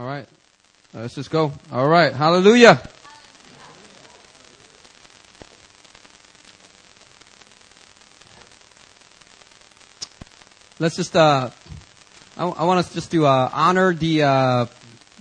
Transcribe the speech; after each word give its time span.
All 0.00 0.06
right. 0.06 0.26
Let's 0.94 1.14
just 1.14 1.30
go. 1.30 1.52
All 1.70 1.86
right. 1.86 2.14
Hallelujah. 2.14 2.80
Let's 10.78 10.96
just, 10.96 11.14
uh, 11.14 11.50
I, 12.34 12.46
I 12.46 12.64
want 12.64 12.78
us 12.78 12.94
just 12.94 13.10
to, 13.10 13.26
uh, 13.26 13.50
honor 13.52 13.92
the, 13.92 14.22
uh, 14.22 14.66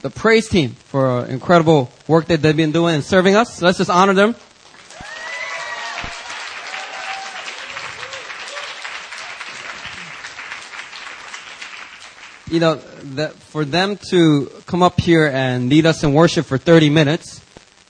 the 0.01 0.09
praise 0.09 0.47
team 0.47 0.69
for 0.69 1.25
incredible 1.25 1.91
work 2.07 2.27
that 2.27 2.41
they've 2.41 2.55
been 2.55 2.71
doing 2.71 2.95
and 2.95 3.03
serving 3.03 3.35
us. 3.35 3.55
So 3.55 3.65
let's 3.65 3.79
just 3.79 3.89
honor 3.89 4.13
them. 4.13 4.33
you 12.49 12.61
know, 12.61 12.79
that 13.15 13.33
for 13.33 13.65
them 13.65 13.97
to 14.09 14.51
come 14.65 14.83
up 14.83 14.99
here 14.99 15.27
and 15.27 15.69
lead 15.69 15.85
us 15.85 16.03
in 16.03 16.13
worship 16.13 16.45
for 16.45 16.57
30 16.57 16.89
minutes 16.89 17.41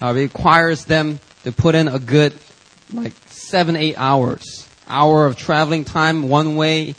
uh, 0.01 0.13
requires 0.13 0.85
them 0.85 1.19
to 1.43 1.51
put 1.51 1.75
in 1.75 1.87
a 1.87 1.99
good, 1.99 2.33
like, 2.93 3.13
seven, 3.27 3.75
eight 3.75 3.95
hours. 3.97 4.67
Hour 4.87 5.25
of 5.25 5.35
traveling 5.35 5.85
time 5.85 6.29
one 6.29 6.55
way, 6.55 6.95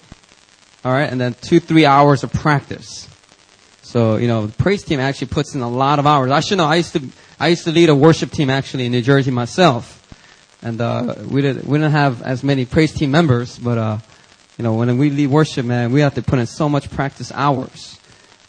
alright, 0.84 1.10
and 1.10 1.20
then 1.20 1.34
two, 1.40 1.60
three 1.60 1.86
hours 1.86 2.22
of 2.22 2.32
practice. 2.32 3.08
So, 3.82 4.16
you 4.16 4.28
know, 4.28 4.46
the 4.46 4.52
praise 4.52 4.84
team 4.84 5.00
actually 5.00 5.28
puts 5.28 5.54
in 5.54 5.60
a 5.62 5.68
lot 5.68 5.98
of 5.98 6.06
hours. 6.06 6.30
I 6.30 6.40
should 6.40 6.58
know, 6.58 6.66
I 6.66 6.76
used 6.76 6.92
to, 6.92 7.02
I 7.38 7.48
used 7.48 7.64
to 7.64 7.72
lead 7.72 7.88
a 7.88 7.94
worship 7.94 8.30
team 8.30 8.48
actually 8.48 8.86
in 8.86 8.92
New 8.92 9.02
Jersey 9.02 9.30
myself. 9.30 9.96
And, 10.62 10.80
uh, 10.80 11.16
we 11.28 11.40
didn't 11.40 11.66
we 11.66 11.78
didn't 11.78 11.92
have 11.92 12.22
as 12.22 12.44
many 12.44 12.66
praise 12.66 12.92
team 12.92 13.10
members, 13.10 13.58
but, 13.58 13.78
uh, 13.78 13.98
you 14.58 14.62
know, 14.62 14.74
when 14.74 14.98
we 14.98 15.10
lead 15.10 15.28
worship, 15.28 15.64
man, 15.64 15.90
we 15.90 16.00
have 16.02 16.14
to 16.14 16.22
put 16.22 16.38
in 16.38 16.46
so 16.46 16.68
much 16.68 16.90
practice 16.90 17.32
hours. 17.32 17.98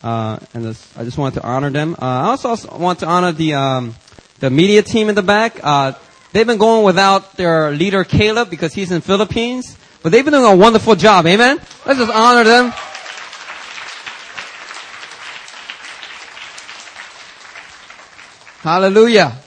Uh, 0.04 0.40
and 0.54 0.66
this, 0.66 0.98
I 0.98 1.04
just 1.04 1.18
wanted 1.18 1.40
to 1.40 1.46
honor 1.46 1.70
them. 1.70 1.96
Uh, 1.96 2.05
I 2.05 2.36
also, 2.46 2.78
want 2.78 3.00
to 3.00 3.08
honor 3.08 3.32
the, 3.32 3.54
um, 3.54 3.96
the 4.40 4.49
media 4.49 4.82
team 4.82 5.10
in 5.10 5.16
the 5.16 5.21
back. 5.21 5.60
Uh, 5.63 5.93
they've 6.32 6.48
been 6.48 6.58
going 6.58 6.84
without 6.84 7.38
their 7.38 7.71
leader 7.71 8.04
Caleb 8.04 8.49
because 8.49 8.74
he's 8.74 8.91
in 8.91 9.02
Philippines, 9.02 9.77
but 10.02 10.12
they've 10.12 10.26
been 10.26 10.34
doing 10.34 10.46
a 10.46 10.55
wonderful 10.55 10.96
job. 10.96 11.27
Amen. 11.27 11.58
Let's 11.85 11.99
just 11.99 12.12
honor 12.12 12.43
them. 12.43 12.74
Hallelujah. 18.62 19.38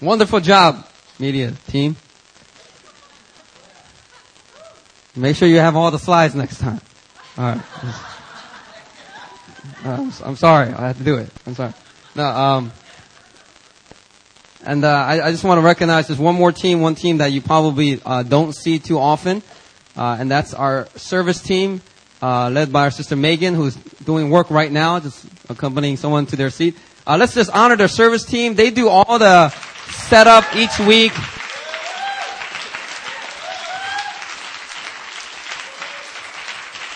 Wonderful 0.00 0.40
job, 0.40 0.86
media 1.18 1.52
team. 1.68 1.96
Make 5.16 5.36
sure 5.36 5.46
you 5.46 5.58
have 5.58 5.76
all 5.76 5.92
the 5.92 6.00
slides 6.00 6.34
next 6.34 6.58
time. 6.58 6.80
All 7.38 7.44
right. 7.54 8.10
Uh, 9.84 9.90
I'm, 9.90 10.12
I'm, 10.24 10.36
sorry. 10.36 10.72
I 10.72 10.86
had 10.86 10.96
to 10.96 11.04
do 11.04 11.16
it. 11.18 11.28
I'm 11.46 11.54
sorry. 11.54 11.74
No, 12.14 12.24
um, 12.24 12.72
and 14.64 14.82
uh, 14.82 14.88
I, 14.88 15.26
I, 15.26 15.30
just 15.30 15.44
want 15.44 15.58
to 15.58 15.62
recognize 15.62 16.06
there's 16.06 16.18
one 16.18 16.34
more 16.34 16.52
team, 16.52 16.80
one 16.80 16.94
team 16.94 17.18
that 17.18 17.32
you 17.32 17.42
probably 17.42 18.00
uh, 18.02 18.22
don't 18.22 18.54
see 18.54 18.78
too 18.78 18.98
often, 18.98 19.42
uh, 19.94 20.16
and 20.18 20.30
that's 20.30 20.54
our 20.54 20.88
service 20.96 21.42
team, 21.42 21.82
uh, 22.22 22.48
led 22.48 22.72
by 22.72 22.84
our 22.84 22.90
sister 22.90 23.14
Megan, 23.14 23.54
who's 23.54 23.76
doing 24.06 24.30
work 24.30 24.50
right 24.50 24.72
now, 24.72 25.00
just 25.00 25.26
accompanying 25.50 25.98
someone 25.98 26.24
to 26.26 26.36
their 26.36 26.48
seat. 26.48 26.76
Uh, 27.06 27.18
let's 27.18 27.34
just 27.34 27.50
honor 27.50 27.76
their 27.76 27.88
service 27.88 28.24
team. 28.24 28.54
They 28.54 28.70
do 28.70 28.88
all 28.88 29.18
the 29.18 29.50
setup 29.90 30.56
each 30.56 30.78
week. 30.80 31.12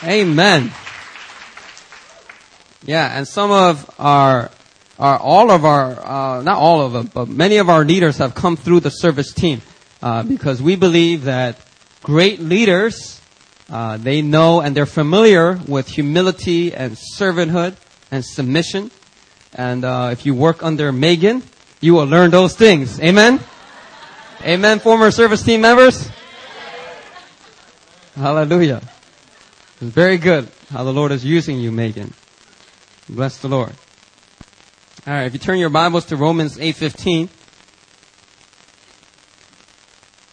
Amen. 0.05 0.73
Yeah, 2.89 3.19
and 3.19 3.29
some 3.29 3.51
of 3.51 3.95
our, 4.01 4.51
our 4.99 5.19
all 5.19 5.51
of 5.51 5.67
our, 5.67 5.91
uh, 5.91 6.41
not 6.41 6.57
all 6.57 6.81
of 6.81 6.95
them, 6.95 7.11
but 7.13 7.29
many 7.29 7.59
of 7.59 7.69
our 7.69 7.85
leaders 7.85 8.17
have 8.17 8.35
come 8.35 8.57
through 8.57 8.81
the 8.81 8.89
service 8.89 9.35
team 9.35 9.61
uh, 10.01 10.23
because 10.23 10.63
we 10.63 10.75
believe 10.75 11.25
that 11.25 11.59
great 12.03 12.41
leaders, 12.41 13.21
uh, 13.69 13.99
they 13.99 14.23
know 14.23 14.63
and 14.63 14.75
they're 14.75 14.87
familiar 14.87 15.61
with 15.69 15.87
humility 15.87 16.73
and 16.73 16.97
servanthood 17.15 17.77
and 18.11 18.25
submission. 18.25 18.91
And 19.53 19.85
uh, 19.85 20.09
if 20.13 20.25
you 20.25 20.35
work 20.35 20.63
under 20.63 20.91
Megan, 20.91 21.43
you 21.83 21.93
will 21.93 22.07
learn 22.07 22.31
those 22.31 22.57
things. 22.57 22.99
Amen. 23.01 23.39
Amen, 24.41 24.79
former 24.79 25.11
service 25.11 25.43
team 25.43 25.61
members. 25.61 26.09
Hallelujah. 28.15 28.81
Very 29.77 30.17
good 30.17 30.49
how 30.71 30.85
the 30.85 30.93
Lord 30.95 31.13
is 31.13 31.23
using 31.23 31.59
you, 31.59 31.71
Megan. 31.71 32.15
Bless 33.11 33.39
the 33.39 33.49
Lord. 33.49 33.73
All 35.07 35.15
right, 35.15 35.25
if 35.25 35.33
you 35.33 35.39
turn 35.39 35.59
your 35.59 35.71
Bibles 35.71 36.05
to 36.07 36.17
Romans 36.17 36.59
8:15, 36.59 37.31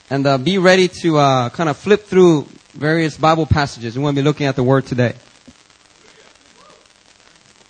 and 0.09 0.27
uh, 0.27 0.37
be 0.37 0.57
ready 0.57 0.89
to 0.89 1.17
uh, 1.17 1.49
kind 1.51 1.69
of 1.69 1.77
flip 1.77 2.03
through 2.03 2.49
various 2.73 3.15
Bible 3.15 3.45
passages. 3.45 3.95
We 3.95 4.03
want 4.03 4.17
to 4.17 4.21
be 4.21 4.25
looking 4.25 4.45
at 4.47 4.57
the 4.57 4.63
Word 4.63 4.85
today. 4.87 5.13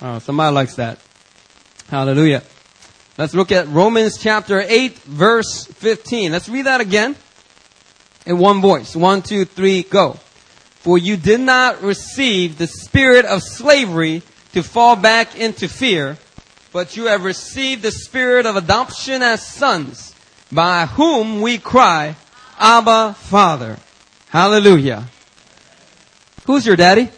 Oh, 0.01 0.17
somebody 0.17 0.55
likes 0.55 0.75
that. 0.77 0.97
Hallelujah. 1.87 2.41
Let's 3.15 3.35
look 3.35 3.51
at 3.51 3.67
Romans 3.67 4.17
chapter 4.17 4.59
8, 4.59 4.97
verse 4.97 5.65
15. 5.65 6.31
Let's 6.31 6.49
read 6.49 6.65
that 6.65 6.81
again 6.81 7.15
in 8.25 8.39
one 8.39 8.59
voice. 8.59 8.95
One, 8.95 9.21
two, 9.21 9.45
three, 9.45 9.83
go. 9.83 10.13
For 10.79 10.97
you 10.97 11.15
did 11.15 11.41
not 11.41 11.83
receive 11.83 12.57
the 12.57 12.65
spirit 12.65 13.25
of 13.25 13.43
slavery 13.43 14.23
to 14.55 14.63
fall 14.63 14.95
back 14.95 15.37
into 15.37 15.67
fear, 15.67 16.17
but 16.71 16.95
you 16.95 17.07
have 17.07 17.25
received 17.25 17.81
the 17.81 17.91
spirit 17.91 18.45
of 18.45 18.55
adoption 18.55 19.21
as 19.21 19.45
sons, 19.45 20.15
by 20.49 20.85
whom 20.85 21.41
we 21.41 21.57
cry, 21.57 22.15
Abba, 22.57 23.15
Father. 23.15 23.77
Hallelujah. 24.29 25.09
Who's 26.45 26.65
your 26.65 26.77
daddy? 26.77 27.09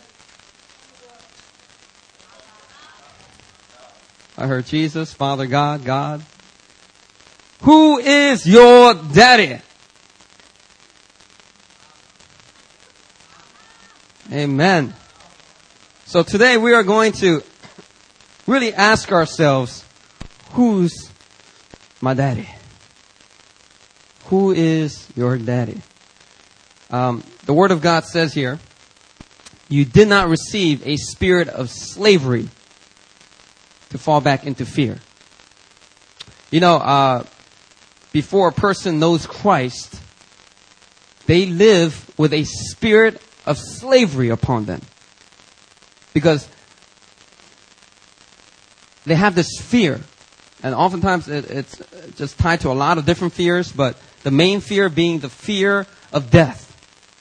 I 4.36 4.48
heard 4.48 4.66
Jesus, 4.66 5.14
Father 5.14 5.46
God, 5.46 5.86
God. 5.86 6.24
Who 7.62 8.00
is 8.00 8.48
your 8.48 8.96
daddy? 8.96 9.62
Amen. 14.34 14.96
So 16.07 16.23
today 16.23 16.56
we 16.56 16.73
are 16.73 16.84
going 16.84 17.12
to 17.19 17.44
really 18.47 18.73
ask 18.73 19.12
ourselves, 19.12 19.84
who's 20.51 20.94
my 22.00 22.13
daddy? 22.13 22.47
Who 24.28 24.53
is 24.53 25.06
your 25.18 25.38
daddy? 25.38 25.81
Um, 26.90 27.25
the 27.45 27.53
Word 27.53 27.72
of 27.72 27.81
God 27.81 28.06
says 28.06 28.34
here, 28.34 28.57
you 29.68 29.84
did 29.84 30.07
not 30.07 30.29
receive 30.29 30.88
a 30.88 30.95
spirit 30.95 31.50
of 31.50 31.69
slavery 31.69 32.47
to 33.89 33.97
fall 33.97 34.22
back 34.22 34.45
into 34.45 34.66
fear. 34.66 35.00
You 36.51 36.62
know, 36.62 36.78
uh, 36.78 37.25
before 38.13 38.47
a 38.47 38.53
person 38.53 39.00
knows 39.00 39.28
Christ, 39.28 40.01
they 41.25 41.47
live 41.47 42.09
with 42.18 42.31
a 42.31 42.45
spirit 42.45 43.22
of 43.45 43.57
slavery 43.57 44.29
upon 44.29 44.68
them. 44.68 44.79
Because 46.18 46.50
they 49.06 49.14
have 49.14 49.36
this 49.36 49.62
fear. 49.62 50.02
And 50.64 50.74
oftentimes 50.74 51.28
it, 51.28 51.52
it's 51.52 51.80
just 52.16 52.40
tied 52.40 52.62
to 52.62 52.72
a 52.72 52.74
lot 52.74 52.98
of 52.98 53.06
different 53.06 53.34
fears, 53.34 53.72
but 53.72 53.96
the 54.24 54.32
main 54.32 54.62
fear 54.62 54.90
being 54.90 55.20
the 55.20 55.30
fear 55.30 55.86
of 56.12 56.32
death. 56.32 56.64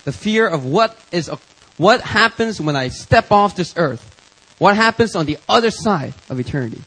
The 0.06 0.12
fear 0.12 0.48
of 0.48 0.64
what 0.64 0.98
is, 1.12 1.28
what 1.76 2.00
happens 2.00 2.58
when 2.58 2.74
I 2.74 2.88
step 2.88 3.30
off 3.30 3.54
this 3.54 3.74
earth. 3.76 4.14
What 4.56 4.76
happens 4.76 5.14
on 5.14 5.26
the 5.26 5.36
other 5.46 5.70
side 5.70 6.14
of 6.30 6.40
eternity. 6.40 6.80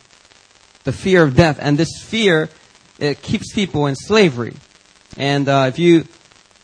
The 0.86 0.92
fear 0.92 1.22
of 1.22 1.36
death. 1.36 1.60
And 1.62 1.78
this 1.78 2.02
fear, 2.02 2.50
it 2.98 3.22
keeps 3.22 3.54
people 3.54 3.86
in 3.86 3.96
slavery. 3.96 4.56
And 5.16 5.48
uh, 5.48 5.66
if 5.68 5.78
you 5.78 6.06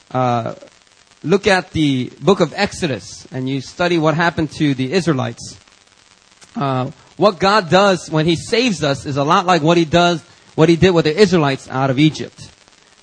uh, 0.09 0.55
look 1.25 1.47
at 1.47 1.71
the 1.71 2.11
book 2.21 2.39
of 2.39 2.53
Exodus 2.55 3.27
and 3.31 3.49
you 3.49 3.59
study 3.59 3.97
what 3.97 4.13
happened 4.13 4.51
to 4.51 4.73
the 4.75 4.93
Israelites, 4.93 5.59
uh, 6.55 6.91
what 7.17 7.39
God 7.39 7.69
does 7.69 8.09
when 8.09 8.25
He 8.25 8.35
saves 8.35 8.83
us 8.83 9.05
is 9.05 9.17
a 9.17 9.23
lot 9.23 9.45
like 9.45 9.61
what 9.61 9.77
He 9.77 9.85
does, 9.85 10.21
what 10.55 10.69
He 10.69 10.75
did 10.75 10.91
with 10.91 11.05
the 11.05 11.17
Israelites 11.17 11.67
out 11.69 11.89
of 11.89 11.99
Egypt. 11.99 12.51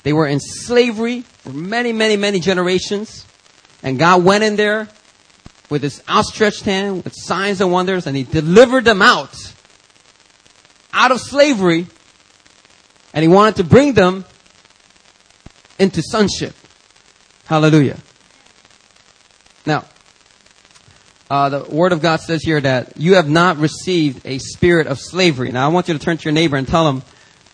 They 0.05 0.13
were 0.13 0.27
in 0.27 0.41
slavery 0.41 1.23
for 1.23 1.51
many, 1.51 1.93
many, 1.93 2.17
many 2.17 2.41
generations, 2.41 3.27
and 3.83 3.99
God 3.99 4.25
went 4.25 4.45
in 4.45 4.57
there 4.57 4.89
with 5.69 5.83
His 5.83 6.03
outstretched 6.09 6.65
hand, 6.65 7.05
with 7.05 7.15
signs 7.15 7.61
and 7.61 7.73
wonders, 7.73 8.07
and 8.07 8.17
He 8.17 8.23
delivered 8.23 8.85
them 8.85 9.03
out, 9.03 9.35
out 10.93 11.11
of 11.11 11.21
slavery, 11.21 11.87
and 13.13 13.23
He 13.23 13.29
wanted 13.29 13.57
to 13.57 13.65
bring 13.65 13.95
them 13.95 14.25
into 15.79 16.03
sonship. 16.03 16.55
Hallelujah. 17.47 17.99
Now, 19.65 19.85
uh, 21.31 21.49
the 21.49 21.65
Word 21.65 21.93
of 21.93 22.03
God 22.03 22.21
says 22.21 22.43
here 22.43 22.61
that 22.61 22.97
you 22.97 23.15
have 23.15 23.29
not 23.29 23.57
received 23.59 24.27
a 24.27 24.39
spirit 24.39 24.87
of 24.87 24.99
slavery. 25.01 25.51
Now, 25.51 25.67
I 25.67 25.73
want 25.73 25.89
you 25.89 25.95
to 25.95 26.01
turn 26.01 26.19
to 26.19 26.25
your 26.25 26.33
neighbor 26.33 26.57
and 26.57 26.67
tell 26.67 26.89
him, 26.89 27.03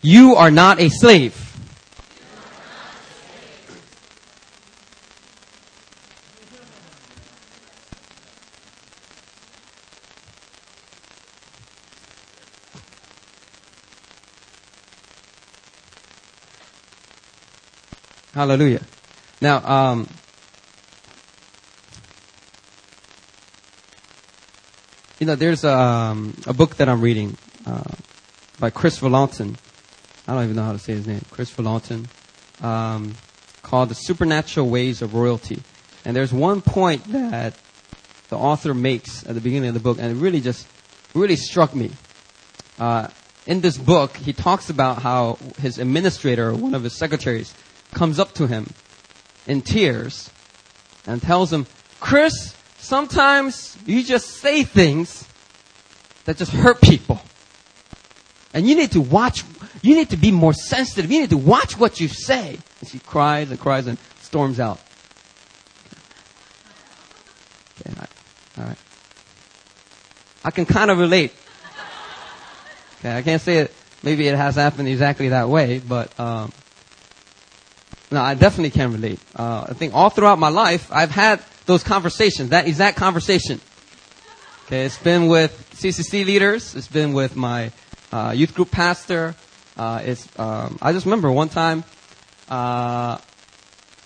you 0.03 0.37
are 0.37 0.51
not 0.51 0.81
a 0.81 0.89
slave. 0.89 1.45
Hallelujah. 18.35 18.83
Now, 19.41 19.67
um, 19.67 20.09
you 25.19 25.27
know, 25.27 25.35
there's 25.35 25.65
a, 25.65 25.77
um, 25.77 26.35
a 26.47 26.53
book 26.53 26.77
that 26.77 26.89
I'm 26.89 27.01
reading 27.01 27.37
uh, 27.67 27.83
by 28.61 28.71
Kris 28.71 28.99
Vallotton. 29.01 29.57
I 30.27 30.35
don't 30.35 30.45
even 30.45 30.57
know 30.57 30.65
how 30.65 30.73
to 30.73 30.79
say 30.79 30.93
his 30.95 31.07
name. 31.07 31.23
Kris 31.31 31.51
Vallotton, 31.51 32.07
um, 32.63 33.15
called 33.63 33.89
"The 33.89 33.95
Supernatural 33.95 34.69
Ways 34.69 35.03
of 35.03 35.15
Royalty." 35.15 35.63
And 36.05 36.15
there's 36.15 36.33
one 36.33 36.61
point 36.61 37.05
that 37.13 37.55
the 38.29 38.37
author 38.37 38.75
makes 38.75 39.27
at 39.27 39.35
the 39.35 39.41
beginning 39.41 39.69
of 39.69 39.75
the 39.75 39.81
book, 39.81 39.99
and 39.99 40.17
it 40.17 40.21
really 40.21 40.41
just 40.41 40.67
really 41.15 41.37
struck 41.37 41.75
me. 41.75 41.91
Uh, 42.79 43.09
in 43.47 43.61
this 43.61 43.77
book, 43.79 44.17
he 44.17 44.33
talks 44.33 44.71
about 44.71 45.03
how 45.03 45.39
his 45.59 45.79
administrator, 45.79 46.53
one 46.53 46.75
of 46.75 46.85
his 46.85 46.97
secretaries, 46.97 47.55
comes 47.93 48.19
up 48.19 48.35
to 48.35 48.47
him 48.47 48.69
in 49.47 49.63
tears 49.63 50.31
and 51.07 51.23
tells 51.23 51.53
him, 51.53 51.67
Kris, 51.99 52.55
sometimes 52.89 53.77
you 53.85 54.03
just 54.03 54.27
say 54.41 54.63
things 54.65 55.29
that 56.25 56.39
just 56.39 56.51
hurt 56.51 56.81
people. 56.81 57.21
And 58.55 58.67
you 58.67 58.75
need 58.75 58.93
to 58.93 59.01
watch, 59.03 59.45
you 59.83 59.95
need 59.95 60.09
to 60.11 60.17
be 60.17 60.31
more 60.31 60.55
sensitive. 60.55 61.13
You 61.13 61.21
need 61.21 61.31
to 61.31 61.37
watch 61.37 61.79
what 61.79 62.01
you 62.01 62.09
say. 62.09 62.59
And 62.81 62.89
she 62.89 62.99
cries 62.99 63.51
and 63.51 63.61
cries 63.61 63.87
and 63.87 63.99
storms 64.23 64.59
out. 64.59 64.81
Okay, 67.87 68.01
all 68.57 68.65
right. 68.65 68.79
I 70.45 70.51
can 70.51 70.65
kind 70.65 70.91
of 70.91 70.99
relate. 70.99 71.33
Okay, 73.01 73.17
I 73.17 73.23
can't 73.23 73.43
say 73.43 73.59
it, 73.59 73.75
maybe 74.03 74.27
it 74.27 74.35
has 74.35 74.55
happened 74.57 74.89
exactly 74.89 75.29
that 75.29 75.49
way, 75.51 75.79
but, 75.79 76.19
um, 76.19 76.53
no, 78.11 78.23
I 78.23 78.35
definitely 78.35 78.71
can 78.71 78.93
relate. 78.93 79.21
Uh, 79.37 79.67
I 79.69 79.75
think 79.75 79.95
all 79.95 80.09
throughout 80.09 80.39
my 80.39 80.49
life, 80.49 80.91
I've 80.91 81.11
had 81.11 81.45
those 81.69 81.85
conversations, 81.85 82.49
that 82.49 82.67
exact 82.67 82.97
conversation. 82.97 83.61
Okay, 84.67 84.87
it's 84.87 84.99
been 84.99 85.27
with 85.27 85.53
CCC 85.75 86.25
leaders. 86.25 86.75
It's 86.75 86.89
been 86.89 87.13
with 87.13 87.37
my 87.37 87.73
uh, 88.11 88.33
youth 88.35 88.55
group 88.55 88.71
pastor. 88.71 89.37
Uh, 89.77 90.01
it's. 90.03 90.27
Um, 90.39 90.79
I 90.81 90.93
just 90.93 91.05
remember 91.05 91.31
one 91.31 91.51
time, 91.51 91.85
uh, 92.49 93.19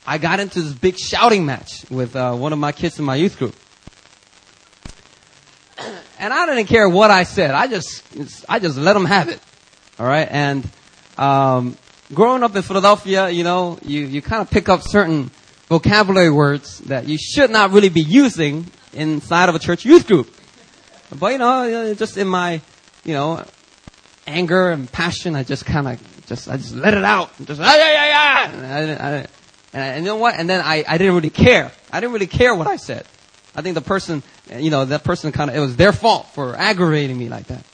I 0.04 0.18
got 0.18 0.40
into 0.40 0.60
this 0.60 0.72
big 0.72 0.98
shouting 0.98 1.46
match 1.46 1.88
with 1.88 2.16
uh, 2.16 2.34
one 2.34 2.52
of 2.52 2.58
my 2.58 2.72
kids 2.72 2.98
in 2.98 3.04
my 3.04 3.14
youth 3.14 3.38
group, 3.38 3.54
and 6.18 6.34
I 6.34 6.46
didn't 6.46 6.66
care 6.66 6.88
what 6.88 7.12
I 7.12 7.22
said. 7.22 7.52
I 7.52 7.68
just, 7.68 8.02
I 8.48 8.58
just 8.58 8.76
let 8.76 8.94
them 8.94 9.04
have 9.04 9.28
it. 9.28 9.38
All 10.00 10.06
right, 10.06 10.26
and 10.28 10.68
um, 11.16 11.76
growing 12.12 12.42
up 12.42 12.56
in 12.56 12.62
Philadelphia, 12.62 13.30
you 13.30 13.44
know, 13.44 13.78
you, 13.82 14.00
you 14.00 14.20
kind 14.20 14.42
of 14.42 14.50
pick 14.50 14.68
up 14.68 14.82
certain 14.82 15.30
vocabulary 15.72 16.28
words 16.28 16.80
that 16.80 17.08
you 17.08 17.16
should 17.16 17.50
not 17.50 17.70
really 17.70 17.88
be 17.88 18.02
using 18.02 18.66
inside 18.92 19.48
of 19.48 19.54
a 19.54 19.58
church 19.58 19.86
youth 19.86 20.06
group. 20.06 20.28
But, 21.18 21.32
you 21.32 21.38
know, 21.38 21.94
just 21.94 22.18
in 22.18 22.28
my, 22.28 22.60
you 23.04 23.14
know, 23.14 23.42
anger 24.26 24.68
and 24.68 24.90
passion, 24.92 25.34
I 25.34 25.44
just 25.44 25.64
kind 25.64 25.88
of, 25.88 26.26
just, 26.26 26.46
I 26.46 26.58
just 26.58 26.74
let 26.74 26.92
it 26.92 27.04
out. 27.04 27.30
Just, 27.46 27.58
ah, 27.58 27.74
yeah, 27.74 27.92
yeah, 27.92 28.06
yeah. 28.06 28.52
And, 28.52 28.66
I, 28.66 28.78
I, 28.78 29.26
and, 29.72 29.82
I, 29.82 29.96
you 29.96 30.02
know 30.02 30.16
what? 30.16 30.34
And 30.38 30.48
then 30.48 30.60
I, 30.60 30.84
I 30.86 30.98
didn't 30.98 31.14
really 31.14 31.30
care. 31.30 31.72
I 31.90 32.00
didn't 32.00 32.12
really 32.12 32.26
care 32.26 32.54
what 32.54 32.66
I 32.66 32.76
said. 32.76 33.06
I 33.56 33.62
think 33.62 33.74
the 33.74 33.80
person, 33.80 34.22
you 34.54 34.70
know, 34.70 34.84
that 34.84 35.04
person 35.04 35.32
kind 35.32 35.48
of, 35.48 35.56
it 35.56 35.60
was 35.60 35.76
their 35.76 35.92
fault 35.92 36.26
for 36.34 36.54
aggravating 36.54 37.16
me 37.16 37.30
like 37.30 37.46
that. 37.46 37.64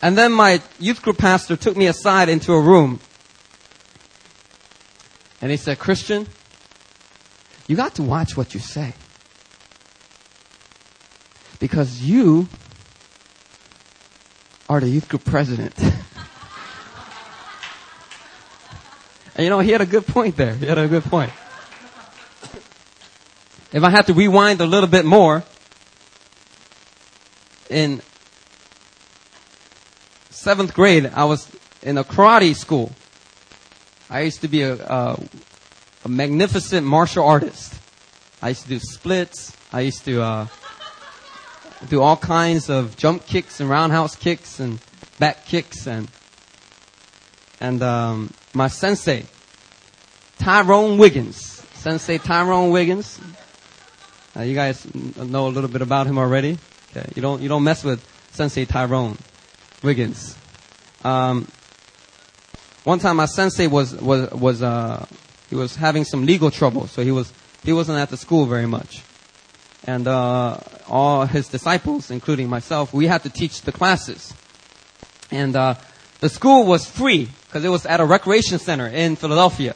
And 0.00 0.16
then 0.16 0.30
my 0.30 0.62
youth 0.78 1.02
group 1.02 1.18
pastor 1.18 1.56
took 1.56 1.76
me 1.76 1.86
aside 1.86 2.28
into 2.28 2.52
a 2.52 2.60
room. 2.60 3.00
And 5.40 5.50
he 5.50 5.56
said, 5.56 5.78
Christian, 5.78 6.26
you 7.66 7.76
got 7.76 7.94
to 7.96 8.02
watch 8.02 8.36
what 8.36 8.54
you 8.54 8.60
say. 8.60 8.94
Because 11.60 12.02
you 12.02 12.48
are 14.68 14.80
the 14.80 14.88
youth 14.88 15.08
group 15.08 15.24
president. 15.24 15.78
and 15.82 15.94
you 19.38 19.48
know, 19.48 19.60
he 19.60 19.70
had 19.70 19.80
a 19.80 19.86
good 19.86 20.06
point 20.06 20.36
there. 20.36 20.54
He 20.54 20.66
had 20.66 20.78
a 20.78 20.88
good 20.88 21.04
point. 21.04 21.32
If 23.70 23.82
I 23.82 23.90
have 23.90 24.06
to 24.06 24.14
rewind 24.14 24.60
a 24.60 24.66
little 24.66 24.88
bit 24.88 25.04
more, 25.04 25.44
in 27.68 28.00
seventh 30.30 30.72
grade, 30.72 31.10
I 31.14 31.24
was 31.24 31.50
in 31.82 31.98
a 31.98 32.04
karate 32.04 32.54
school. 32.54 32.92
I 34.10 34.22
used 34.22 34.40
to 34.40 34.48
be 34.48 34.62
a, 34.62 34.74
a, 34.74 35.20
a 36.04 36.08
magnificent 36.08 36.86
martial 36.86 37.24
artist. 37.24 37.74
I 38.40 38.50
used 38.50 38.62
to 38.62 38.68
do 38.68 38.78
splits. 38.78 39.56
I 39.72 39.80
used 39.80 40.04
to 40.06 40.22
uh, 40.22 40.46
do 41.88 42.00
all 42.00 42.16
kinds 42.16 42.70
of 42.70 42.96
jump 42.96 43.26
kicks 43.26 43.60
and 43.60 43.68
roundhouse 43.68 44.16
kicks 44.16 44.60
and 44.60 44.78
back 45.18 45.44
kicks 45.46 45.86
and 45.86 46.08
and 47.60 47.82
um, 47.82 48.32
my 48.54 48.68
sensei, 48.68 49.26
Tyrone 50.38 50.96
Wiggins, 50.96 51.36
Sensei 51.74 52.18
Tyrone 52.18 52.70
Wiggins. 52.70 53.20
Uh, 54.36 54.42
you 54.42 54.54
guys 54.54 54.86
know 54.94 55.48
a 55.48 55.50
little 55.50 55.68
bit 55.68 55.82
about 55.82 56.06
him 56.06 56.18
already. 56.18 56.58
Okay, 56.90 57.10
you 57.16 57.22
don't 57.22 57.42
you 57.42 57.48
don't 57.48 57.64
mess 57.64 57.84
with 57.84 58.02
Sensei 58.32 58.64
Tyrone. 58.64 59.18
Wiggins. 59.82 60.36
Um, 61.04 61.48
one 62.88 62.98
time 62.98 63.16
my 63.16 63.26
sensei 63.26 63.66
was, 63.66 63.94
was, 63.96 64.30
was, 64.30 64.62
uh, 64.62 65.04
he 65.50 65.54
was 65.54 65.76
having 65.76 66.04
some 66.04 66.24
legal 66.24 66.50
trouble, 66.50 66.86
so 66.86 67.04
he 67.04 67.12
was, 67.12 67.30
he 67.62 67.70
wasn't 67.70 67.98
at 67.98 68.08
the 68.08 68.16
school 68.16 68.46
very 68.46 68.64
much. 68.64 69.02
And, 69.84 70.08
uh, 70.08 70.56
all 70.88 71.26
his 71.26 71.48
disciples, 71.48 72.10
including 72.10 72.48
myself, 72.48 72.94
we 72.94 73.06
had 73.06 73.24
to 73.24 73.28
teach 73.28 73.60
the 73.60 73.72
classes. 73.72 74.32
And, 75.30 75.54
uh, 75.54 75.74
the 76.20 76.30
school 76.30 76.64
was 76.64 76.86
free, 76.86 77.28
because 77.46 77.62
it 77.62 77.68
was 77.68 77.84
at 77.84 78.00
a 78.00 78.06
recreation 78.06 78.58
center 78.58 78.86
in 78.86 79.16
Philadelphia. 79.16 79.74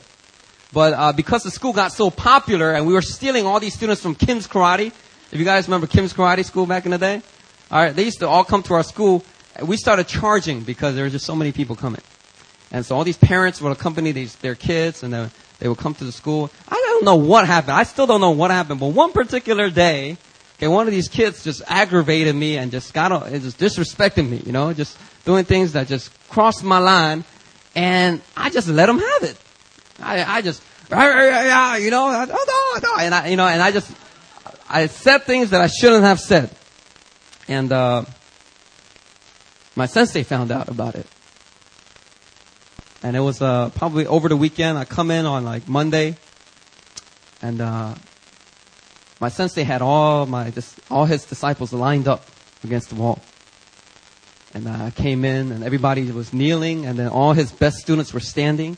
But, 0.73 0.95
uh, 0.95 1.13
because 1.13 1.43
the 1.43 1.51
school 1.51 1.75
got 1.75 1.93
so 1.93 2.09
popular 2.11 2.73
and 2.73 2.87
we 2.87 2.95
were 2.95 3.03
stealing 3.03 3.45
all 3.45 3.61
these 3.61 3.75
students 3.75 4.01
from 4.01 4.15
Kim's 4.15 4.49
Karate, 4.49 4.87
if 5.31 5.39
you 5.39 5.45
guys 5.45 5.69
remember 5.69 5.87
Kim's 5.87 6.15
Karate 6.15 6.47
School 6.47 6.65
back 6.65 6.87
in 6.87 6.93
the 6.93 6.99
day, 6.99 7.21
alright, 7.71 7.95
they 7.95 8.05
used 8.05 8.21
to 8.21 8.27
all 8.27 8.43
come 8.43 8.63
to 8.63 8.73
our 8.73 8.83
school 8.83 9.23
we 9.61 9.77
started 9.77 10.09
charging 10.09 10.63
because 10.63 10.95
there 10.95 11.05
were 11.05 11.11
just 11.11 11.27
so 11.27 11.37
many 11.37 11.53
people 11.53 11.77
coming. 11.77 12.01
And 12.73 12.85
so 12.87 12.97
all 12.97 13.05
these 13.05 13.19
parents 13.19 13.61
would 13.61 13.71
accompany 13.71 14.13
these, 14.13 14.35
their 14.37 14.55
kids 14.55 15.03
and 15.03 15.31
they 15.59 15.69
would 15.69 15.79
come 15.79 15.95
to 15.95 16.05
the 16.05 16.11
school. 16.11 16.51
I 16.67 16.75
don't 16.75 17.05
know 17.05 17.17
what 17.17 17.47
happened. 17.47 17.75
I 17.75 17.83
still 17.83 18.07
don't 18.07 18.23
know 18.23 18.31
what 18.31 18.51
happened, 18.51 18.81
but 18.81 18.89
one 18.89 19.13
particular 19.13 19.69
day, 19.69 20.17
okay, 20.57 20.69
one 20.69 20.89
of 20.89 20.93
these 20.93 21.09
kids 21.09 21.45
just 21.45 21.61
aggravated 21.67 22.35
me 22.35 22.57
and 22.57 22.73
just 22.73 22.95
got, 22.95 23.31
just 23.31 23.59
disrespected 23.59 24.27
me, 24.27 24.43
you 24.47 24.53
know, 24.53 24.73
just 24.73 24.99
doing 25.27 25.45
things 25.45 25.75
that 25.75 25.87
just 25.87 26.11
crossed 26.31 26.65
my 26.65 26.79
line 26.79 27.25
and 27.75 28.23
I 28.35 28.49
just 28.49 28.69
let 28.69 28.89
him 28.89 28.99
have 28.99 29.23
it. 29.23 29.37
I, 30.01 30.39
I 30.39 30.43
just, 30.43 30.63
you 30.91 30.97
know, 30.97 32.09
oh 32.09 32.81
no, 32.83 32.89
no, 32.89 32.97
and 32.99 33.15
I, 33.15 33.29
you 33.29 33.37
know, 33.37 33.47
and 33.47 33.61
I 33.63 33.71
just, 33.71 33.93
I 34.69 34.87
said 34.87 35.25
things 35.25 35.51
that 35.51 35.61
I 35.61 35.67
shouldn't 35.67 36.05
have 36.05 36.21
said. 36.21 36.51
And, 37.49 37.71
uh, 37.71 38.05
my 39.77 39.87
sensei 39.87 40.23
found 40.23 40.51
out 40.51 40.69
about 40.69 40.95
it. 40.95 41.07
And 43.03 43.17
it 43.17 43.21
was 43.21 43.43
uh, 43.43 43.71
probably 43.71 44.07
over 44.07 44.29
the 44.29 44.37
weekend. 44.37 44.79
I 44.79 44.85
come 44.85 45.11
in 45.11 45.27
on 45.27 45.45
like 45.45 45.69
Monday, 45.69 46.17
and 47.41 47.61
uh, 47.61 47.95
my 49.19 49.29
sensei 49.29 49.65
had 49.65 49.83
all 49.83 50.27
my 50.27 50.53
all 50.91 51.05
his 51.05 51.25
disciples 51.25 51.73
lined 51.73 52.07
up 52.07 52.25
against 52.63 52.91
the 52.91 52.95
wall. 52.95 53.21
And 54.55 54.69
uh, 54.69 54.85
I 54.85 54.91
came 54.91 55.25
in, 55.25 55.51
and 55.51 55.65
everybody 55.65 56.11
was 56.13 56.33
kneeling, 56.33 56.87
and 56.87 56.99
then 56.99 57.09
all 57.09 57.33
his 57.33 57.51
best 57.51 57.79
students 57.79 58.13
were 58.13 58.21
standing. 58.21 58.77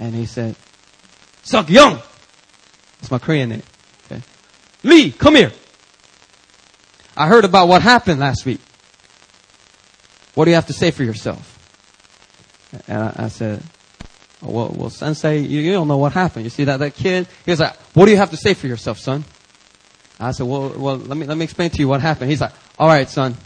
And 0.00 0.14
he 0.14 0.24
said, 0.24 0.54
"Suk 1.42 1.68
Young," 1.68 2.00
that's 2.98 3.10
my 3.10 3.18
Korean 3.18 3.50
name. 3.50 3.62
Okay, 4.06 4.22
Lee, 4.84 5.10
come 5.10 5.34
here. 5.34 5.52
I 7.14 7.26
heard 7.26 7.44
about 7.44 7.68
what 7.68 7.82
happened 7.82 8.20
last 8.20 8.46
week. 8.46 8.60
What 10.34 10.44
do 10.44 10.50
you 10.50 10.54
have 10.54 10.68
to 10.68 10.72
say 10.72 10.92
for 10.92 11.02
yourself? 11.02 11.57
And 12.86 13.02
I, 13.02 13.12
I 13.24 13.28
said, 13.28 13.62
Oh, 14.42 14.52
well, 14.52 14.74
well, 14.76 14.90
sensei, 14.90 15.40
you, 15.40 15.60
you 15.60 15.72
don't 15.72 15.88
know 15.88 15.98
what 15.98 16.12
happened. 16.12 16.44
You 16.44 16.50
see 16.50 16.64
that, 16.64 16.76
that 16.78 16.94
kid? 16.94 17.26
He 17.44 17.50
was 17.50 17.58
like, 17.58 17.76
what 17.94 18.04
do 18.04 18.12
you 18.12 18.16
have 18.18 18.30
to 18.30 18.36
say 18.36 18.54
for 18.54 18.68
yourself, 18.68 18.98
son? 18.98 19.24
I 20.20 20.30
said, 20.30 20.46
well, 20.46 20.72
well, 20.76 20.96
let 20.96 21.16
me, 21.16 21.26
let 21.26 21.36
me 21.36 21.44
explain 21.44 21.70
to 21.70 21.78
you 21.78 21.88
what 21.88 22.00
happened. 22.00 22.30
He's 22.30 22.40
like, 22.40 22.52
all 22.78 22.88
right, 22.88 23.08
son. 23.08 23.36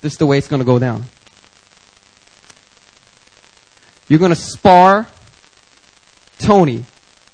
This 0.00 0.12
is 0.12 0.18
the 0.18 0.26
way 0.26 0.38
it's 0.38 0.48
going 0.48 0.60
to 0.60 0.66
go 0.66 0.78
down. 0.78 1.04
You're 4.08 4.18
going 4.18 4.32
to 4.32 4.36
spar 4.36 5.06
Tony. 6.38 6.84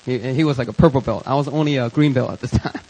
He, 0.05 0.19
he 0.19 0.43
was 0.43 0.57
like 0.57 0.67
a 0.67 0.73
purple 0.73 1.01
belt. 1.01 1.23
I 1.25 1.35
was 1.35 1.47
only 1.47 1.77
a 1.77 1.89
green 1.89 2.11
belt 2.11 2.31
at 2.31 2.41
this 2.41 2.51
time. 2.59 2.81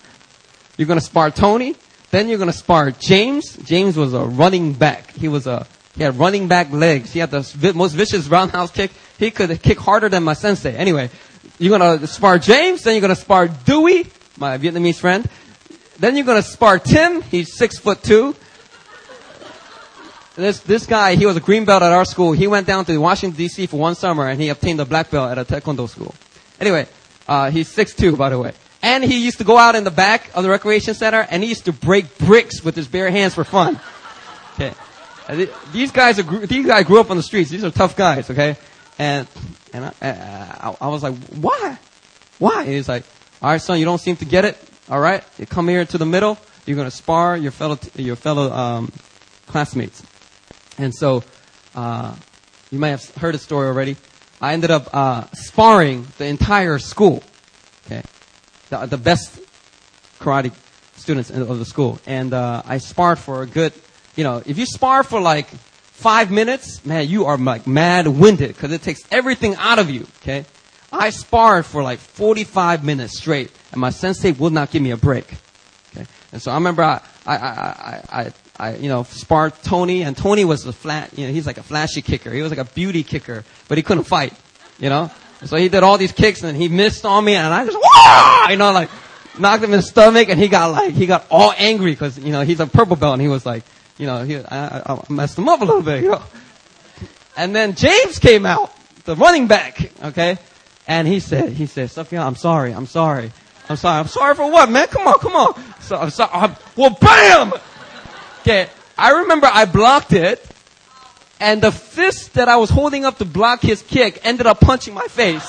You're 0.78 0.88
going 0.88 1.00
to 1.00 1.06
spar 1.06 1.30
Tony. 1.30 1.76
Then 2.10 2.28
you're 2.28 2.40
going 2.40 2.52
to 2.52 2.58
spar 2.58 2.90
James. 2.90 3.56
James 3.58 3.98
was 3.98 4.14
a 4.14 4.24
running 4.24 4.74
back. 4.74 5.12
He 5.12 5.28
was 5.28 5.46
a, 5.46 5.68
he 5.98 6.04
had 6.04 6.18
running 6.20 6.48
back 6.48 6.72
legs. 6.72 7.12
He 7.12 7.20
had 7.20 7.32
the 7.32 7.74
most 7.76 7.94
vicious 7.94 8.28
roundhouse 8.28 8.72
kick. 8.72 8.92
He 9.18 9.32
could 9.32 9.62
kick 9.64 9.80
harder 9.80 10.10
than 10.10 10.24
my 10.24 10.34
sensei. 10.34 10.76
Anyway, 10.76 11.10
you're 11.58 11.76
going 11.78 12.00
to 12.00 12.06
spar 12.06 12.38
James. 12.38 12.84
Then 12.84 12.94
you're 12.94 13.02
going 13.02 13.16
to 13.16 13.20
spar 13.20 13.48
Dewey, 13.48 14.06
my 14.38 14.60
Vietnamese 14.60 15.00
friend. 15.00 15.28
Then 15.98 16.16
you're 16.16 16.26
going 16.26 16.42
to 16.42 16.48
spar 16.48 16.78
Tim. 16.78 17.24
He's 17.24 17.58
six 17.58 17.80
foot 17.80 18.04
two. 18.04 18.36
This, 20.36 20.60
this 20.60 20.86
guy, 20.86 21.16
he 21.16 21.26
was 21.26 21.36
a 21.36 21.40
green 21.40 21.66
belt 21.66 21.82
at 21.82 21.92
our 21.92 22.06
school. 22.06 22.32
He 22.32 22.46
went 22.46 22.68
down 22.68 22.86
to 22.86 22.98
Washington 23.00 23.36
D.C. 23.36 23.66
for 23.66 23.78
one 23.78 23.96
summer 23.96 24.28
and 24.28 24.40
he 24.40 24.50
obtained 24.50 24.80
a 24.80 24.86
black 24.86 25.10
belt 25.10 25.36
at 25.36 25.40
a 25.40 25.46
taekwondo 25.46 25.90
school. 25.90 26.14
Anyway, 26.60 26.88
uh, 27.28 27.50
he's 27.50 27.68
six 27.68 27.96
two, 27.96 28.16
by 28.16 28.30
the 28.30 28.38
way. 28.38 28.54
And 28.84 29.04
he 29.04 29.26
used 29.26 29.40
to 29.40 29.44
go 29.44 29.58
out 29.58 29.74
in 29.74 29.84
the 29.84 29.90
back 29.90 30.30
of 30.36 30.44
the 30.44 30.50
recreation 30.52 30.94
center 30.94 31.26
and 31.32 31.42
he 31.42 31.50
used 31.50 31.66
to 31.66 31.74
break 31.74 32.20
bricks 32.20 32.64
with 32.64 32.76
his 32.76 32.88
bare 32.88 33.10
hands 33.10 33.34
for 33.34 33.44
fun. 33.44 33.80
Okay. 34.54 34.74
These 35.72 35.92
guys 35.92 36.20
are, 36.20 36.24
these 36.24 36.66
guys 36.66 36.86
grew 36.86 37.00
up 37.00 37.12
on 37.12 37.18
the 37.18 37.24
streets. 37.24 37.50
These 37.50 37.64
are 37.64 37.72
tough 37.72 37.96
guys, 37.96 38.30
okay? 38.30 38.58
And, 38.98 39.28
and 39.74 39.86
I, 39.86 39.92
I, 40.02 40.76
I 40.82 40.88
was 40.88 41.04
like, 41.04 41.16
why? 41.30 41.78
Why? 42.40 42.64
And 42.64 42.72
he's 42.72 42.90
like, 42.90 43.04
alright 43.42 43.62
son, 43.62 43.80
you 43.80 43.86
don't 43.86 44.00
seem 44.00 44.16
to 44.18 44.26
get 44.26 44.46
it. 44.46 44.58
Alright? 44.90 45.24
You 45.38 45.46
come 45.46 45.68
here 45.68 45.86
to 45.86 45.98
the 45.98 46.06
middle. 46.06 46.38
You're 46.66 46.78
gonna 46.78 46.92
spar 46.92 47.38
your 47.38 47.52
fellow, 47.52 47.78
your 47.96 48.16
fellow, 48.16 48.52
um, 48.52 48.92
classmates. 49.48 50.04
And 50.78 50.94
so, 50.94 51.24
uh, 51.76 52.16
you 52.72 52.80
might 52.80 52.90
have 52.90 53.16
heard 53.16 53.34
the 53.34 53.40
story 53.40 53.68
already. 53.68 53.98
I 54.42 54.54
ended 54.54 54.72
up, 54.72 54.90
uh, 54.94 55.26
sparring 55.34 56.08
the 56.18 56.26
entire 56.26 56.80
school. 56.80 57.24
Okay 57.86 58.04
the, 58.70 58.86
the 58.86 58.98
best 58.98 59.40
karate 60.20 60.52
students 60.96 61.30
of 61.30 61.60
the 61.60 61.66
school. 61.66 62.00
And 62.06 62.34
uh, 62.34 62.64
I 62.66 62.78
sparred 62.80 63.20
for 63.20 63.42
a 63.42 63.46
good, 63.46 63.74
you 64.18 64.26
know, 64.26 64.44
if 64.46 64.58
you 64.58 64.66
spar 64.66 65.04
for 65.04 65.22
like 65.22 65.48
five 65.48 66.30
minutes, 66.32 66.86
man, 66.86 67.08
you 67.08 67.26
are 67.26 67.38
like 67.38 67.66
mad 67.66 68.08
winded 68.08 68.50
because 68.50 68.74
it 68.74 68.82
takes 68.82 69.00
everything 69.12 69.56
out 69.56 69.80
of 69.80 69.90
you. 69.90 70.06
Okay, 70.22 70.44
I 70.92 71.12
sparred 71.12 71.66
for 71.66 71.82
like 71.82 72.00
45 72.00 72.84
minutes 72.84 73.18
straight, 73.18 73.52
and 73.72 73.80
my 73.80 73.92
sensei 73.92 74.32
would 74.34 74.52
not 74.52 74.72
give 74.72 74.82
me 74.82 74.92
a 74.92 74.98
break. 74.98 75.32
Okay, 75.96 76.06
and 76.34 76.42
so 76.42 76.52
I 76.52 76.56
remember 76.56 76.84
I 76.84 77.02
I 77.26 77.36
I 77.36 78.04
I, 78.10 78.34
I 78.60 78.76
you 78.76 78.90
know 78.90 79.04
sparred 79.04 79.54
Tony, 79.64 80.04
and 80.04 80.18
Tony 80.18 80.44
was 80.44 80.66
a 80.66 80.74
flat, 80.74 81.18
you 81.18 81.28
know, 81.28 81.32
he's 81.32 81.48
like 81.48 81.58
a 81.58 81.64
flashy 81.64 82.02
kicker. 82.02 82.34
He 82.34 82.42
was 82.42 82.50
like 82.50 82.60
a 82.60 82.66
beauty 82.74 83.04
kicker, 83.04 83.46
but 83.70 83.78
he 83.78 83.84
couldn't 83.84 84.04
fight. 84.04 84.34
You 84.80 84.90
know, 84.90 85.10
so 85.46 85.56
he 85.56 85.70
did 85.70 85.84
all 85.84 85.98
these 85.98 86.12
kicks 86.12 86.44
and 86.44 86.58
he 86.58 86.68
missed 86.68 87.06
on 87.06 87.24
me 87.24 87.36
and 87.36 87.54
I 87.54 87.66
just, 87.66 87.78
Wah! 87.80 88.50
you 88.50 88.58
know, 88.58 88.72
like 88.72 88.90
knocked 89.38 89.64
him 89.64 89.72
in 89.72 89.78
the 89.78 89.84
stomach 89.84 90.30
and 90.30 90.40
he 90.40 90.48
got 90.48 90.72
like, 90.72 90.94
he 90.94 91.06
got 91.06 91.28
all 91.30 91.54
angry 91.58 91.92
because, 91.92 92.18
you 92.18 92.32
know, 92.32 92.42
he's 92.42 92.60
a 92.60 92.66
purple 92.68 92.96
belt 92.96 93.14
and 93.14 93.22
he 93.22 93.28
was 93.28 93.46
like, 93.46 93.64
you 93.98 94.06
know, 94.06 94.24
he, 94.24 94.38
I, 94.38 94.94
I 94.94 95.04
messed 95.10 95.38
him 95.38 95.50
up 95.50 95.62
a 95.62 95.66
little 95.66 95.82
bit, 95.82 96.04
you 96.04 96.12
know. 96.12 96.24
And 97.36 97.56
then 97.56 97.76
James 97.76 98.20
came 98.20 98.46
out, 98.46 98.74
the 99.06 99.16
running 99.16 99.48
back, 99.48 99.92
okay? 100.04 100.38
And 100.88 101.08
he 101.08 101.20
said, 101.20 101.54
he 101.54 101.66
said, 101.66 101.92
Sophia, 101.92 102.22
I'm 102.22 102.36
sorry, 102.36 102.74
I'm 102.74 102.88
sorry. 102.88 103.32
I'm 103.70 103.76
sorry. 103.76 104.00
I'm 104.00 104.08
sorry 104.08 104.36
for 104.36 104.50
what, 104.50 104.70
man? 104.70 104.88
Come 104.88 105.08
on, 105.08 105.20
come 105.20 105.36
on. 105.36 105.62
So 105.82 105.98
I'm 105.98 106.10
sorry. 106.10 106.32
I'm, 106.34 106.56
well, 106.76 106.92
bam! 106.92 107.54
Okay. 108.42 108.70
I 108.98 109.20
remember 109.22 109.50
I 109.52 109.66
blocked 109.66 110.14
it 110.14 110.44
and 111.40 111.62
the 111.62 111.72
fist 111.72 112.34
that 112.36 112.48
I 112.48 112.58
was 112.58 112.70
holding 112.70 113.06
up 113.06 113.18
to 113.18 113.26
block 113.26 113.62
his 113.62 113.82
kick 113.82 114.22
ended 114.24 114.48
up 114.48 114.60
punching 114.60 114.94
my 114.94 115.06
face. 115.08 115.48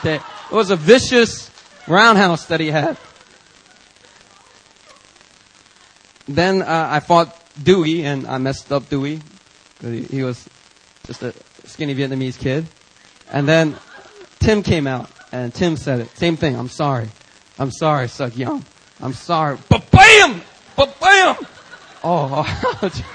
Okay. 0.00 0.16
It 0.16 0.54
was 0.54 0.70
a 0.70 0.76
vicious 0.76 1.50
roundhouse 1.86 2.46
that 2.46 2.60
he 2.60 2.68
had. 2.68 2.98
Then 6.28 6.62
uh, 6.62 6.88
I 6.90 7.00
fought 7.00 7.36
Dewey, 7.62 8.04
and 8.04 8.26
I 8.26 8.38
messed 8.38 8.72
up 8.72 8.88
Dewey. 8.88 9.20
He, 9.80 10.02
he 10.02 10.22
was 10.22 10.48
just 11.06 11.22
a 11.22 11.32
skinny 11.64 11.94
Vietnamese 11.94 12.38
kid. 12.38 12.66
And 13.30 13.46
then 13.48 13.76
Tim 14.40 14.62
came 14.62 14.86
out, 14.86 15.10
and 15.32 15.54
Tim 15.54 15.76
said 15.76 16.00
it. 16.00 16.08
Same 16.16 16.36
thing. 16.36 16.56
I'm 16.56 16.68
sorry. 16.68 17.08
I'm 17.58 17.70
sorry, 17.70 18.08
Suk 18.08 18.36
Young. 18.36 18.64
I'm 19.00 19.12
sorry. 19.12 19.58
But 19.68 19.90
bam! 19.90 20.42
But 20.76 20.98
bam! 21.00 21.36
Oh, 22.02 22.44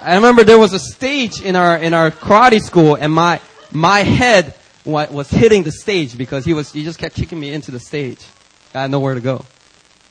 I 0.00 0.16
remember 0.16 0.44
there 0.44 0.58
was 0.58 0.74
a 0.74 0.78
stage 0.78 1.40
in 1.40 1.56
our 1.56 1.78
in 1.78 1.94
our 1.94 2.10
karate 2.10 2.60
school, 2.60 2.94
and 2.94 3.12
my 3.12 3.40
my 3.72 4.00
head 4.00 4.54
was 4.84 5.30
hitting 5.30 5.62
the 5.62 5.72
stage 5.72 6.18
because 6.18 6.44
he 6.44 6.52
was 6.52 6.72
he 6.72 6.84
just 6.84 6.98
kept 6.98 7.14
kicking 7.14 7.40
me 7.40 7.52
into 7.52 7.70
the 7.70 7.80
stage. 7.80 8.24
I 8.74 8.82
had 8.82 8.90
nowhere 8.90 9.14
to 9.14 9.20
go, 9.20 9.44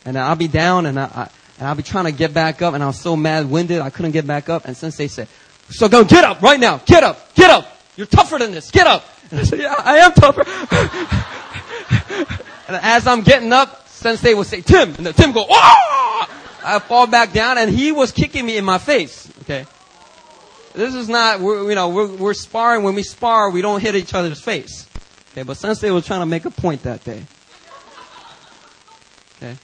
and 0.05 0.17
I'll 0.17 0.35
be 0.35 0.47
down, 0.47 0.85
and 0.85 0.99
I, 0.99 1.03
I 1.03 1.29
and 1.59 1.67
I'll 1.67 1.75
be 1.75 1.83
trying 1.83 2.05
to 2.05 2.11
get 2.11 2.33
back 2.33 2.61
up, 2.61 2.73
and 2.73 2.83
I 2.83 2.87
was 2.87 2.99
so 2.99 3.15
mad 3.15 3.49
winded 3.49 3.79
I 3.79 3.89
couldn't 3.89 4.11
get 4.11 4.25
back 4.25 4.49
up. 4.49 4.65
And 4.65 4.75
Sensei 4.75 5.07
said, 5.07 5.27
"So 5.69 5.87
go 5.87 6.03
get 6.03 6.23
up 6.23 6.41
right 6.41 6.59
now, 6.59 6.77
get 6.85 7.03
up, 7.03 7.33
get 7.35 7.49
up. 7.49 7.67
You're 7.95 8.07
tougher 8.07 8.39
than 8.39 8.51
this. 8.51 8.71
Get 8.71 8.87
up." 8.87 9.05
And 9.31 9.39
I 9.39 9.43
said, 9.43 9.59
"Yeah, 9.59 9.75
I 9.77 9.97
am 9.99 10.13
tougher." 10.13 10.41
and 12.67 12.77
as 12.81 13.07
I'm 13.07 13.21
getting 13.21 13.53
up, 13.53 13.87
Sensei 13.89 14.33
would 14.33 14.47
say, 14.47 14.61
"Tim," 14.61 14.95
and 14.95 15.05
then 15.05 15.13
Tim 15.13 15.31
go, 15.31 15.45
"Ah!" 15.49 16.29
I 16.65 16.79
fall 16.79 17.07
back 17.07 17.33
down, 17.33 17.57
and 17.57 17.69
he 17.69 17.91
was 17.91 18.11
kicking 18.11 18.45
me 18.45 18.57
in 18.57 18.65
my 18.65 18.77
face. 18.77 19.29
Okay. 19.41 19.65
This 20.73 20.95
is 20.95 21.07
not, 21.07 21.39
we're, 21.39 21.69
you 21.69 21.75
know, 21.75 21.89
we're, 21.89 22.07
we're 22.07 22.33
sparring. 22.33 22.83
When 22.83 22.95
we 22.95 23.03
spar, 23.03 23.51
we 23.51 23.61
don't 23.61 23.79
hit 23.79 23.95
each 23.95 24.13
other's 24.13 24.41
face. 24.41 24.87
Okay, 25.31 25.43
but 25.43 25.57
Sensei 25.57 25.91
was 25.91 26.05
trying 26.05 26.21
to 26.21 26.25
make 26.25 26.45
a 26.45 26.51
point 26.51 26.83
that 26.83 27.03
day. 27.03 27.23
Okay. 29.37 29.55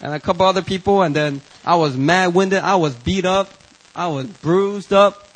And 0.00 0.12
a 0.12 0.20
couple 0.20 0.44
other 0.44 0.62
people, 0.62 1.02
and 1.02 1.16
then 1.16 1.40
I 1.64 1.76
was 1.76 1.96
mad 1.96 2.34
winded. 2.34 2.60
I 2.60 2.76
was 2.76 2.94
beat 2.94 3.24
up. 3.24 3.50
I 3.94 4.08
was 4.08 4.26
bruised 4.26 4.92
up. 4.92 5.28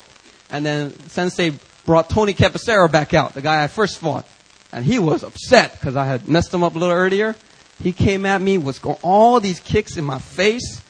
And 0.51 0.65
then 0.65 0.91
Sensei 1.09 1.53
brought 1.85 2.09
Tony 2.09 2.33
Capicero 2.33 2.87
back 2.87 3.13
out, 3.13 3.33
the 3.33 3.41
guy 3.41 3.63
I 3.63 3.67
first 3.67 3.97
fought. 3.97 4.27
And 4.71 4.85
he 4.85 4.99
was 4.99 5.23
upset 5.23 5.73
because 5.73 5.95
I 5.95 6.05
had 6.05 6.27
messed 6.27 6.53
him 6.53 6.63
up 6.63 6.75
a 6.75 6.79
little 6.79 6.95
earlier. 6.95 7.35
He 7.81 7.91
came 7.91 8.25
at 8.25 8.41
me, 8.41 8.57
was 8.57 8.79
going 8.79 8.97
all 9.01 9.39
these 9.39 9.59
kicks 9.59 9.97
in 9.97 10.05
my 10.05 10.19
face. 10.19 10.81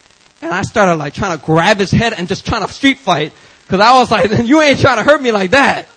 And 0.41 0.51
I 0.51 0.63
started 0.63 0.95
like 0.95 1.13
trying 1.13 1.37
to 1.37 1.43
grab 1.43 1.77
his 1.77 1.91
head 1.91 2.13
and 2.13 2.27
just 2.27 2.45
trying 2.45 2.65
to 2.65 2.71
street 2.71 2.97
fight. 2.97 3.33
Cause 3.67 3.79
I 3.79 3.97
was 3.99 4.11
like, 4.11 4.29
you 4.45 4.61
ain't 4.61 4.79
trying 4.79 4.97
to 4.97 5.03
hurt 5.03 5.21
me 5.21 5.31
like 5.31 5.51
that. 5.51 5.87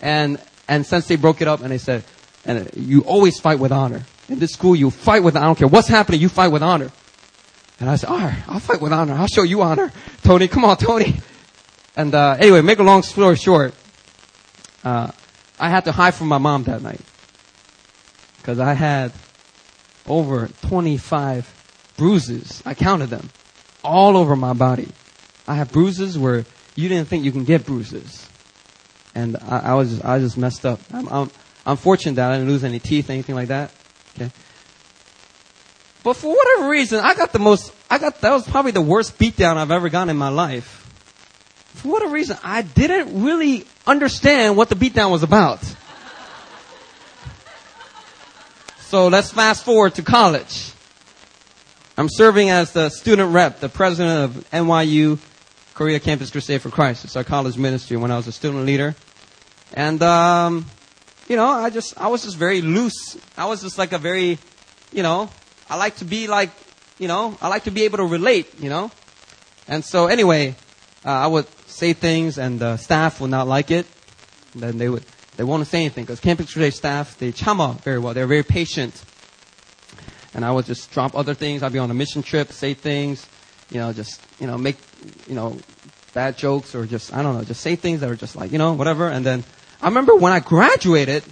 And, 0.00 0.40
and 0.68 0.84
Sensei 0.84 1.16
broke 1.16 1.40
it 1.40 1.48
up 1.48 1.60
and 1.62 1.70
they 1.70 1.78
said, 1.78 2.04
and 2.44 2.70
you 2.76 3.00
always 3.02 3.40
fight 3.40 3.58
with 3.58 3.72
honor. 3.72 4.04
In 4.28 4.38
this 4.38 4.52
school, 4.52 4.76
you 4.76 4.90
fight 4.90 5.22
with, 5.22 5.36
I 5.36 5.44
don't 5.44 5.56
care 5.56 5.68
what's 5.68 5.88
happening, 5.88 6.20
you 6.20 6.28
fight 6.28 6.48
with 6.48 6.62
honor. 6.62 6.90
And 7.80 7.88
I 7.88 7.96
said, 7.96 8.10
alright, 8.10 8.48
I'll 8.48 8.60
fight 8.60 8.80
with 8.80 8.92
honor. 8.92 9.14
I'll 9.14 9.28
show 9.28 9.42
you 9.42 9.62
honor. 9.62 9.92
Tony, 10.22 10.48
come 10.48 10.64
on, 10.64 10.76
Tony. 10.76 11.20
And, 11.96 12.14
uh, 12.14 12.36
anyway, 12.38 12.60
make 12.60 12.78
a 12.78 12.82
long 12.82 13.02
story 13.02 13.36
short, 13.36 13.74
uh, 14.84 15.10
I 15.58 15.68
had 15.68 15.84
to 15.86 15.92
hide 15.92 16.14
from 16.14 16.28
my 16.28 16.38
mom 16.38 16.64
that 16.64 16.82
night. 16.82 17.00
Cause 18.44 18.60
I 18.60 18.72
had 18.72 19.12
over 20.06 20.48
25 20.68 21.92
bruises. 21.96 22.62
I 22.64 22.74
counted 22.74 23.10
them. 23.10 23.28
All 23.84 24.16
over 24.16 24.36
my 24.36 24.54
body. 24.54 24.88
I 25.46 25.54
have 25.54 25.70
bruises 25.70 26.18
where 26.18 26.46
you 26.74 26.88
didn't 26.88 27.08
think 27.08 27.24
you 27.24 27.32
can 27.32 27.44
get 27.44 27.66
bruises. 27.66 28.26
And 29.14 29.36
I, 29.36 29.58
I 29.58 29.74
was 29.74 29.90
just, 29.90 30.04
I 30.04 30.18
just 30.18 30.38
messed 30.38 30.64
up. 30.64 30.80
I'm, 30.92 31.08
I'm, 31.08 31.30
I'm 31.66 31.76
fortunate 31.76 32.14
that 32.16 32.30
I 32.30 32.36
didn't 32.36 32.48
lose 32.48 32.64
any 32.64 32.78
teeth, 32.78 33.10
anything 33.10 33.34
like 33.34 33.48
that. 33.48 33.72
Okay. 34.20 34.30
But 36.02 36.14
for 36.14 36.34
whatever 36.34 36.70
reason, 36.70 37.00
I 37.00 37.14
got 37.14 37.32
the 37.32 37.38
most, 37.38 37.72
I 37.90 37.98
got, 37.98 38.20
that 38.20 38.32
was 38.32 38.46
probably 38.48 38.70
the 38.70 38.80
worst 38.80 39.18
beatdown 39.18 39.56
I've 39.56 39.70
ever 39.70 39.88
gotten 39.88 40.10
in 40.10 40.16
my 40.16 40.28
life. 40.28 40.84
For 41.74 41.88
whatever 41.88 42.12
reason, 42.12 42.36
I 42.42 42.62
didn't 42.62 43.22
really 43.22 43.66
understand 43.86 44.56
what 44.56 44.68
the 44.68 44.74
beatdown 44.74 45.10
was 45.10 45.22
about. 45.22 45.60
So 48.80 49.08
let's 49.08 49.30
fast 49.30 49.64
forward 49.64 49.96
to 49.96 50.02
college. 50.02 50.72
I'm 51.98 52.08
serving 52.08 52.48
as 52.48 52.72
the 52.72 52.88
student 52.88 53.34
rep, 53.34 53.60
the 53.60 53.68
president 53.68 54.36
of 54.36 54.50
NYU 54.50 55.18
Korea 55.74 56.00
Campus 56.00 56.30
Crusade 56.30 56.62
for 56.62 56.70
Christ. 56.70 57.04
It's 57.04 57.14
our 57.14 57.22
college 57.22 57.58
ministry 57.58 57.96
when 57.96 58.10
I 58.10 58.16
was 58.16 58.26
a 58.28 58.32
student 58.32 58.64
leader. 58.64 58.96
And, 59.74 60.02
um, 60.02 60.66
you 61.28 61.36
know, 61.36 61.46
I 61.46 61.70
just, 61.70 61.98
I 62.00 62.08
was 62.08 62.24
just 62.24 62.36
very 62.36 62.62
loose. 62.62 63.16
I 63.36 63.46
was 63.46 63.62
just 63.62 63.78
like 63.78 63.92
a 63.92 63.98
very, 63.98 64.38
you 64.92 65.02
know, 65.02 65.30
I 65.68 65.76
like 65.76 65.96
to 65.96 66.04
be 66.04 66.26
like, 66.26 66.50
you 66.98 67.06
know, 67.06 67.36
I 67.40 67.48
like 67.48 67.64
to 67.64 67.70
be 67.70 67.84
able 67.84 67.98
to 67.98 68.06
relate, 68.06 68.58
you 68.60 68.70
know. 68.70 68.90
And 69.68 69.84
so 69.84 70.06
anyway, 70.06 70.56
uh, 71.04 71.10
I 71.10 71.26
would 71.26 71.46
say 71.68 71.92
things 71.92 72.38
and 72.38 72.58
the 72.58 72.78
staff 72.78 73.20
would 73.20 73.30
not 73.30 73.46
like 73.46 73.70
it. 73.70 73.86
And 74.54 74.62
then 74.62 74.78
they 74.78 74.88
would, 74.88 75.04
they 75.36 75.44
won't 75.44 75.66
say 75.66 75.80
anything 75.80 76.04
because 76.04 76.20
Campus 76.20 76.52
Crusade 76.52 76.74
staff, 76.74 77.18
they 77.18 77.30
chama 77.30 77.78
very 77.82 77.98
well. 77.98 78.14
They're 78.14 78.26
very 78.26 78.42
patient. 78.42 79.04
And 80.34 80.44
I 80.44 80.50
would 80.50 80.64
just 80.64 80.90
drop 80.92 81.14
other 81.14 81.34
things. 81.34 81.62
I'd 81.62 81.72
be 81.72 81.78
on 81.78 81.90
a 81.90 81.94
mission 81.94 82.22
trip, 82.22 82.52
say 82.52 82.72
things, 82.74 83.26
you 83.70 83.78
know, 83.78 83.92
just, 83.92 84.20
you 84.40 84.46
know, 84.46 84.56
make, 84.56 84.76
you 85.26 85.34
know, 85.34 85.58
bad 86.14 86.38
jokes 86.38 86.74
or 86.74 86.86
just, 86.86 87.14
I 87.14 87.22
don't 87.22 87.36
know, 87.36 87.44
just 87.44 87.60
say 87.60 87.76
things 87.76 88.00
that 88.00 88.10
are 88.10 88.16
just 88.16 88.34
like, 88.34 88.50
you 88.50 88.58
know, 88.58 88.72
whatever. 88.72 89.08
And 89.08 89.24
then 89.24 89.44
I 89.80 89.88
remember 89.88 90.14
when 90.16 90.32
I 90.32 90.40
graduated, 90.40 91.22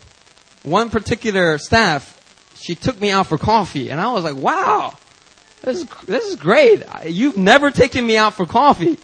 one 0.62 0.90
particular 0.90 1.58
staff, 1.58 2.12
she 2.56 2.74
took 2.74 3.00
me 3.00 3.10
out 3.10 3.26
for 3.26 3.38
coffee 3.38 3.90
and 3.90 4.00
I 4.00 4.12
was 4.12 4.24
like, 4.24 4.36
wow, 4.36 4.94
this 5.62 5.78
is, 5.78 5.86
this 6.06 6.24
is 6.24 6.36
great. 6.36 6.82
You've 7.06 7.36
never 7.36 7.70
taken 7.70 8.06
me 8.06 8.16
out 8.16 8.34
for 8.34 8.46
coffee. 8.46 8.98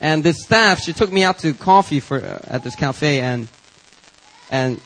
And 0.00 0.24
this 0.24 0.42
staff, 0.42 0.80
she 0.80 0.92
took 0.92 1.12
me 1.12 1.22
out 1.22 1.38
to 1.40 1.54
coffee 1.54 2.00
for, 2.00 2.18
uh, 2.18 2.40
at 2.44 2.64
this 2.64 2.74
cafe 2.74 3.20
and, 3.20 3.48
and, 4.50 4.80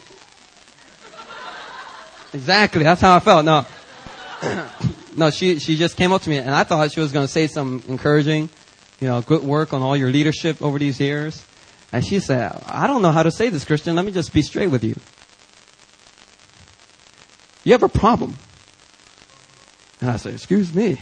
exactly, 2.32 2.82
that's 2.82 3.00
how 3.00 3.16
I 3.16 3.20
felt. 3.20 3.44
No, 3.44 3.66
no, 5.16 5.30
she, 5.30 5.58
she 5.58 5.76
just 5.76 5.96
came 5.96 6.12
up 6.12 6.22
to 6.22 6.30
me 6.30 6.38
and 6.38 6.50
I 6.50 6.64
thought 6.64 6.92
she 6.92 7.00
was 7.00 7.12
going 7.12 7.26
to 7.26 7.32
say 7.32 7.46
something 7.46 7.90
encouraging, 7.90 8.48
you 9.00 9.08
know, 9.08 9.20
good 9.22 9.42
work 9.42 9.72
on 9.72 9.82
all 9.82 9.96
your 9.96 10.10
leadership 10.10 10.62
over 10.62 10.78
these 10.78 11.00
years. 11.00 11.44
And 11.92 12.04
she 12.04 12.20
said, 12.20 12.62
I 12.66 12.86
don't 12.86 13.02
know 13.02 13.12
how 13.12 13.22
to 13.22 13.30
say 13.30 13.48
this, 13.48 13.64
Christian. 13.64 13.96
Let 13.96 14.04
me 14.04 14.12
just 14.12 14.32
be 14.32 14.42
straight 14.42 14.68
with 14.68 14.84
you. 14.84 14.96
You 17.64 17.72
have 17.72 17.82
a 17.82 17.88
problem. 17.88 18.36
And 20.00 20.10
I 20.10 20.16
said, 20.16 20.34
excuse 20.34 20.74
me. 20.74 21.00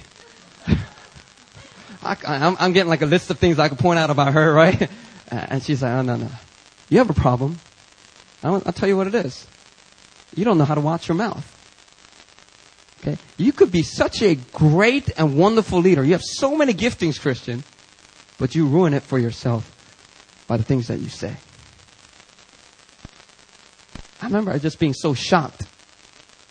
I, 2.03 2.17
am 2.27 2.73
getting 2.73 2.89
like 2.89 3.03
a 3.03 3.07
list 3.07 3.31
of 3.31 3.39
things 3.39 3.59
I 3.59 3.69
could 3.69 3.79
point 3.79 3.99
out 3.99 4.11
about 4.11 4.35
her, 4.35 4.53
right? 4.55 4.89
And 5.31 5.63
she's 5.63 5.83
like, 5.83 5.93
oh, 5.93 6.03
no, 6.03 6.17
no. 6.17 6.31
You 6.89 6.99
have 6.99 7.11
a 7.11 7.15
problem. 7.15 7.59
I'll, 8.43 8.63
I'll 8.67 8.73
tell 8.73 8.89
you 8.89 8.97
what 8.97 9.07
it 9.07 9.15
is. 9.15 9.47
You 10.37 10.45
don't 10.45 10.59
know 10.59 10.65
how 10.65 10.75
to 10.75 10.81
watch 10.81 11.09
your 11.09 11.17
mouth. 11.17 11.51
Okay? 13.01 13.19
You 13.37 13.53
could 13.53 13.73
be 13.73 13.83
such 13.83 14.23
a 14.23 14.35
great 14.35 15.11
and 15.19 15.37
wonderful 15.37 15.81
leader. 15.81 16.05
You 16.05 16.13
have 16.13 16.23
so 16.23 16.57
many 16.57 16.73
giftings, 16.73 17.21
Christian, 17.21 17.65
but 18.39 18.55
you 18.55 18.67
ruin 18.67 18.95
it 18.95 19.03
for 19.03 19.19
yourself 19.19 19.74
by 20.47 20.57
the 20.57 20.63
things 20.63 20.89
that 20.89 20.99
you 20.99 21.09
say. 21.09 21.35
I 24.21 24.27
remember 24.27 24.59
just 24.59 24.79
being 24.79 24.95
so 24.95 25.15
shocked. 25.15 25.65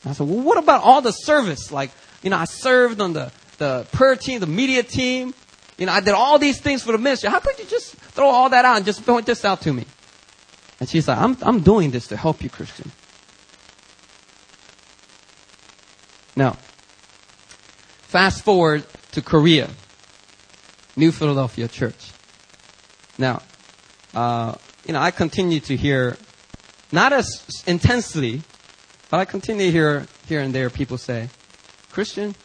I 0.05 0.13
said, 0.13 0.27
well, 0.27 0.41
what 0.41 0.57
about 0.57 0.83
all 0.83 1.01
the 1.01 1.11
service? 1.11 1.71
Like, 1.71 1.91
you 2.21 2.29
know, 2.29 2.37
I 2.37 2.45
served 2.45 2.99
on 2.99 3.13
the, 3.13 3.31
the 3.57 3.87
prayer 3.91 4.15
team, 4.15 4.39
the 4.39 4.47
media 4.47 4.83
team. 4.83 5.33
You 5.77 5.85
know, 5.85 5.91
I 5.91 6.01
did 6.01 6.13
all 6.13 6.37
these 6.37 6.59
things 6.59 6.83
for 6.83 6.91
the 6.91 6.97
ministry. 6.97 7.29
How 7.29 7.39
could 7.39 7.57
you 7.57 7.65
just 7.65 7.95
throw 7.95 8.27
all 8.27 8.49
that 8.49 8.65
out 8.65 8.77
and 8.77 8.85
just 8.85 9.05
point 9.05 9.25
this 9.25 9.43
out 9.43 9.61
to 9.61 9.73
me? 9.73 9.85
And 10.79 10.89
she's 10.89 11.07
like, 11.07 11.17
I'm, 11.17 11.37
I'm 11.41 11.61
doing 11.61 11.91
this 11.91 12.07
to 12.07 12.17
help 12.17 12.43
you, 12.43 12.49
Christian. 12.49 12.91
Now, 16.35 16.57
fast 18.01 18.43
forward 18.43 18.83
to 19.13 19.21
Korea, 19.21 19.69
New 20.95 21.11
Philadelphia 21.11 21.67
Church. 21.67 22.11
Now, 23.17 23.41
uh, 24.13 24.55
you 24.85 24.93
know, 24.93 24.99
I 24.99 25.11
continue 25.11 25.59
to 25.61 25.75
hear, 25.75 26.17
not 26.91 27.13
as 27.13 27.63
intensely, 27.65 28.41
but 29.09 29.19
I 29.19 29.25
continue 29.25 29.65
to 29.67 29.71
hear 29.71 30.07
here 30.27 30.41
and 30.41 30.53
there 30.53 30.69
people 30.69 30.97
say, 30.97 31.29
Christian, 31.91 32.35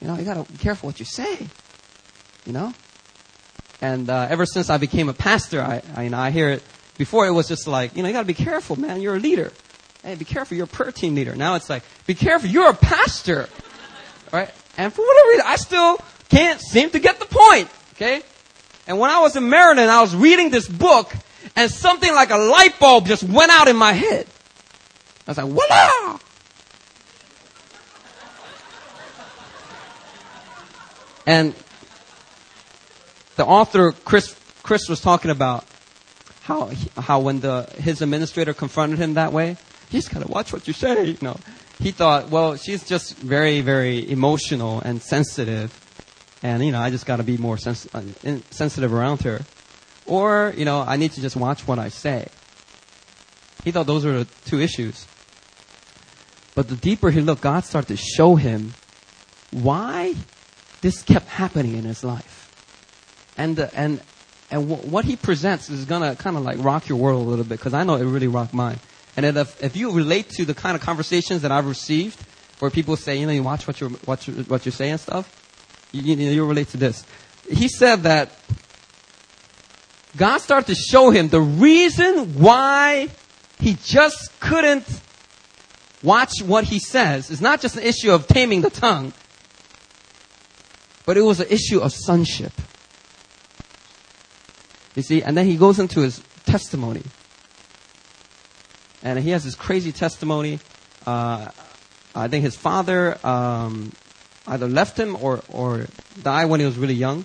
you 0.00 0.08
know, 0.08 0.16
you 0.16 0.24
gotta 0.24 0.50
be 0.50 0.58
careful 0.58 0.88
what 0.88 0.98
you 0.98 1.04
say. 1.04 1.46
You 2.44 2.52
know? 2.52 2.74
And 3.80 4.10
uh, 4.10 4.26
ever 4.30 4.46
since 4.46 4.70
I 4.70 4.78
became 4.78 5.08
a 5.08 5.14
pastor, 5.14 5.60
I, 5.60 5.82
I, 5.94 6.04
you 6.04 6.10
know, 6.10 6.18
I 6.18 6.30
hear 6.30 6.50
it. 6.50 6.62
Before 6.96 7.28
it 7.28 7.30
was 7.30 7.46
just 7.46 7.68
like, 7.68 7.96
you 7.96 8.02
know, 8.02 8.08
you 8.08 8.12
gotta 8.12 8.26
be 8.26 8.34
careful, 8.34 8.78
man. 8.78 9.00
You're 9.00 9.16
a 9.16 9.20
leader. 9.20 9.52
Hey, 10.02 10.16
be 10.16 10.24
careful. 10.24 10.56
You're 10.56 10.64
a 10.64 10.68
prayer 10.68 10.90
team 10.90 11.14
leader. 11.14 11.36
Now 11.36 11.54
it's 11.54 11.70
like, 11.70 11.84
be 12.06 12.14
careful. 12.14 12.48
You're 12.48 12.70
a 12.70 12.74
pastor. 12.74 13.48
Right? 14.32 14.50
And 14.76 14.92
for 14.92 15.02
whatever 15.02 15.28
reason, 15.28 15.44
I 15.46 15.56
still 15.56 15.98
can't 16.28 16.60
seem 16.60 16.90
to 16.90 16.98
get 16.98 17.20
the 17.20 17.26
point. 17.26 17.68
Okay? 17.94 18.22
And 18.88 18.98
when 18.98 19.10
I 19.10 19.20
was 19.20 19.36
in 19.36 19.50
Maryland, 19.50 19.90
I 19.90 20.00
was 20.00 20.16
reading 20.16 20.48
this 20.48 20.66
book, 20.66 21.14
and 21.54 21.70
something 21.70 22.12
like 22.14 22.30
a 22.30 22.38
light 22.38 22.78
bulb 22.80 23.06
just 23.06 23.22
went 23.22 23.52
out 23.52 23.68
in 23.68 23.76
my 23.76 23.92
head. 23.92 24.26
I 25.26 25.30
was 25.30 25.36
like, 25.36 25.46
voila! 25.46 26.18
And 31.26 31.54
the 33.36 33.44
author, 33.44 33.92
Kris, 33.92 34.34
Kris 34.62 34.88
was 34.88 35.02
talking 35.02 35.30
about 35.30 35.66
how, 36.40 36.70
how 36.96 37.20
when 37.20 37.40
the, 37.40 37.64
his 37.76 38.00
administrator 38.00 38.54
confronted 38.54 38.98
him 38.98 39.14
that 39.14 39.34
way, 39.34 39.58
he's 39.90 40.08
gotta 40.08 40.26
watch 40.26 40.50
what 40.50 40.66
you 40.66 40.72
say, 40.72 41.04
you 41.04 41.18
know. 41.20 41.36
He 41.78 41.90
thought, 41.90 42.30
well, 42.30 42.56
she's 42.56 42.82
just 42.84 43.18
very, 43.18 43.60
very 43.60 44.10
emotional 44.10 44.80
and 44.80 45.02
sensitive, 45.02 45.78
and, 46.42 46.64
you 46.64 46.72
know, 46.72 46.80
I 46.80 46.90
just 46.90 47.06
gotta 47.06 47.22
be 47.22 47.36
more 47.36 47.58
sens- 47.58 47.88
uh, 47.94 48.02
sensitive 48.50 48.92
around 48.92 49.22
her. 49.22 49.40
Or, 50.06 50.54
you 50.56 50.64
know, 50.64 50.80
I 50.80 50.96
need 50.96 51.12
to 51.12 51.20
just 51.20 51.36
watch 51.36 51.66
what 51.66 51.78
I 51.78 51.88
say. 51.88 52.28
He 53.64 53.72
thought 53.72 53.86
those 53.86 54.04
were 54.04 54.20
the 54.20 54.26
two 54.46 54.60
issues. 54.60 55.06
But 56.54 56.68
the 56.68 56.76
deeper 56.76 57.10
he 57.10 57.20
looked, 57.20 57.42
God 57.42 57.64
started 57.64 57.88
to 57.88 57.96
show 57.96 58.36
him 58.36 58.74
why 59.50 60.14
this 60.80 61.02
kept 61.02 61.28
happening 61.28 61.76
in 61.76 61.84
his 61.84 62.02
life. 62.02 62.34
And, 63.36 63.56
the, 63.56 63.74
and, 63.78 64.00
and 64.50 64.68
w- 64.68 64.90
what 64.90 65.04
he 65.04 65.16
presents 65.16 65.70
is 65.70 65.86
to 65.86 66.16
kind 66.18 66.36
of 66.36 66.42
like 66.42 66.58
rock 66.58 66.88
your 66.88 66.98
world 66.98 67.26
a 67.26 67.30
little 67.30 67.44
bit 67.44 67.58
because 67.58 67.74
I 67.74 67.84
know 67.84 67.96
it 67.96 68.04
really 68.04 68.28
rocked 68.28 68.54
mine. 68.54 68.78
And 69.16 69.26
if, 69.26 69.62
if 69.62 69.76
you 69.76 69.92
relate 69.92 70.30
to 70.30 70.44
the 70.44 70.54
kind 70.54 70.74
of 70.76 70.80
conversations 70.80 71.42
that 71.42 71.52
I've 71.52 71.66
received 71.66 72.18
where 72.60 72.70
people 72.70 72.96
say, 72.96 73.18
you 73.18 73.26
know, 73.26 73.32
you 73.32 73.42
watch 73.42 73.66
what, 73.66 73.80
you're, 73.80 73.90
what, 73.90 74.26
you, 74.26 74.34
what 74.44 74.64
you 74.64 74.72
say 74.72 74.90
and 74.90 75.00
stuff, 75.00 75.47
you, 75.92 76.14
you, 76.14 76.44
relate 76.44 76.68
to 76.68 76.76
this. 76.76 77.04
He 77.50 77.68
said 77.68 78.02
that 78.02 78.30
God 80.16 80.38
started 80.38 80.66
to 80.66 80.74
show 80.74 81.10
him 81.10 81.28
the 81.28 81.40
reason 81.40 82.34
why 82.40 83.08
he 83.58 83.76
just 83.82 84.38
couldn't 84.40 84.84
watch 86.02 86.40
what 86.42 86.64
he 86.64 86.78
says 86.78 87.30
is 87.30 87.40
not 87.40 87.60
just 87.60 87.76
an 87.76 87.82
issue 87.82 88.12
of 88.12 88.26
taming 88.26 88.60
the 88.60 88.70
tongue, 88.70 89.12
but 91.06 91.16
it 91.16 91.22
was 91.22 91.40
an 91.40 91.46
issue 91.50 91.80
of 91.80 91.92
sonship. 91.92 92.52
You 94.94 95.02
see, 95.02 95.22
and 95.22 95.36
then 95.36 95.46
he 95.46 95.56
goes 95.56 95.78
into 95.78 96.00
his 96.00 96.22
testimony. 96.44 97.02
And 99.02 99.18
he 99.18 99.30
has 99.30 99.44
this 99.44 99.54
crazy 99.54 99.92
testimony. 99.92 100.58
Uh, 101.06 101.48
I 102.14 102.28
think 102.28 102.42
his 102.44 102.56
father 102.56 103.18
um, 103.24 103.92
either 104.48 104.66
left 104.66 104.98
him 104.98 105.16
or, 105.20 105.42
or 105.48 105.86
died 106.22 106.46
when 106.46 106.60
he 106.60 106.66
was 106.66 106.76
really 106.76 106.94
young. 106.94 107.24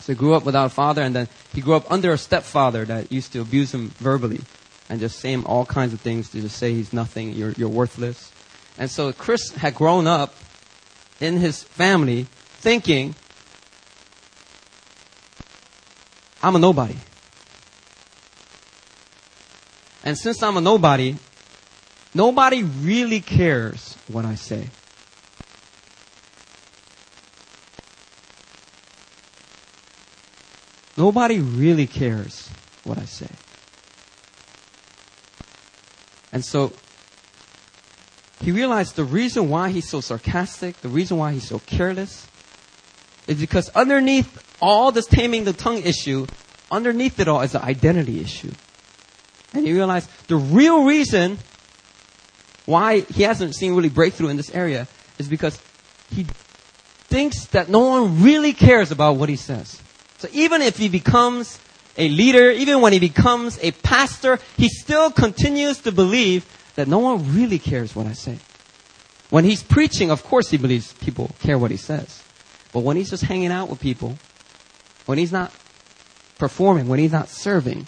So 0.00 0.12
he 0.12 0.14
grew 0.14 0.34
up 0.34 0.44
without 0.44 0.66
a 0.66 0.70
father, 0.70 1.02
and 1.02 1.14
then 1.14 1.28
he 1.54 1.60
grew 1.60 1.74
up 1.74 1.90
under 1.90 2.12
a 2.12 2.18
stepfather 2.18 2.84
that 2.84 3.10
used 3.10 3.32
to 3.32 3.40
abuse 3.40 3.74
him 3.74 3.88
verbally 3.98 4.40
and 4.88 5.00
just 5.00 5.18
say 5.18 5.32
him 5.32 5.44
all 5.46 5.66
kinds 5.66 5.92
of 5.92 6.00
things 6.00 6.30
to 6.30 6.40
just 6.40 6.56
say 6.56 6.72
he's 6.72 6.92
nothing, 6.92 7.32
you're, 7.32 7.52
you're 7.52 7.68
worthless. 7.68 8.32
And 8.78 8.90
so 8.90 9.12
Kris 9.12 9.52
had 9.52 9.74
grown 9.74 10.06
up 10.06 10.34
in 11.20 11.36
his 11.36 11.62
family 11.62 12.26
thinking, 12.60 13.14
I'm 16.42 16.56
a 16.56 16.58
nobody. 16.58 16.96
And 20.04 20.16
since 20.16 20.42
I'm 20.42 20.56
a 20.56 20.60
nobody, 20.60 21.16
nobody 22.14 22.62
really 22.62 23.20
cares 23.20 23.96
what 24.06 24.24
I 24.24 24.36
say. 24.36 24.68
Nobody 30.98 31.38
really 31.38 31.86
cares 31.86 32.50
what 32.82 32.98
I 32.98 33.04
say. 33.04 33.28
And 36.32 36.44
so 36.44 36.72
he 38.40 38.50
realized 38.50 38.96
the 38.96 39.04
reason 39.04 39.48
why 39.48 39.70
he's 39.70 39.88
so 39.88 40.00
sarcastic, 40.00 40.80
the 40.80 40.88
reason 40.88 41.16
why 41.16 41.32
he's 41.34 41.46
so 41.46 41.60
careless, 41.60 42.26
is 43.28 43.38
because 43.38 43.68
underneath 43.76 44.44
all 44.60 44.90
this 44.90 45.06
taming 45.06 45.44
the 45.44 45.52
tongue 45.52 45.82
issue, 45.82 46.26
underneath 46.68 47.20
it 47.20 47.28
all 47.28 47.42
is 47.42 47.54
an 47.54 47.62
identity 47.62 48.20
issue. 48.20 48.50
And 49.54 49.64
he 49.64 49.72
realized 49.72 50.10
the 50.26 50.36
real 50.36 50.82
reason 50.82 51.38
why 52.66 53.00
he 53.02 53.22
hasn't 53.22 53.54
seen 53.54 53.76
really 53.76 53.88
breakthrough 53.88 54.30
in 54.30 54.36
this 54.36 54.50
area 54.50 54.88
is 55.16 55.28
because 55.28 55.62
he 56.10 56.26
thinks 57.06 57.46
that 57.46 57.68
no 57.68 57.86
one 57.86 58.22
really 58.24 58.52
cares 58.52 58.90
about 58.90 59.14
what 59.14 59.28
he 59.28 59.36
says. 59.36 59.80
So 60.18 60.28
even 60.32 60.62
if 60.62 60.76
he 60.76 60.88
becomes 60.88 61.58
a 61.96 62.08
leader, 62.08 62.50
even 62.50 62.80
when 62.80 62.92
he 62.92 62.98
becomes 62.98 63.58
a 63.60 63.72
pastor, 63.72 64.38
he 64.56 64.68
still 64.68 65.10
continues 65.10 65.78
to 65.78 65.92
believe 65.92 66.46
that 66.76 66.86
no 66.88 66.98
one 66.98 67.34
really 67.34 67.58
cares 67.58 67.94
what 67.94 68.06
I 68.06 68.12
say. 68.12 68.38
When 69.30 69.44
he's 69.44 69.62
preaching, 69.62 70.10
of 70.10 70.24
course 70.24 70.50
he 70.50 70.56
believes 70.56 70.92
people 70.94 71.30
care 71.40 71.58
what 71.58 71.70
he 71.70 71.76
says. 71.76 72.22
But 72.72 72.80
when 72.80 72.96
he's 72.96 73.10
just 73.10 73.24
hanging 73.24 73.50
out 73.50 73.68
with 73.68 73.80
people, 73.80 74.18
when 75.06 75.18
he's 75.18 75.32
not 75.32 75.52
performing, 76.38 76.88
when 76.88 76.98
he's 76.98 77.12
not 77.12 77.28
serving, 77.28 77.86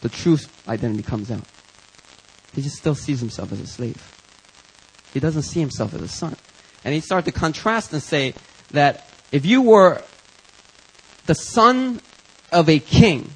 the 0.00 0.08
true 0.08 0.38
identity 0.66 1.02
comes 1.02 1.30
out. 1.30 1.44
He 2.54 2.62
just 2.62 2.76
still 2.76 2.94
sees 2.94 3.20
himself 3.20 3.52
as 3.52 3.60
a 3.60 3.66
slave. 3.66 4.12
He 5.12 5.20
doesn't 5.20 5.42
see 5.42 5.60
himself 5.60 5.94
as 5.94 6.02
a 6.02 6.08
son. 6.08 6.36
And 6.84 6.94
he 6.94 7.00
started 7.00 7.30
to 7.30 7.38
contrast 7.38 7.92
and 7.92 8.02
say 8.02 8.34
that 8.70 9.08
if 9.32 9.44
you 9.44 9.62
were 9.62 10.02
the 11.26 11.34
son 11.34 12.00
of 12.52 12.68
a 12.68 12.78
king, 12.78 13.30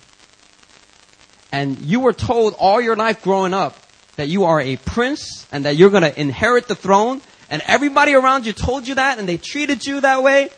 and 1.53 1.79
you 1.81 2.01
were 2.01 2.13
told 2.13 2.55
all 2.59 2.81
your 2.81 2.97
life 2.97 3.23
growing 3.23 3.55
up 3.55 3.77
that 4.17 4.29
you 4.29 4.45
are 4.45 4.61
a 4.61 4.77
prince 4.77 5.47
and 5.51 5.65
that 5.65 5.77
you're 5.77 5.91
going 5.91 6.03
to 6.03 6.21
inherit 6.21 6.69
the 6.69 6.75
throne, 6.75 7.21
and 7.51 7.63
everybody 7.67 8.15
around 8.15 8.47
you 8.47 8.53
told 8.53 8.87
you 8.87 8.95
that 8.95 9.19
and 9.19 9.29
they 9.29 9.37
treated 9.37 9.85
you 9.85 10.01
that 10.01 10.23
way, 10.23 10.51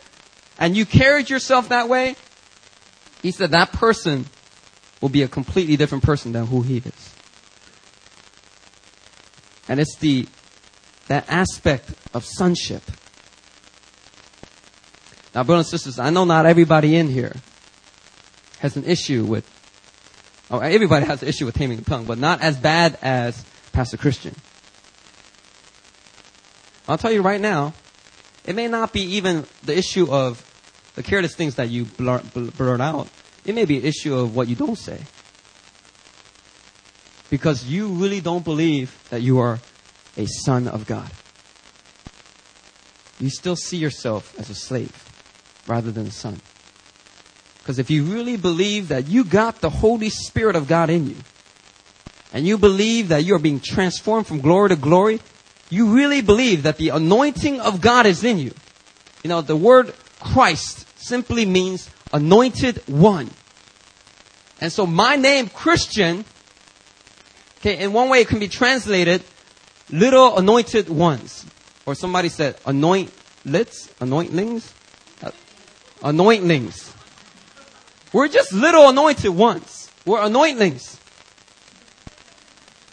and 0.59 0.77
you 0.77 0.85
carried 0.85 1.29
yourself 1.29 1.69
that 1.69 1.89
way, 1.89 2.15
he 3.21 3.31
said 3.31 3.51
that 3.51 3.71
person 3.71 4.25
will 5.01 5.09
be 5.09 5.23
a 5.23 5.27
completely 5.27 5.75
different 5.75 6.03
person 6.03 6.31
than 6.31 6.45
who 6.45 6.61
he 6.61 6.77
is. 6.77 7.13
And 9.67 9.79
it's 9.79 9.95
the 9.97 10.27
that 11.07 11.25
aspect 11.27 11.89
of 12.13 12.25
sonship. 12.25 12.83
Now, 15.33 15.43
brothers 15.43 15.67
and 15.67 15.79
sisters, 15.79 15.99
I 15.99 16.09
know 16.09 16.25
not 16.25 16.45
everybody 16.45 16.95
in 16.95 17.07
here 17.07 17.35
has 18.59 18.77
an 18.77 18.85
issue 18.85 19.25
with 19.25 19.49
Oh, 20.53 20.59
everybody 20.59 21.05
has 21.05 21.23
an 21.23 21.29
issue 21.29 21.45
with 21.47 21.55
taming 21.55 21.77
the 21.77 21.83
tongue, 21.83 22.05
but 22.05 22.19
not 22.19 22.41
as 22.41 22.55
bad 22.55 22.99
as 23.01 23.43
Pastor 23.71 23.97
Christian. 23.97 24.35
I'll 26.87 26.99
tell 26.99 27.11
you 27.11 27.23
right 27.23 27.41
now, 27.41 27.73
it 28.45 28.55
may 28.55 28.67
not 28.67 28.93
be 28.93 29.01
even 29.15 29.47
the 29.63 29.75
issue 29.75 30.11
of 30.11 30.45
the 30.93 31.01
careless 31.01 31.33
things 31.33 31.55
that 31.55 31.69
you 31.69 31.85
blurt, 31.85 32.23
blurt 32.33 32.81
out. 32.81 33.07
It 33.45 33.55
may 33.55 33.65
be 33.65 33.77
an 33.77 33.85
issue 33.85 34.15
of 34.15 34.35
what 34.35 34.47
you 34.47 34.55
don't 34.55 34.77
say. 34.77 35.01
Because 37.31 37.65
you 37.65 37.87
really 37.87 38.21
don't 38.21 38.45
believe 38.45 38.95
that 39.09 39.21
you 39.21 39.39
are 39.39 39.59
a 40.17 40.27
son 40.27 40.67
of 40.67 40.85
God. 40.85 41.09
You 43.19 43.31
still 43.31 43.55
see 43.55 43.77
yourself 43.77 44.37
as 44.37 44.51
a 44.51 44.55
slave 44.55 45.02
rather 45.67 45.91
than 45.91 46.07
a 46.07 46.11
son. 46.11 46.41
Because 47.59 47.79
if 47.79 47.89
you 47.89 48.03
really 48.03 48.35
believe 48.35 48.89
that 48.89 49.07
you 49.07 49.23
got 49.23 49.61
the 49.61 49.69
Holy 49.69 50.09
Spirit 50.09 50.55
of 50.55 50.67
God 50.67 50.89
in 50.89 51.09
you, 51.09 51.15
and 52.33 52.45
you 52.45 52.57
believe 52.57 53.09
that 53.09 53.23
you 53.23 53.35
are 53.35 53.39
being 53.39 53.59
transformed 53.59 54.27
from 54.27 54.41
glory 54.41 54.69
to 54.69 54.75
glory, 54.75 55.21
you 55.69 55.93
really 55.93 56.21
believe 56.21 56.63
that 56.63 56.77
the 56.77 56.89
anointing 56.89 57.61
of 57.61 57.79
God 57.79 58.05
is 58.05 58.23
in 58.23 58.39
you. 58.39 58.53
You 59.23 59.29
know, 59.29 59.41
the 59.41 59.55
word 59.55 59.93
Christ 60.19 60.87
simply 60.99 61.45
means 61.45 61.89
anointed 62.11 62.81
one. 62.87 63.29
And 64.59 64.71
so 64.71 64.85
my 64.85 65.15
name, 65.15 65.49
Christian, 65.49 66.25
okay, 67.59 67.79
in 67.79 67.93
one 67.93 68.09
way 68.09 68.21
it 68.21 68.27
can 68.27 68.39
be 68.39 68.47
translated, 68.47 69.23
little 69.89 70.37
anointed 70.37 70.89
ones. 70.89 71.45
Or 71.85 71.95
somebody 71.95 72.29
said, 72.29 72.55
anointlets, 72.65 73.89
anointlings, 73.99 74.73
anointlings. 76.03 76.93
We're 78.11 78.27
just 78.27 78.53
little 78.53 78.89
anointed 78.89 79.31
ones. 79.31 79.91
We're 80.05 80.21
anointings. 80.21 80.99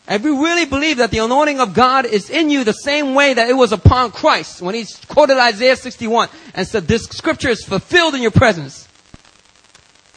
And 0.06 0.24
we 0.24 0.30
really 0.30 0.64
believe 0.64 0.96
that 0.96 1.10
the 1.12 1.18
anointing 1.18 1.60
of 1.60 1.72
God 1.72 2.04
is 2.04 2.30
in 2.30 2.50
you 2.50 2.64
the 2.64 2.72
same 2.72 3.14
way 3.14 3.34
that 3.34 3.48
it 3.48 3.52
was 3.52 3.70
upon 3.70 4.10
Christ 4.10 4.60
when 4.60 4.74
he 4.74 4.84
quoted 5.06 5.38
Isaiah 5.38 5.76
61 5.76 6.28
and 6.54 6.66
said, 6.66 6.88
this 6.88 7.04
scripture 7.04 7.48
is 7.48 7.64
fulfilled 7.64 8.14
in 8.14 8.22
your 8.22 8.32
presence. 8.32 8.88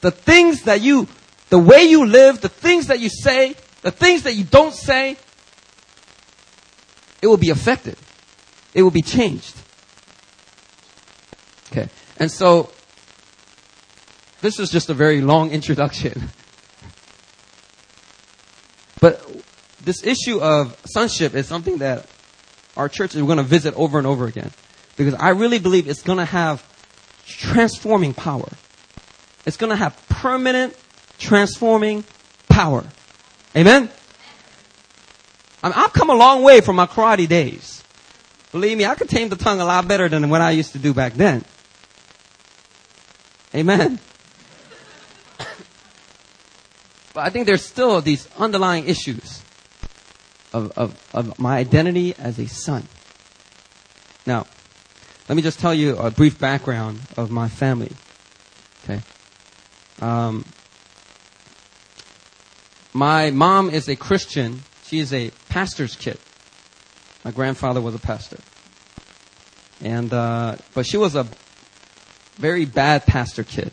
The 0.02 0.10
things 0.10 0.64
that 0.64 0.82
you, 0.82 1.08
the 1.50 1.60
way 1.60 1.84
you 1.84 2.06
live, 2.06 2.42
the 2.42 2.50
things 2.50 2.88
that 2.88 3.00
you 3.00 3.10
say, 3.10 3.56
the 3.84 3.92
things 3.92 4.24
that 4.24 4.34
you 4.34 4.44
don't 4.46 4.74
say, 4.74 5.18
it 7.22 7.28
will 7.28 7.38
be 7.38 7.52
affected. 7.52 7.96
It 8.74 8.82
will 8.82 8.92
be 8.92 9.04
changed. 9.04 9.56
Okay. 11.72 11.88
And 12.18 12.32
so 12.32 12.72
this 14.44 14.60
is 14.60 14.70
just 14.70 14.90
a 14.90 14.94
very 14.94 15.22
long 15.22 15.52
introduction. 15.52 16.30
But 19.00 19.20
this 19.84 20.02
issue 20.06 20.40
of 20.40 20.80
sonship 20.86 21.34
is 21.34 21.46
something 21.46 21.80
that 21.80 22.08
our 22.78 22.88
church 22.88 23.16
is 23.16 23.22
going 23.22 23.38
to 23.38 23.44
visit 23.44 23.74
over 23.74 23.98
and 23.98 24.08
over 24.08 24.28
again. 24.28 24.52
Because 24.96 25.14
I 25.16 25.32
really 25.32 25.60
believe 25.60 25.90
it's 25.90 26.04
going 26.04 26.20
to 26.20 26.26
have 26.26 26.64
transforming 27.28 28.14
power. 28.14 28.48
It's 29.46 29.58
going 29.58 29.72
to 29.72 29.76
have 29.76 30.02
permanent 30.08 30.78
transforming 31.20 32.06
power. 32.48 32.86
Amen? 33.58 33.90
I 35.62 35.68
mean, 35.68 35.74
I've 35.76 35.92
come 35.92 36.10
a 36.10 36.16
long 36.16 36.44
way 36.44 36.62
from 36.62 36.78
my 36.78 36.86
karate 36.86 37.28
days. 37.28 37.84
Believe 38.54 38.78
me, 38.78 38.86
I 38.86 38.96
can 38.96 39.08
tame 39.08 39.28
the 39.28 39.36
tongue 39.36 39.60
a 39.60 39.66
lot 39.66 39.86
better 39.86 40.08
than 40.08 40.30
what 40.30 40.40
I 40.40 40.52
used 40.52 40.72
to 40.72 40.80
do 40.80 40.94
back 40.94 41.16
then. 41.16 41.44
Amen. 43.54 44.00
But 47.14 47.26
I 47.26 47.30
think 47.30 47.46
there's 47.46 47.66
still 47.66 48.02
these 48.02 48.28
underlying 48.38 48.88
issues 48.88 49.44
of, 50.52 50.72
of, 50.78 51.10
of 51.14 51.40
my 51.40 51.58
identity 51.58 52.16
as 52.18 52.40
a 52.40 52.48
son. 52.48 52.88
Now, 54.26 54.48
let 55.30 55.36
me 55.36 55.42
just 55.42 55.60
tell 55.60 55.74
you 55.74 55.98
a 55.98 56.12
brief 56.12 56.40
background 56.40 57.02
of 57.16 57.30
my 57.30 57.50
family. 57.50 57.92
Okay. 58.84 59.02
Um, 60.02 60.46
my 62.94 63.32
mom 63.32 63.70
is 63.70 63.88
a 63.88 63.96
Christian. 63.96 64.64
She 64.86 65.00
is 65.00 65.14
a 65.14 65.32
pastor's 65.50 65.96
kid. 65.96 66.20
My 67.24 67.32
grandfather 67.32 67.80
was 67.82 67.96
a 67.96 68.00
pastor. 68.00 68.40
And, 69.82 70.14
uh, 70.14 70.58
but 70.74 70.86
she 70.86 70.98
was 70.98 71.16
a 71.16 71.28
very 72.36 72.66
bad 72.66 73.06
pastor 73.06 73.44
kid. 73.44 73.72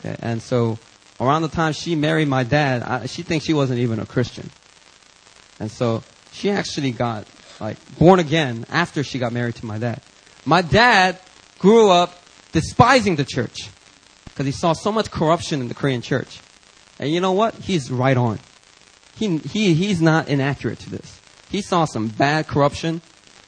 Okay. 0.00 0.16
And 0.20 0.42
so 0.42 0.78
around 1.22 1.42
the 1.42 1.48
time 1.48 1.72
she 1.72 1.94
married 1.94 2.28
my 2.28 2.42
dad, 2.44 2.82
I, 2.82 3.06
she 3.06 3.22
thinks 3.22 3.46
she 3.46 3.54
wasn't 3.54 3.80
even 3.80 4.00
a 4.00 4.06
Christian. 4.06 4.50
And 5.60 5.70
so 5.70 6.02
she 6.32 6.50
actually 6.50 6.90
got 6.90 7.26
like 7.60 7.76
born 7.98 8.18
again 8.18 8.66
after 8.68 9.04
she 9.04 9.18
got 9.18 9.32
married 9.32 9.54
to 9.56 9.66
my 9.66 9.78
dad. 9.78 10.00
My 10.44 10.62
dad 10.62 11.18
grew 11.58 11.90
up 11.90 12.20
despising 12.50 13.16
the 13.16 13.24
church 13.24 13.68
because 14.24 14.46
he 14.46 14.52
saw 14.52 14.72
so 14.72 14.90
much 14.90 15.10
corruption 15.10 15.60
in 15.60 15.68
the 15.68 15.74
Korean 15.74 16.02
church. 16.02 16.40
And 16.98 17.10
you 17.10 17.20
know 17.20 17.32
what? 17.32 17.54
He's 17.54 17.90
right 17.90 18.16
on. 18.16 18.40
He, 19.16 19.38
he, 19.38 19.74
he's 19.74 20.00
not 20.02 20.28
inaccurate 20.28 20.80
to 20.80 20.90
this. 20.90 21.20
He 21.50 21.62
saw 21.62 21.84
some 21.84 22.08
bad 22.08 22.48
corruption. 22.48 23.02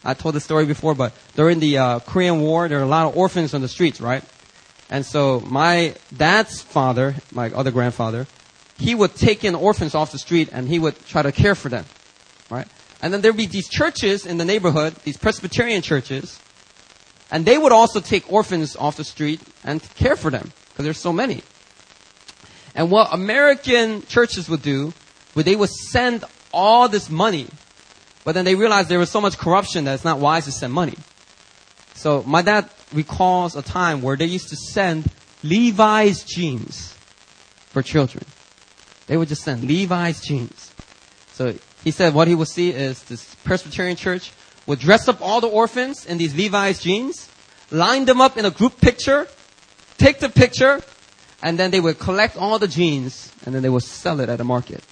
I 0.05 0.15
told 0.15 0.35
the 0.35 0.41
story 0.41 0.67
before, 0.67 0.95
but 0.95 1.15
during 1.35 1.59
the 1.59 1.79
uh, 1.79 1.99
Korean 2.01 2.41
War, 2.41 2.69
there 2.69 2.79
were 2.79 2.85
a 2.85 2.89
lot 2.89 3.07
of 3.07 3.17
orphans 3.17 3.55
on 3.55 3.63
the 3.63 3.69
streets, 3.69 4.01
right? 4.01 4.23
And 4.94 5.04
so 5.04 5.40
my 5.40 5.96
dad's 6.16 6.62
father, 6.62 7.16
my 7.33 7.50
other 7.50 7.72
grandfather, 7.72 8.28
he 8.78 8.94
would 8.94 9.16
take 9.16 9.42
in 9.42 9.57
orphans 9.57 9.92
off 9.92 10.12
the 10.12 10.20
street 10.20 10.50
and 10.52 10.68
he 10.68 10.78
would 10.78 10.94
try 11.07 11.20
to 11.20 11.33
care 11.33 11.57
for 11.57 11.68
them. 11.68 11.85
Right? 12.48 12.68
And 13.02 13.12
then 13.12 13.20
there'd 13.20 13.37
be 13.37 13.46
these 13.46 13.68
churches 13.68 14.24
in 14.24 14.38
the 14.38 14.44
neighborhood, 14.44 14.94
these 15.02 15.16
Presbyterian 15.16 15.83
churches, 15.83 16.38
and 17.28 17.44
they 17.44 17.59
would 17.59 17.72
also 17.72 17.98
take 17.98 18.33
orphans 18.33 18.76
off 18.76 18.96
the 18.96 19.02
street 19.02 19.40
and 19.64 19.83
care 19.96 20.14
for 20.14 20.30
them 20.30 20.52
because 20.68 20.85
there's 20.85 21.00
so 21.00 21.12
many. 21.12 21.42
And 22.76 22.88
what 22.88 23.12
American 23.12 24.07
churches 24.07 24.48
would 24.48 24.62
do, 24.62 24.92
would 25.35 25.44
they 25.44 25.57
would 25.57 25.70
send 25.70 26.24
all 26.52 26.88
this 26.88 27.11
money, 27.11 27.48
but 28.22 28.37
then 28.37 28.44
they 28.44 28.54
realized 28.54 28.88
there 28.90 29.00
was 29.00 29.11
so 29.11 29.20
much 29.20 29.38
corruption 29.38 29.87
that 29.87 29.94
it's 29.94 30.04
not 30.04 30.20
wise 30.20 30.44
to 30.44 30.52
send 30.52 30.72
money. 30.72 30.94
So 31.96 32.22
my 32.28 32.42
dad 32.42 32.70
recalls 32.94 33.57
a 33.57 33.62
time 33.62 34.00
where 34.00 34.16
they 34.16 34.26
used 34.26 34.48
to 34.48 34.57
send 34.57 35.11
Levi's 35.42 36.24
jeans 36.24 36.94
for 37.68 37.83
children. 37.83 38.24
They 39.07 39.16
would 39.16 39.28
just 39.28 39.42
send 39.42 39.64
Levi's 39.64 40.22
jeans. 40.22 40.72
So 41.33 41.54
he 41.83 41.90
said 41.90 42.14
what 42.14 42.28
he 42.28 42.35
would 42.35 42.48
see 42.48 42.70
is 42.70 43.02
this 43.04 43.35
Presbyterian 43.44 43.96
church 43.96 44.33
would 44.66 44.78
dress 44.78 45.09
up 45.09 45.20
all 45.20 45.40
the 45.40 45.48
orphans 45.48 46.07
in 46.07 46.16
these 46.16 46.35
Levi's 46.35 46.80
jeans, 46.80 47.28
line 47.70 48.07
them 48.07 48.20
up 48.20 48.38
in 48.38 48.44
a 48.46 48.50
group 48.50 48.80
picture, 48.80 49.26
take 49.98 50.20
the 50.20 50.28
picture, 50.28 50.80
and 51.42 51.59
then 51.59 51.70
they 51.70 51.80
would 51.80 51.98
collect 51.98 52.37
all 52.37 52.59
the 52.59 52.68
jeans 52.68 53.30
and 53.44 53.54
then 53.54 53.62
they 53.62 53.68
would 53.68 53.83
sell 53.83 54.20
it 54.20 54.28
at 54.28 54.40
a 54.40 54.44
market. 54.44 54.83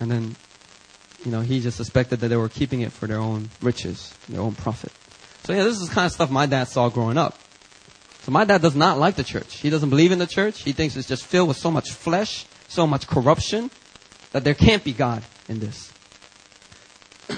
And 0.00 0.10
then, 0.10 0.36
you 1.24 1.30
know, 1.30 1.40
he 1.40 1.60
just 1.60 1.76
suspected 1.76 2.20
that 2.20 2.28
they 2.28 2.36
were 2.36 2.48
keeping 2.48 2.80
it 2.80 2.92
for 2.92 3.06
their 3.06 3.18
own 3.18 3.50
riches, 3.60 4.14
their 4.28 4.40
own 4.40 4.54
profit. 4.54 4.92
So 5.46 5.52
yeah, 5.52 5.62
this 5.62 5.80
is 5.80 5.88
the 5.88 5.94
kind 5.94 6.06
of 6.06 6.12
stuff 6.12 6.30
my 6.30 6.46
dad 6.46 6.68
saw 6.68 6.88
growing 6.88 7.16
up. 7.16 7.38
So 8.22 8.32
my 8.32 8.44
dad 8.44 8.62
does 8.62 8.74
not 8.74 8.98
like 8.98 9.14
the 9.14 9.22
church. 9.22 9.58
He 9.58 9.70
doesn't 9.70 9.90
believe 9.90 10.10
in 10.10 10.18
the 10.18 10.26
church. 10.26 10.62
He 10.62 10.72
thinks 10.72 10.96
it's 10.96 11.06
just 11.06 11.24
filled 11.24 11.46
with 11.46 11.56
so 11.56 11.70
much 11.70 11.92
flesh, 11.92 12.46
so 12.66 12.86
much 12.86 13.06
corruption, 13.06 13.70
that 14.32 14.42
there 14.42 14.54
can't 14.54 14.82
be 14.82 14.92
God 14.92 15.22
in 15.48 15.60
this. 15.60 15.92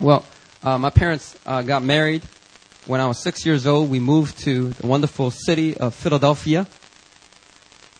well, 0.00 0.24
uh, 0.64 0.78
my 0.78 0.90
parents 0.90 1.38
uh, 1.46 1.62
got 1.62 1.84
married 1.84 2.22
when 2.86 3.00
I 3.00 3.06
was 3.08 3.20
six 3.20 3.44
years 3.44 3.66
old, 3.66 3.90
we 3.90 3.98
moved 3.98 4.38
to 4.44 4.70
the 4.70 4.86
wonderful 4.86 5.32
city 5.32 5.76
of 5.76 5.92
Philadelphia. 5.92 6.68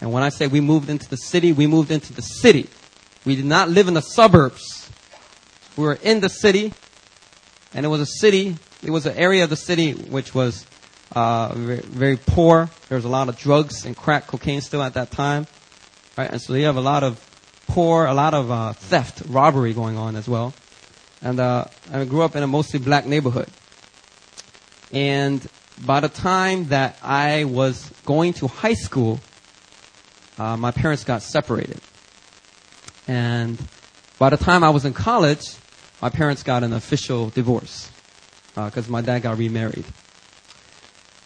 And 0.00 0.12
when 0.12 0.22
I 0.22 0.28
say 0.28 0.46
we 0.46 0.60
moved 0.60 0.88
into 0.88 1.08
the 1.08 1.16
city, 1.16 1.52
we 1.52 1.66
moved 1.66 1.90
into 1.90 2.12
the 2.12 2.22
city. 2.22 2.68
We 3.24 3.34
did 3.34 3.46
not 3.46 3.68
live 3.68 3.88
in 3.88 3.94
the 3.94 4.00
suburbs. 4.00 4.88
We 5.76 5.84
were 5.84 5.98
in 6.02 6.20
the 6.20 6.28
city, 6.28 6.72
and 7.74 7.84
it 7.84 7.88
was 7.88 8.00
a 8.00 8.06
city, 8.06 8.56
it 8.86 8.90
was 8.90 9.04
an 9.04 9.16
area 9.16 9.42
of 9.42 9.50
the 9.50 9.56
city 9.56 9.92
which 9.92 10.32
was 10.32 10.64
uh, 11.12 11.52
very, 11.56 12.16
poor. 12.16 12.70
There 12.88 12.94
was 12.94 13.04
a 13.04 13.08
lot 13.08 13.28
of 13.28 13.36
drugs 13.36 13.84
and 13.84 13.96
crack 13.96 14.28
cocaine 14.28 14.60
still 14.60 14.80
at 14.80 14.94
that 14.94 15.10
time. 15.10 15.48
Right? 16.16 16.30
And 16.30 16.40
so 16.40 16.54
you 16.54 16.66
have 16.66 16.76
a 16.76 16.80
lot 16.80 17.02
of 17.02 17.18
poor, 17.66 18.06
a 18.06 18.14
lot 18.14 18.32
of 18.32 18.48
uh, 18.48 18.72
theft, 18.74 19.22
robbery 19.28 19.74
going 19.74 19.98
on 19.98 20.14
as 20.14 20.28
well. 20.28 20.54
And 21.20 21.40
uh, 21.40 21.64
I 21.92 22.04
grew 22.04 22.22
up 22.22 22.36
in 22.36 22.44
a 22.44 22.46
mostly 22.46 22.78
black 22.78 23.06
neighborhood. 23.06 23.48
And 24.92 25.44
by 25.84 25.98
the 25.98 26.08
time 26.08 26.68
that 26.68 26.96
I 27.02 27.42
was 27.42 27.90
going 28.04 28.34
to 28.34 28.46
high 28.46 28.74
school, 28.74 29.18
uh, 30.38 30.56
my 30.56 30.70
parents 30.70 31.02
got 31.02 31.22
separated. 31.22 31.80
And 33.08 33.58
by 34.20 34.30
the 34.30 34.36
time 34.36 34.62
I 34.62 34.70
was 34.70 34.84
in 34.84 34.92
college, 34.92 35.42
my 36.00 36.08
parents 36.08 36.44
got 36.44 36.62
an 36.62 36.72
official 36.72 37.30
divorce 37.30 37.90
because 38.64 38.88
uh, 38.88 38.92
my 38.92 39.02
dad 39.02 39.20
got 39.20 39.36
remarried. 39.36 39.84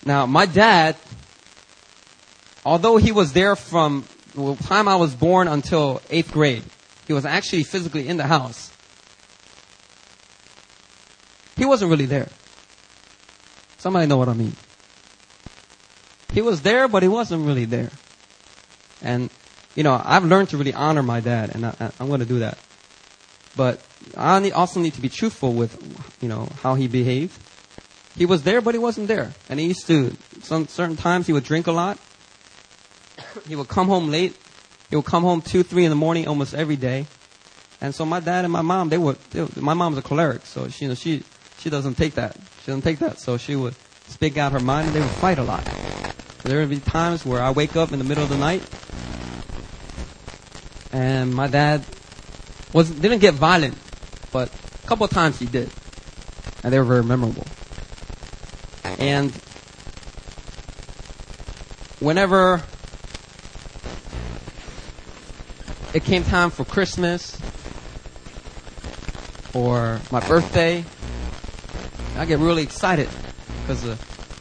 Now, 0.05 0.27
my 0.27 0.47
dad, 0.47 0.97
although 2.65 2.97
he 2.97 3.13
was 3.13 3.33
there 3.33 3.55
from 3.55 4.05
the 4.35 4.57
time 4.57 4.89
I 4.89 4.97
was 4.97 5.15
born 5.15 5.47
until 5.47 6.03
eighth 6.11 6.33
grade, 6.33 6.65
he 7.07 7.13
was 7.13 7.25
actually 7.25 7.63
physically 7.63 8.09
in 8.09 8.17
the 8.17 8.27
house. 8.27 8.73
He 11.57 11.65
wasn't 11.65 11.91
really 11.91 12.07
there. 12.07 12.29
Somebody 13.79 14.07
know 14.07 14.17
what 14.17 14.29
I 14.29 14.35
mean. 14.35 14.57
He 16.33 16.43
was 16.43 16.63
there, 16.63 16.89
but 16.89 17.03
he 17.03 17.09
wasn't 17.09 17.47
really 17.47 17.65
there. 17.65 17.91
And, 19.03 19.31
you 19.75 19.83
know, 19.83 20.01
I've 20.03 20.25
learned 20.25 20.51
to 20.51 20.57
really 20.57 20.75
honor 20.75 21.03
my 21.03 21.21
dad, 21.21 21.55
and 21.55 21.67
I, 21.67 21.93
am 22.01 22.09
going 22.09 22.21
to 22.21 22.27
do 22.27 22.41
that. 22.41 22.59
But 23.57 23.81
I 24.17 24.51
also 24.51 24.81
need 24.81 24.95
to 24.95 25.01
be 25.01 25.09
truthful 25.09 25.53
with, 25.53 25.77
you 26.21 26.29
know, 26.29 26.49
how 26.63 26.75
he 26.75 26.89
behaved. 26.89 27.39
He 28.17 28.27
was 28.27 28.43
there, 28.43 28.61
but 28.61 28.75
he 28.75 28.79
wasn't 28.79 29.09
there. 29.09 29.33
And 29.49 29.61
he 29.61 29.67
used 29.67 29.87
to, 29.87 30.17
some 30.43 30.67
certain 30.67 30.97
times 30.97 31.27
he 31.27 31.33
would 31.33 31.45
drink 31.45 31.67
a 31.67 31.73
lot. 31.73 31.99
he 33.47 33.57
would 33.57 33.69
come 33.69 33.89
home 33.89 34.11
late. 34.11 34.37
He 34.91 34.97
would 34.97 35.05
come 35.05 35.23
home 35.23 35.43
two, 35.43 35.63
three 35.63 35.85
in 35.85 35.91
the 35.91 35.97
morning 35.97 36.27
almost 36.27 36.55
every 36.55 36.77
day. 36.77 37.07
And 37.81 37.95
so 37.95 38.05
my 38.05 38.21
dad 38.21 38.45
and 38.45 38.53
my 38.53 38.63
mom, 38.63 38.89
they 38.89 38.99
were, 38.99 39.17
they, 39.31 39.47
my 39.57 39.75
mom's 39.75 39.97
a 39.97 40.03
choleric, 40.03 40.45
so 40.45 40.69
she, 40.69 40.85
you 40.85 40.89
know, 40.91 40.95
she, 40.95 41.23
she 41.59 41.71
doesn't 41.71 41.95
take 41.95 42.15
that. 42.15 42.37
She 42.61 42.67
doesn't 42.67 42.83
take 42.83 42.99
that. 42.99 43.19
So 43.21 43.39
she 43.39 43.57
would 43.57 43.75
speak 44.09 44.37
out 44.37 44.53
her 44.53 44.61
mind 44.61 44.89
and 44.89 44.97
they 44.97 45.01
would 45.01 45.09
fight 45.09 45.39
a 45.39 45.43
lot. 45.43 45.65
There 46.43 46.59
would 46.59 46.69
be 46.69 46.81
times 46.81 47.25
where 47.25 47.41
I 47.41 47.51
wake 47.53 47.77
up 47.77 47.93
in 47.93 47.99
the 47.99 48.05
middle 48.05 48.25
of 48.25 48.31
the 48.31 48.37
night 48.37 48.63
and 50.93 51.35
my 51.35 51.47
dad 51.47 51.85
was 52.73 52.91
didn't 52.91 53.19
get 53.21 53.35
violent, 53.35 53.77
but 54.33 54.49
a 54.85 54.89
couple 54.89 55.05
of 55.05 55.11
times 55.11 55.39
he 55.39 55.47
did, 55.47 55.71
and 56.63 56.73
they 56.73 56.79
were 56.79 56.85
very 56.85 57.05
memorable. 57.05 57.47
And 58.99 59.33
whenever 62.01 62.63
it 65.95 66.05
came 66.05 66.23
time 66.23 66.51
for 66.51 66.65
Christmas 66.65 67.39
or 69.53 70.01
my 70.11 70.21
birthday, 70.21 70.85
I 72.17 72.25
get 72.25 72.39
really 72.39 72.63
excited 72.63 73.09
because, 73.63 73.85
uh, 73.85 73.97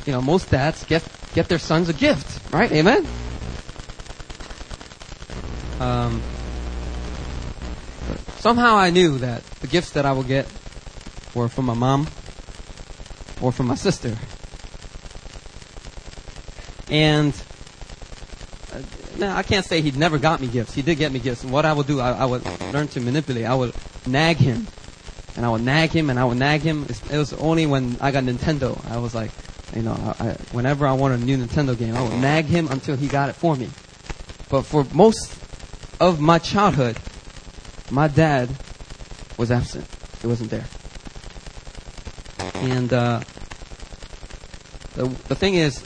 you 0.06 0.12
know, 0.12 0.22
most 0.22 0.50
dads 0.52 0.84
get 0.86 1.04
get 1.34 1.48
their 1.48 1.60
sons 1.60 1.90
a 1.90 1.94
gift, 1.94 2.40
right? 2.52 2.72
Amen. 2.72 3.08
Um, 5.80 6.22
somehow 8.40 8.76
I 8.76 8.90
knew 8.90 9.18
that 9.20 9.44
the 9.62 9.68
gifts 9.68 9.92
that 9.92 10.06
I 10.06 10.12
would 10.12 10.28
get 10.28 10.46
were 11.36 11.48
from 11.48 11.66
my 11.66 11.74
mom 11.74 12.08
or 13.42 13.52
from 13.52 13.68
my 13.68 13.76
sister. 13.76 14.18
And 16.90 17.34
uh, 18.74 18.82
now 19.18 19.36
I 19.36 19.44
can't 19.44 19.66
say 19.66 19.82
he 19.82 19.92
never 19.92 20.18
got 20.18 20.42
me 20.42 20.48
gifts. 20.48 20.74
He 20.74 20.82
did 20.82 20.98
get 20.98 21.12
me 21.12 21.20
gifts. 21.20 21.44
And 21.44 21.52
what 21.52 21.66
I 21.66 21.74
would 21.74 21.88
do, 21.88 22.00
I, 22.00 22.12
I 22.12 22.26
would 22.26 22.44
learn 22.74 22.88
to 22.90 23.00
manipulate. 23.00 23.46
I 23.46 23.56
would 23.56 23.74
nag 24.08 24.38
him. 24.38 24.68
And 25.36 25.46
I 25.46 25.50
would 25.50 25.62
nag 25.62 25.92
him 25.92 26.10
and 26.10 26.20
I 26.20 26.26
would 26.26 26.38
nag 26.38 26.62
him. 26.62 26.86
It 27.12 27.18
was 27.18 27.34
only 27.34 27.66
when 27.66 27.98
I 28.02 28.12
got 28.12 28.24
Nintendo. 28.24 28.84
I 28.90 28.98
was 28.98 29.14
like, 29.14 29.32
you 29.76 29.84
know, 29.84 29.94
I, 30.20 30.32
whenever 30.52 30.88
I 30.88 30.94
wanted 30.94 31.22
a 31.22 31.24
new 31.24 31.38
Nintendo 31.38 31.78
game, 31.78 31.96
I 31.96 32.02
would 32.02 32.20
nag 32.20 32.46
him 32.46 32.68
until 32.70 32.98
he 32.98 33.08
got 33.08 33.30
it 33.30 33.34
for 33.34 33.56
me. 33.56 33.70
But 34.50 34.64
for 34.64 34.84
most 34.94 35.38
of 36.00 36.20
my 36.20 36.40
childhood, 36.40 36.98
my 37.90 38.08
dad 38.08 38.50
was 39.38 39.52
absent. 39.52 39.86
He 40.22 40.28
wasn't 40.28 40.52
there. 40.52 40.66
And 42.56 42.92
uh, 42.92 43.22
the 44.96 45.08
the 45.28 45.36
thing 45.36 45.56
is, 45.56 45.84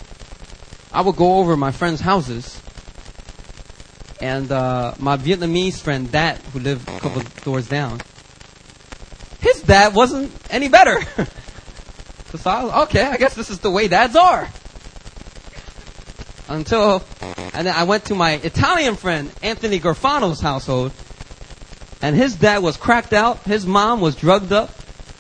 I 0.92 1.02
would 1.02 1.16
go 1.16 1.38
over 1.38 1.56
my 1.56 1.72
friends' 1.72 2.02
houses, 2.02 2.62
and 4.22 4.52
uh, 4.52 4.94
my 5.00 5.18
Vietnamese 5.18 5.80
friend, 5.80 6.12
dad, 6.12 6.38
who 6.52 6.60
lived 6.60 6.88
a 6.88 7.00
couple 7.00 7.22
doors 7.44 7.68
down, 7.68 8.02
his 9.40 9.62
dad 9.62 9.94
wasn't 9.94 10.32
any 10.50 10.70
better. 10.70 11.02
so 12.38 12.50
I 12.50 12.64
was, 12.64 12.88
okay, 12.88 13.04
I 13.04 13.18
guess 13.18 13.36
this 13.36 13.50
is 13.50 13.60
the 13.60 13.72
way 13.72 13.88
dads 13.88 14.16
are. 14.16 14.50
Until, 16.48 17.04
and 17.54 17.68
then 17.68 17.76
I 17.76 17.84
went 17.84 18.06
to 18.06 18.16
my 18.16 18.34
Italian 18.34 18.96
friend, 18.96 19.32
Anthony 19.42 19.80
Garfano's 19.80 20.42
household, 20.42 20.92
and 22.04 22.18
his 22.18 22.36
dad 22.36 22.62
was 22.62 22.76
cracked 22.76 23.14
out. 23.14 23.44
His 23.44 23.66
mom 23.66 24.02
was 24.02 24.18
drugged 24.18 24.52
up. 24.52 24.70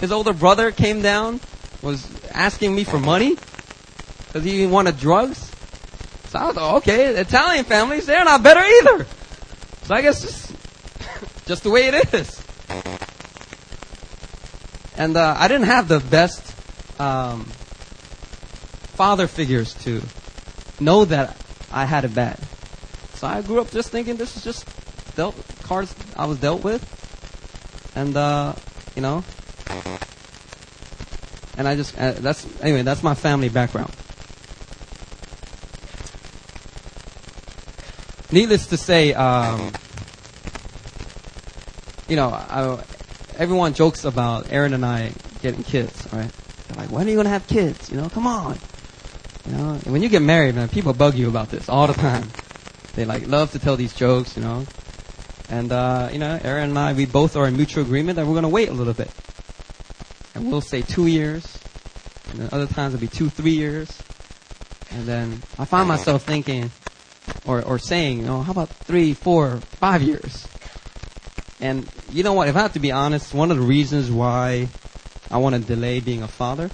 His 0.01 0.11
older 0.11 0.33
brother 0.33 0.69
came 0.73 1.01
down, 1.01 1.39
was 1.81 2.05
asking 2.29 2.75
me 2.75 2.83
for 2.83 2.99
money 2.99 3.37
because 4.27 4.43
he 4.43 4.67
wanted 4.67 4.99
drugs. 4.99 5.49
So 6.27 6.39
I 6.39 6.51
thought, 6.51 6.75
okay, 6.79 7.15
Italian 7.15 7.63
families, 7.63 8.05
they're 8.05 8.25
not 8.25 8.43
better 8.43 8.59
either. 8.59 9.07
So 9.83 9.95
I 9.95 10.01
guess 10.01 10.21
just, 10.23 10.51
just 11.45 11.63
the 11.63 11.69
way 11.69 11.87
it 11.87 12.13
is. 12.13 12.43
And 14.97 15.15
uh, 15.15 15.35
I 15.37 15.47
didn't 15.47 15.67
have 15.67 15.87
the 15.87 16.01
best 16.01 16.41
um, 16.99 17.45
father 18.95 19.27
figures 19.27 19.73
to 19.85 20.01
know 20.81 21.05
that 21.05 21.37
I 21.71 21.85
had 21.85 22.03
it 22.03 22.13
bad. 22.13 22.39
So 23.13 23.27
I 23.27 23.41
grew 23.41 23.61
up 23.61 23.71
just 23.71 23.89
thinking 23.89 24.17
this 24.17 24.35
is 24.35 24.43
just 24.43 24.67
dealt 25.15 25.35
cards 25.63 25.95
I 26.15 26.25
was 26.25 26.37
dealt 26.39 26.63
with, 26.63 26.81
and 27.95 28.15
uh, 28.15 28.53
you 28.95 29.01
know, 29.01 29.23
and 31.57 31.67
I 31.67 31.75
just 31.75 31.97
uh, 31.97 32.13
that's 32.13 32.45
anyway. 32.61 32.83
That's 32.83 33.03
my 33.03 33.15
family 33.15 33.49
background. 33.49 33.93
Needless 38.31 38.67
to 38.67 38.77
say, 38.77 39.13
um, 39.13 39.71
you 42.07 42.15
know, 42.15 42.29
I, 42.29 42.83
everyone 43.37 43.75
jokes 43.75 44.05
about 44.05 44.51
Aaron 44.51 44.73
and 44.73 44.83
I 44.83 45.11
getting 45.41 45.63
kids, 45.63 46.07
right? 46.11 46.31
They're 46.67 46.77
like, 46.77 46.89
when 46.89 47.07
are 47.07 47.11
you 47.11 47.15
gonna 47.15 47.29
have 47.29 47.45
kids? 47.47 47.91
You 47.91 47.97
know, 47.97 48.09
come 48.09 48.25
on. 48.25 48.57
You 49.45 49.51
know, 49.55 49.73
when 49.85 50.01
you 50.01 50.09
get 50.09 50.21
married, 50.21 50.55
man, 50.55 50.69
people 50.69 50.93
bug 50.93 51.15
you 51.15 51.27
about 51.27 51.49
this 51.51 51.69
all 51.69 51.85
the 51.87 51.93
time. 51.93 52.29
They 52.95 53.05
like 53.05 53.27
love 53.27 53.51
to 53.51 53.59
tell 53.59 53.75
these 53.75 53.93
jokes, 53.93 54.37
you 54.37 54.43
know. 54.43 54.65
And, 55.53 55.71
uh, 55.71 56.09
you 56.11 56.17
know, 56.17 56.39
Aaron 56.43 56.71
and 56.71 56.79
I, 56.79 56.93
we 56.93 57.05
both 57.05 57.35
are 57.35 57.47
in 57.47 57.55
mutual 57.55 57.83
agreement 57.83 58.15
that 58.15 58.25
we're 58.25 58.33
going 58.33 58.41
to 58.41 58.49
wait 58.49 58.69
a 58.69 58.73
little 58.73 58.95
bit. 58.95 59.11
And 60.33 60.51
we'll 60.51 60.61
say 60.61 60.81
two 60.81 61.05
years. 61.05 61.59
And 62.31 62.39
then 62.39 62.49
other 62.51 62.65
times 62.65 62.95
it'll 62.95 63.01
be 63.01 63.07
two, 63.07 63.29
three 63.29 63.51
years. 63.51 64.01
And 64.89 65.05
then 65.05 65.43
I 65.59 65.65
find 65.65 65.87
myself 65.87 66.23
thinking, 66.23 66.71
or, 67.45 67.61
or 67.61 67.77
saying, 67.77 68.21
you 68.21 68.25
know, 68.25 68.41
how 68.41 68.51
about 68.51 68.69
three, 68.69 69.13
four, 69.13 69.57
five 69.77 70.01
years? 70.01 70.47
And 71.59 71.87
you 72.11 72.23
know 72.23 72.33
what? 72.33 72.47
If 72.47 72.55
I 72.55 72.61
have 72.61 72.73
to 72.73 72.79
be 72.79 72.91
honest, 72.91 73.31
one 73.31 73.51
of 73.51 73.57
the 73.57 73.63
reasons 73.63 74.09
why 74.09 74.69
I 75.29 75.37
want 75.37 75.53
to 75.53 75.61
delay 75.61 75.99
being 75.99 76.23
a 76.23 76.27
father, 76.27 76.71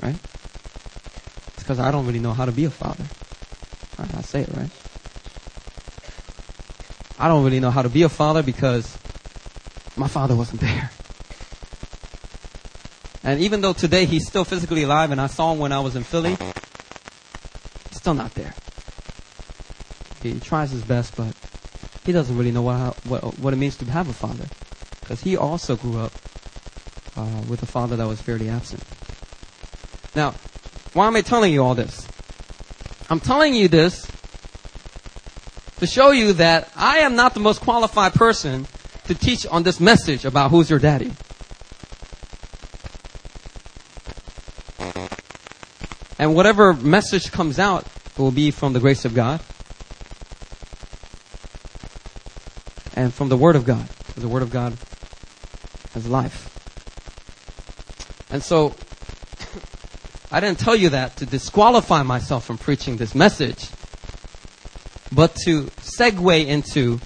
right? 0.00 0.14
It's 1.48 1.64
because 1.64 1.80
I 1.80 1.90
don't 1.90 2.06
really 2.06 2.20
know 2.20 2.32
how 2.32 2.44
to 2.44 2.52
be 2.52 2.64
a 2.64 2.70
father. 2.70 3.04
I 3.98 4.22
say 4.22 4.42
it, 4.42 4.50
right? 4.56 4.70
I 7.18 7.28
don't 7.28 7.44
really 7.44 7.60
know 7.60 7.70
how 7.70 7.82
to 7.82 7.88
be 7.88 8.02
a 8.02 8.08
father 8.08 8.42
because 8.42 8.96
my 9.96 10.08
father 10.08 10.34
wasn't 10.34 10.60
there. 10.60 10.90
And 13.22 13.40
even 13.40 13.60
though 13.60 13.72
today 13.72 14.04
he's 14.04 14.26
still 14.26 14.44
physically 14.44 14.82
alive 14.82 15.10
and 15.10 15.20
I 15.20 15.28
saw 15.28 15.52
him 15.52 15.58
when 15.58 15.72
I 15.72 15.80
was 15.80 15.96
in 15.96 16.02
Philly, 16.02 16.34
he's 16.34 17.98
still 17.98 18.14
not 18.14 18.34
there. 18.34 18.54
He 20.22 20.38
tries 20.40 20.70
his 20.70 20.82
best, 20.82 21.16
but 21.16 21.34
he 22.04 22.12
doesn't 22.12 22.36
really 22.36 22.52
know 22.52 22.62
what, 22.62 22.94
what, 23.06 23.38
what 23.38 23.52
it 23.52 23.56
means 23.56 23.76
to 23.76 23.84
have 23.86 24.08
a 24.08 24.12
father. 24.12 24.46
Because 25.00 25.20
he 25.20 25.36
also 25.36 25.76
grew 25.76 25.98
up 25.98 26.12
uh, 27.16 27.42
with 27.48 27.62
a 27.62 27.66
father 27.66 27.96
that 27.96 28.06
was 28.06 28.20
fairly 28.20 28.48
absent. 28.48 28.82
Now, 30.14 30.34
why 30.92 31.06
am 31.06 31.16
I 31.16 31.22
telling 31.22 31.52
you 31.52 31.62
all 31.62 31.74
this? 31.74 32.06
I'm 33.10 33.20
telling 33.20 33.54
you 33.54 33.68
this 33.68 34.06
to 35.84 35.90
show 35.90 36.12
you 36.12 36.32
that 36.32 36.70
I 36.74 37.00
am 37.00 37.14
not 37.14 37.34
the 37.34 37.40
most 37.40 37.60
qualified 37.60 38.14
person 38.14 38.66
to 39.06 39.14
teach 39.14 39.46
on 39.46 39.64
this 39.64 39.80
message 39.80 40.24
about 40.24 40.50
who's 40.50 40.70
your 40.70 40.78
daddy. 40.78 41.12
And 46.18 46.34
whatever 46.34 46.72
message 46.72 47.30
comes 47.30 47.58
out 47.58 47.86
will 48.16 48.30
be 48.30 48.50
from 48.50 48.72
the 48.72 48.80
grace 48.80 49.04
of 49.04 49.14
God 49.14 49.40
and 52.94 53.12
from 53.12 53.28
the 53.28 53.36
Word 53.36 53.54
of 53.56 53.66
God. 53.66 53.86
The 54.16 54.28
Word 54.28 54.42
of 54.42 54.50
God 54.50 54.78
has 55.92 56.08
life. 56.08 56.48
And 58.30 58.42
so, 58.42 58.74
I 60.32 60.40
didn't 60.40 60.60
tell 60.60 60.76
you 60.76 60.88
that 60.90 61.18
to 61.18 61.26
disqualify 61.26 62.02
myself 62.04 62.46
from 62.46 62.56
preaching 62.56 62.96
this 62.96 63.14
message, 63.14 63.68
but 65.14 65.34
to 65.44 65.64
segue 65.80 66.46
into 66.46 67.00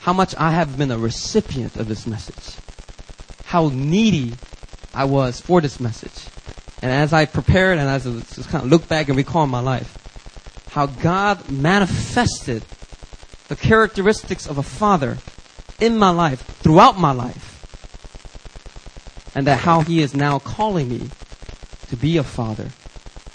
how 0.00 0.12
much 0.12 0.34
I 0.36 0.50
have 0.50 0.76
been 0.76 0.90
a 0.90 0.98
recipient 0.98 1.76
of 1.76 1.88
this 1.88 2.06
message. 2.06 2.60
How 3.44 3.68
needy 3.68 4.34
I 4.92 5.04
was 5.04 5.40
for 5.40 5.60
this 5.60 5.80
message. 5.80 6.30
And 6.82 6.90
as 6.90 7.12
I 7.12 7.24
prepared 7.24 7.78
and 7.78 7.88
as 7.88 8.06
I 8.06 8.10
just 8.34 8.48
kind 8.48 8.64
of 8.64 8.70
look 8.70 8.88
back 8.88 9.08
and 9.08 9.16
recall 9.16 9.46
my 9.46 9.60
life, 9.60 9.98
how 10.70 10.86
God 10.86 11.48
manifested 11.50 12.64
the 13.48 13.56
characteristics 13.56 14.46
of 14.46 14.58
a 14.58 14.62
father 14.62 15.18
in 15.80 15.96
my 15.96 16.10
life, 16.10 16.42
throughout 16.42 16.98
my 16.98 17.12
life. 17.12 17.52
And 19.34 19.46
that 19.46 19.60
how 19.60 19.80
he 19.80 20.00
is 20.00 20.14
now 20.14 20.38
calling 20.38 20.88
me 20.88 21.10
to 21.88 21.96
be 21.96 22.16
a 22.16 22.22
father 22.22 22.70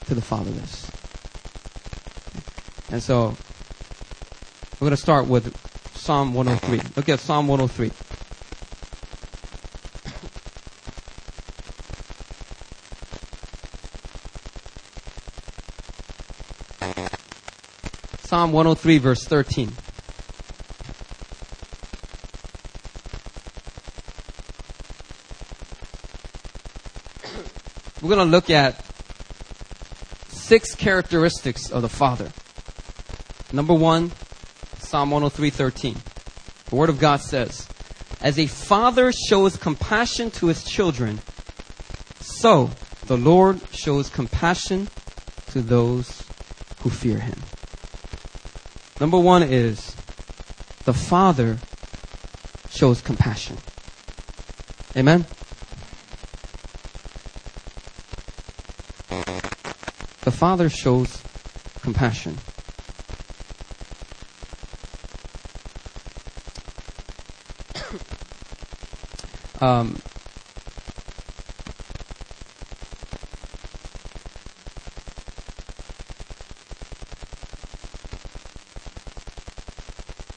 to 0.05 0.15
the 0.15 0.21
fatherless. 0.21 0.89
And 2.91 3.03
so, 3.03 3.35
we're 4.79 4.85
going 4.85 4.95
to 4.95 5.01
start 5.01 5.27
with 5.27 5.53
Psalm 5.93 6.33
103. 6.33 6.79
Look 6.95 7.09
at 7.09 7.19
Psalm 7.19 7.49
103. 7.49 7.91
Psalm 18.21 18.53
103 18.53 18.97
verse 18.99 19.25
13. 19.25 19.69
We're 28.01 28.15
going 28.15 28.25
to 28.25 28.31
look 28.31 28.49
at 28.49 28.81
six 30.29 30.73
characteristics 30.73 31.69
of 31.69 31.81
the 31.81 31.89
Father. 31.89 32.31
Number 33.51 33.73
one, 33.73 34.11
Psalm 34.89 35.11
103:13. 35.11 35.97
The 36.71 36.75
Word 36.75 36.89
of 36.89 36.97
God 36.97 37.21
says, 37.21 37.67
"As 38.21 38.39
a 38.39 38.47
father 38.47 39.11
shows 39.11 39.55
compassion 39.55 40.31
to 40.31 40.47
his 40.47 40.63
children, 40.63 41.21
so 42.19 42.71
the 43.05 43.15
Lord 43.15 43.61
shows 43.71 44.09
compassion 44.09 44.89
to 45.51 45.61
those 45.61 46.23
who 46.79 46.89
fear 46.89 47.19
him." 47.19 47.43
Number 48.99 49.19
one 49.19 49.43
is 49.43 49.95
the 50.85 50.93
Father 50.95 51.59
shows 52.71 52.99
compassion. 52.99 53.59
Amen. 54.97 55.27
The 60.21 60.31
Father 60.31 60.67
shows 60.67 61.19
compassion. 61.83 62.39
Um, 69.61 70.01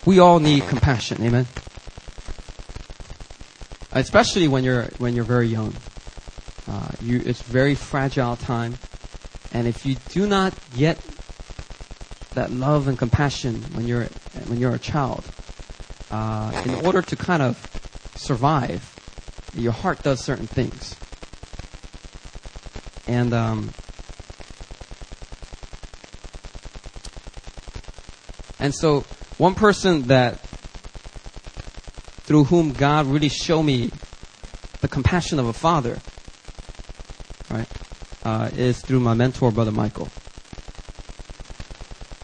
we 0.04 0.18
all 0.18 0.40
need 0.40 0.66
compassion, 0.68 1.22
amen. 1.22 1.46
Especially 3.92 4.48
when 4.48 4.64
you're 4.64 4.84
when 4.98 5.14
you're 5.14 5.24
very 5.24 5.48
young, 5.48 5.74
uh, 6.68 6.88
you, 7.02 7.22
it's 7.24 7.42
very 7.42 7.74
fragile 7.74 8.36
time. 8.36 8.78
And 9.52 9.66
if 9.66 9.84
you 9.84 9.96
do 10.08 10.26
not 10.26 10.54
get 10.76 10.98
that 12.34 12.50
love 12.50 12.88
and 12.88 12.98
compassion 12.98 13.62
when 13.74 13.86
you're 13.86 14.04
when 14.46 14.58
you're 14.58 14.74
a 14.74 14.78
child, 14.78 15.24
uh, 16.10 16.62
in 16.64 16.74
order 16.86 17.02
to 17.02 17.16
kind 17.16 17.42
of 17.42 17.58
survive, 18.16 18.91
your 19.54 19.72
heart 19.72 20.02
does 20.02 20.24
certain 20.24 20.46
things. 20.46 20.96
And 23.06 23.32
um, 23.34 23.70
and 28.58 28.74
so 28.74 29.00
one 29.38 29.54
person 29.54 30.02
that 30.08 30.38
through 32.24 32.44
whom 32.44 32.72
God 32.72 33.06
really 33.06 33.28
showed 33.28 33.64
me 33.64 33.90
the 34.80 34.88
compassion 34.88 35.38
of 35.38 35.46
a 35.46 35.52
father, 35.52 35.98
right? 37.50 37.68
uh, 38.24 38.50
is 38.56 38.80
through 38.80 39.00
my 39.00 39.14
mentor, 39.14 39.50
Brother 39.50 39.72
Michael. 39.72 40.08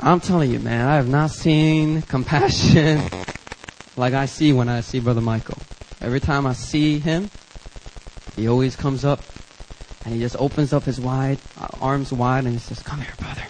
I'm 0.01 0.21
telling 0.21 0.53
you, 0.53 0.61
man, 0.61 0.87
I 0.87 0.97
have 0.97 1.09
not 1.09 1.31
seen 1.31 2.03
compassion 2.03 3.03
like 3.97 4.15
I 4.15 4.27
see 4.27 4.53
when 4.53 4.69
I 4.69 4.81
see 4.81 5.01
Brother 5.01 5.21
Michael. 5.21 5.58
Every 6.09 6.21
time 6.21 6.47
I 6.47 6.55
see 6.55 6.99
him, 6.99 7.29
he 8.35 8.49
always 8.49 8.77
comes 8.77 9.05
up 9.05 9.21
and 10.07 10.15
he 10.15 10.21
just 10.21 10.37
opens 10.39 10.73
up 10.73 10.85
his 10.85 10.99
wide 10.99 11.37
uh, 11.61 11.69
arms 11.83 12.11
wide 12.11 12.45
and 12.45 12.55
he 12.55 12.59
says, 12.59 12.81
"Come 12.81 13.03
here, 13.03 13.13
brother. 13.19 13.43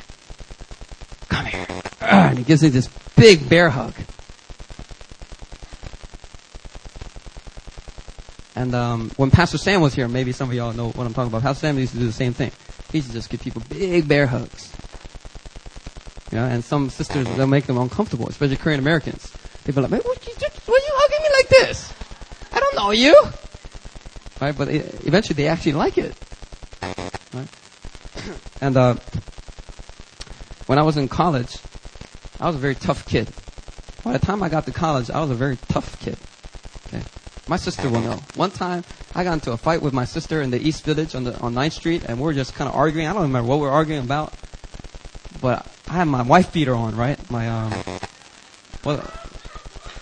Come 1.29 1.47
here." 1.47 1.67
And 2.01 2.37
he 2.37 2.43
gives 2.43 2.65
me 2.65 2.71
this 2.71 2.89
big 3.15 3.49
bear 3.49 3.71
hug. 3.71 3.95
And 8.57 8.75
um, 8.75 9.11
when 9.11 9.31
Pastor 9.31 9.57
Sam 9.57 9.81
was 9.81 9.95
here, 9.95 10.09
maybe 10.09 10.33
some 10.33 10.49
of 10.51 10.57
y'all 10.57 10.73
know 10.73 10.89
what 10.89 11.07
I'm 11.07 11.15
talking 11.15 11.29
about. 11.29 11.43
Pastor 11.43 11.61
Sam 11.61 11.79
used 11.79 11.93
to 11.93 12.01
do 12.01 12.07
the 12.07 12.13
same 12.13 12.33
thing. 12.33 12.51
He 12.91 12.99
used 12.99 13.07
to 13.11 13.15
just 13.15 13.31
give 13.31 13.41
people 13.41 13.63
big 13.69 14.09
bear 14.09 14.27
hugs. 14.27 14.73
Yeah, 16.33 16.47
and 16.47 16.65
some 16.65 16.91
sisters 16.91 17.29
they'll 17.37 17.47
make 17.47 17.67
them 17.67 17.79
uncomfortable, 17.79 18.27
especially 18.27 18.57
Korean 18.57 18.81
Americans. 18.81 19.33
They'll 19.63 19.77
be 19.77 19.83
like, 19.83 19.93
"Man, 19.93 20.01
what 20.01 20.27
you, 20.27 20.33
you 20.33 20.49
hugging 20.67 21.23
me 21.23 21.29
like 21.39 21.49
this? 21.51 21.88
Know 22.89 22.93
you." 22.93 23.15
Right, 24.41 24.57
but 24.57 24.69
eventually 24.71 25.35
they 25.35 25.49
actually 25.49 25.73
like 25.73 25.99
it. 25.99 26.15
Right? 26.83 27.49
and 28.63 28.77
uh, 28.77 28.95
when 30.67 30.79
I 30.79 30.83
was 30.83 30.97
in 30.97 31.09
college, 31.09 31.59
I 32.41 32.47
was 32.47 32.57
a 32.57 32.59
very 32.59 32.75
tough 32.75 33.05
kid. 33.05 33.29
By 34.05 34.13
the 34.13 34.19
time 34.19 34.43
I 34.43 34.49
got 34.49 34.65
to 34.65 34.73
college, 34.73 35.11
I 35.11 35.21
was 35.21 35.31
a 35.31 35.35
very 35.35 35.59
tough 35.69 36.01
kid. 36.01 36.17
Okay. 36.87 37.05
My 37.47 37.57
sister 37.57 37.91
will 37.91 38.01
know. 38.01 38.21
One 38.37 38.53
time, 38.53 38.85
I 39.15 39.23
got 39.23 39.35
into 39.35 39.53
a 39.53 39.59
fight 39.59 39.83
with 39.83 39.93
my 39.93 40.07
sister 40.07 40.41
in 40.41 40.51
the 40.51 40.59
East 40.59 40.85
Village 40.85 41.15
on 41.15 41.25
the 41.25 41.39
on 41.41 41.53
9th 41.53 41.73
Street, 41.73 42.05
and 42.05 42.19
we 42.19 42.25
were 42.25 42.33
just 42.33 42.55
kind 42.55 42.71
of 42.71 42.75
arguing. 42.75 43.07
I 43.07 43.13
don't 43.13 43.23
remember 43.23 43.47
what 43.47 43.57
we 43.57 43.67
were 43.67 43.71
arguing 43.71 44.05
about, 44.05 44.33
but 45.43 45.67
I 45.89 45.93
had 45.95 46.05
my 46.05 46.23
wife 46.23 46.55
beater 46.55 46.75
on, 46.75 46.97
right? 46.97 47.19
My 47.31 47.49
um, 47.49 47.75
well, 48.83 49.05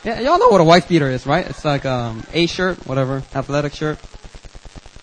yeah, 0.07 0.21
y'all 0.21 0.39
know 0.39 0.49
what 0.49 0.61
a 0.61 0.65
wife 0.65 0.89
beater 0.89 1.11
is, 1.11 1.27
right? 1.27 1.45
It's 1.45 1.65
like 1.65 1.85
um, 1.85 2.25
a 2.33 2.47
shirt, 2.47 2.87
whatever, 2.87 3.25
athletic 3.35 3.73
shirt. 3.73 3.99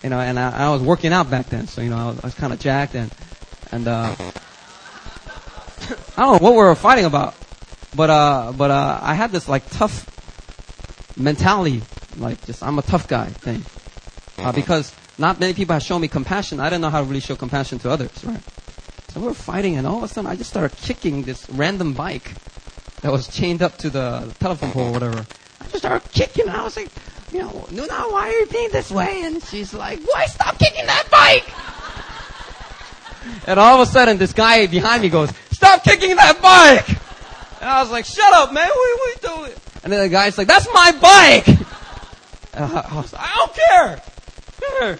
You 0.02 0.08
know, 0.08 0.18
and 0.18 0.38
I, 0.38 0.66
I 0.66 0.70
was 0.70 0.80
working 0.80 1.12
out 1.12 1.30
back 1.30 1.50
then, 1.50 1.66
so 1.66 1.82
you 1.82 1.90
know, 1.90 1.98
I 1.98 2.06
was, 2.06 2.22
was 2.22 2.34
kind 2.34 2.54
of 2.54 2.58
jacked 2.58 2.94
and 2.94 3.10
and 3.70 3.86
uh, 3.86 4.14
I 6.16 6.22
don't 6.22 6.32
know 6.32 6.38
what 6.38 6.52
we 6.52 6.56
were 6.56 6.74
fighting 6.74 7.04
about, 7.04 7.34
but 7.94 8.08
uh, 8.08 8.52
but 8.56 8.70
uh, 8.70 8.98
I 9.02 9.12
had 9.12 9.30
this 9.30 9.46
like 9.46 9.68
tough 9.70 10.10
mentality 11.18 11.82
like 12.16 12.42
just 12.46 12.62
I'm 12.62 12.78
a 12.78 12.82
tough 12.82 13.06
guy 13.06 13.26
thing. 13.26 13.62
Uh, 14.38 14.52
because 14.52 14.94
not 15.18 15.38
many 15.38 15.52
people 15.52 15.74
have 15.74 15.82
shown 15.82 16.00
me 16.00 16.08
compassion. 16.08 16.60
I 16.60 16.70
didn't 16.70 16.80
know 16.80 16.90
how 16.90 17.00
to 17.00 17.06
really 17.06 17.20
show 17.20 17.36
compassion 17.36 17.78
to 17.80 17.90
others, 17.90 18.24
right? 18.24 18.40
So 19.08 19.20
we 19.20 19.26
were 19.26 19.34
fighting, 19.34 19.76
and 19.76 19.86
all 19.86 19.98
of 19.98 20.02
a 20.02 20.08
sudden 20.08 20.30
I 20.30 20.36
just 20.36 20.48
started 20.48 20.74
kicking 20.78 21.24
this 21.24 21.48
random 21.50 21.92
bike 21.92 22.32
that 23.04 23.12
was 23.12 23.28
chained 23.28 23.60
up 23.60 23.76
to 23.76 23.90
the 23.90 24.34
telephone 24.40 24.70
pole 24.72 24.88
or 24.88 24.92
whatever. 24.92 25.26
I 25.60 25.64
just 25.64 25.76
started 25.76 26.10
kicking. 26.10 26.48
And 26.48 26.56
I 26.56 26.64
was 26.64 26.74
like, 26.74 26.88
you 27.34 27.40
know, 27.40 27.50
Nuna, 27.68 28.10
why 28.10 28.30
are 28.30 28.32
you 28.32 28.46
being 28.46 28.70
this 28.70 28.90
way? 28.90 29.20
And 29.24 29.44
she's 29.44 29.74
like, 29.74 30.00
why 30.00 30.24
stop 30.24 30.58
kicking 30.58 30.86
that 30.86 31.04
bike? 31.10 31.44
and 33.46 33.60
all 33.60 33.78
of 33.78 33.86
a 33.86 33.90
sudden, 33.90 34.16
this 34.16 34.32
guy 34.32 34.66
behind 34.68 35.02
me 35.02 35.10
goes, 35.10 35.30
stop 35.50 35.84
kicking 35.84 36.16
that 36.16 36.40
bike! 36.40 36.88
And 37.60 37.68
I 37.68 37.82
was 37.82 37.90
like, 37.90 38.06
shut 38.06 38.32
up, 38.32 38.54
man, 38.54 38.66
what, 38.66 38.74
are 38.74 39.10
you 39.10 39.16
doing? 39.36 39.52
And 39.82 39.92
then 39.92 40.00
the 40.00 40.08
guy's 40.08 40.38
like, 40.38 40.48
that's 40.48 40.66
my 40.72 40.92
bike! 40.92 41.58
Uh, 42.54 42.82
I, 42.90 42.96
was, 42.96 43.12
I 43.14 43.34
don't 43.36 43.54
care. 44.80 44.98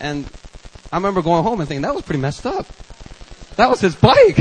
And 0.00 0.28
I 0.90 0.96
remember 0.96 1.22
going 1.22 1.44
home 1.44 1.60
and 1.60 1.68
thinking, 1.68 1.82
that 1.82 1.94
was 1.94 2.02
pretty 2.02 2.20
messed 2.20 2.44
up. 2.44 2.66
That 3.54 3.70
was 3.70 3.80
his 3.80 3.94
bike. 3.94 4.40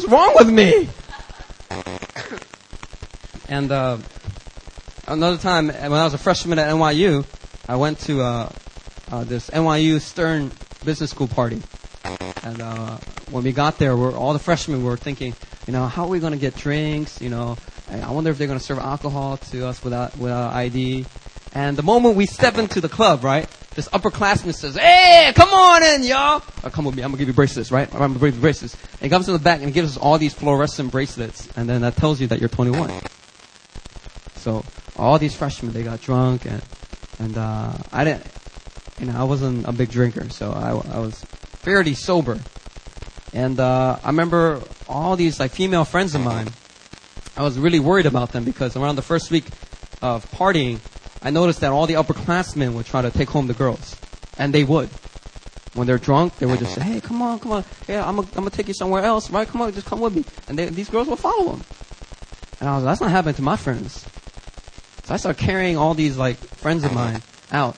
What's 0.00 0.12
wrong 0.12 0.34
with 0.38 0.48
me? 0.48 0.88
and, 3.50 3.70
uh, 3.70 3.98
another 5.06 5.36
time, 5.36 5.66
when 5.68 5.92
I 5.92 6.04
was 6.04 6.14
a 6.14 6.18
freshman 6.18 6.58
at 6.58 6.70
NYU, 6.70 7.26
I 7.68 7.76
went 7.76 7.98
to, 8.00 8.22
uh, 8.22 8.48
uh, 9.10 9.24
this 9.24 9.50
NYU 9.50 10.00
Stern 10.00 10.52
Business 10.86 11.10
School 11.10 11.28
party. 11.28 11.60
And, 12.42 12.62
uh, 12.62 12.96
when 13.30 13.44
we 13.44 13.52
got 13.52 13.76
there, 13.76 13.94
we're, 13.94 14.16
all 14.16 14.32
the 14.32 14.38
freshmen 14.38 14.82
were 14.82 14.96
thinking, 14.96 15.34
you 15.66 15.74
know, 15.74 15.84
how 15.84 16.04
are 16.04 16.08
we 16.08 16.18
going 16.18 16.32
to 16.32 16.38
get 16.38 16.56
drinks? 16.56 17.20
You 17.20 17.28
know, 17.28 17.58
I 17.90 18.10
wonder 18.10 18.30
if 18.30 18.38
they're 18.38 18.46
going 18.46 18.58
to 18.58 18.64
serve 18.64 18.78
alcohol 18.78 19.36
to 19.50 19.66
us 19.66 19.84
without, 19.84 20.16
without 20.16 20.54
ID. 20.54 21.04
And 21.52 21.76
the 21.76 21.82
moment 21.82 22.16
we 22.16 22.26
step 22.26 22.58
into 22.58 22.80
the 22.80 22.88
club, 22.88 23.24
right, 23.24 23.48
this 23.74 23.88
upperclassman 23.88 24.54
says, 24.54 24.76
hey, 24.76 25.32
come 25.34 25.48
on 25.48 25.82
in, 25.82 26.02
y'all. 26.02 26.42
Oh, 26.64 26.70
come 26.70 26.84
with 26.84 26.94
me. 26.94 27.02
I'm 27.02 27.10
going 27.10 27.18
to 27.18 27.18
give 27.18 27.28
you 27.28 27.34
bracelets, 27.34 27.72
right? 27.72 27.92
I'm 27.92 27.98
going 27.98 28.14
to 28.14 28.18
give 28.18 28.34
you 28.34 28.40
bracelets. 28.40 28.74
And 28.74 29.02
he 29.02 29.08
comes 29.08 29.26
to 29.26 29.32
the 29.32 29.38
back 29.38 29.62
and 29.62 29.72
gives 29.72 29.96
us 29.96 30.02
all 30.02 30.18
these 30.18 30.34
fluorescent 30.34 30.92
bracelets. 30.92 31.48
And 31.56 31.68
then 31.68 31.80
that 31.82 31.96
tells 31.96 32.20
you 32.20 32.28
that 32.28 32.40
you're 32.40 32.48
21. 32.48 32.92
So 34.36 34.64
all 34.96 35.18
these 35.18 35.34
freshmen, 35.34 35.72
they 35.72 35.82
got 35.82 36.00
drunk 36.00 36.46
and, 36.46 36.62
and, 37.18 37.36
uh, 37.36 37.72
I 37.92 38.04
didn't, 38.04 38.26
you 38.98 39.06
know, 39.06 39.18
I 39.18 39.24
wasn't 39.24 39.66
a 39.66 39.72
big 39.72 39.90
drinker. 39.90 40.28
So 40.30 40.52
I, 40.52 40.70
I 40.70 40.98
was 40.98 41.20
fairly 41.60 41.94
sober. 41.94 42.40
And, 43.32 43.60
uh, 43.60 43.98
I 44.02 44.06
remember 44.08 44.62
all 44.88 45.16
these 45.16 45.38
like 45.38 45.52
female 45.52 45.84
friends 45.84 46.14
of 46.14 46.22
mine. 46.22 46.48
I 47.36 47.42
was 47.42 47.58
really 47.58 47.80
worried 47.80 48.06
about 48.06 48.32
them 48.32 48.44
because 48.44 48.76
around 48.76 48.96
the 48.96 49.02
first 49.02 49.30
week 49.30 49.46
of 50.02 50.28
partying, 50.32 50.80
I 51.22 51.30
noticed 51.30 51.60
that 51.60 51.70
all 51.70 51.86
the 51.86 51.94
upperclassmen 51.94 52.74
would 52.74 52.86
try 52.86 53.02
to 53.02 53.10
take 53.10 53.28
home 53.28 53.46
the 53.46 53.54
girls. 53.54 53.96
And 54.38 54.54
they 54.54 54.64
would. 54.64 54.88
When 55.74 55.86
they're 55.86 55.98
drunk, 55.98 56.36
they 56.38 56.46
would 56.46 56.58
just 56.58 56.74
say, 56.74 56.80
hey, 56.80 57.00
come 57.00 57.22
on, 57.22 57.38
come 57.38 57.52
on. 57.52 57.64
Yeah, 57.86 58.08
I'm 58.08 58.16
going 58.16 58.26
to 58.26 58.50
take 58.50 58.68
you 58.68 58.74
somewhere 58.74 59.04
else, 59.04 59.30
right? 59.30 59.46
Come 59.46 59.60
on, 59.60 59.72
just 59.72 59.86
come 59.86 60.00
with 60.00 60.16
me. 60.16 60.24
And 60.48 60.58
they, 60.58 60.66
these 60.66 60.88
girls 60.88 61.08
would 61.08 61.18
follow 61.18 61.52
them. 61.52 61.64
And 62.58 62.68
I 62.68 62.74
was 62.74 62.84
like, 62.84 62.92
that's 62.92 63.00
not 63.00 63.10
happening 63.10 63.36
to 63.36 63.42
my 63.42 63.56
friends. 63.56 64.04
So 65.04 65.14
I 65.14 65.16
started 65.16 65.40
carrying 65.40 65.76
all 65.76 65.94
these, 65.94 66.16
like, 66.16 66.36
friends 66.36 66.84
of 66.84 66.92
mine 66.92 67.22
out. 67.52 67.76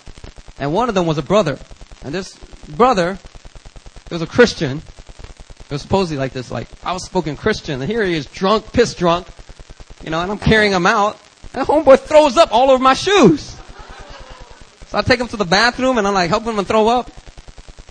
And 0.59 0.73
one 0.73 0.89
of 0.89 0.95
them 0.95 1.07
was 1.07 1.19
a 1.19 1.23
brother. 1.23 1.59
And 2.03 2.15
this 2.15 2.35
brother, 2.69 3.19
he 4.09 4.15
was 4.15 4.23
a 4.23 4.27
Christian. 4.27 4.79
He 4.79 5.75
was 5.75 5.83
supposedly 5.83 6.19
like 6.19 6.33
this, 6.33 6.51
like, 6.51 6.69
outspoken 6.85 7.37
Christian. 7.37 7.83
And 7.83 7.91
here 7.91 8.05
he 8.05 8.15
is 8.15 8.27
drunk, 8.27 8.73
pissed 8.73 8.99
drunk. 8.99 9.27
You 10.03 10.11
know, 10.11 10.21
and 10.21 10.31
I'm 10.31 10.39
carrying 10.39 10.73
him 10.73 10.87
out. 10.87 11.19
And 11.55 11.67
homeboy 11.69 12.01
throws 12.01 12.37
up 12.37 12.53
all 12.53 12.71
over 12.71 12.83
my 12.83 12.95
shoes. 12.95 13.57
So 14.89 14.99
I 14.99 15.03
take 15.03 15.21
him 15.21 15.29
to 15.29 15.37
the 15.37 15.45
bathroom 15.45 15.99
and 15.99 16.07
I'm 16.07 16.15
like 16.15 16.29
helping 16.29 16.55
him 16.55 16.65
throw 16.65 16.89
up. 16.89 17.11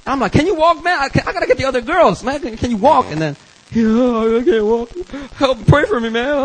I'm 0.05 0.19
like, 0.19 0.31
can 0.31 0.45
you 0.47 0.55
walk, 0.55 0.83
man? 0.83 0.99
I, 0.99 1.09
can, 1.09 1.27
I 1.27 1.33
gotta 1.33 1.47
get 1.47 1.57
the 1.57 1.65
other 1.65 1.81
girls, 1.81 2.23
man. 2.23 2.39
Can, 2.39 2.57
can 2.57 2.71
you 2.71 2.77
walk? 2.77 3.05
And 3.09 3.21
then, 3.21 3.35
yeah, 3.71 4.37
I 4.39 4.43
can't 4.43 4.65
walk. 4.65 4.89
Help, 5.33 5.65
pray 5.67 5.85
for 5.85 5.99
me, 5.99 6.09
man. 6.09 6.33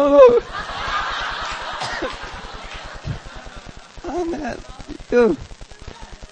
oh 4.04 4.24
man, 4.30 4.58
dude. 5.10 5.36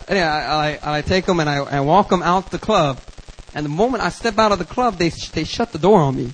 Anyway, 0.06 0.26
I, 0.26 0.72
I, 0.72 0.98
I 0.98 1.02
take 1.02 1.24
them 1.24 1.40
and 1.40 1.48
I, 1.48 1.56
I 1.56 1.80
walk 1.80 2.10
them 2.10 2.22
out 2.22 2.50
the 2.50 2.58
club. 2.58 3.00
And 3.54 3.64
the 3.64 3.70
moment 3.70 4.02
I 4.02 4.10
step 4.10 4.38
out 4.38 4.52
of 4.52 4.58
the 4.58 4.64
club, 4.64 4.96
they, 4.96 5.08
they 5.08 5.44
shut 5.44 5.72
the 5.72 5.78
door 5.78 6.00
on 6.00 6.16
me. 6.16 6.32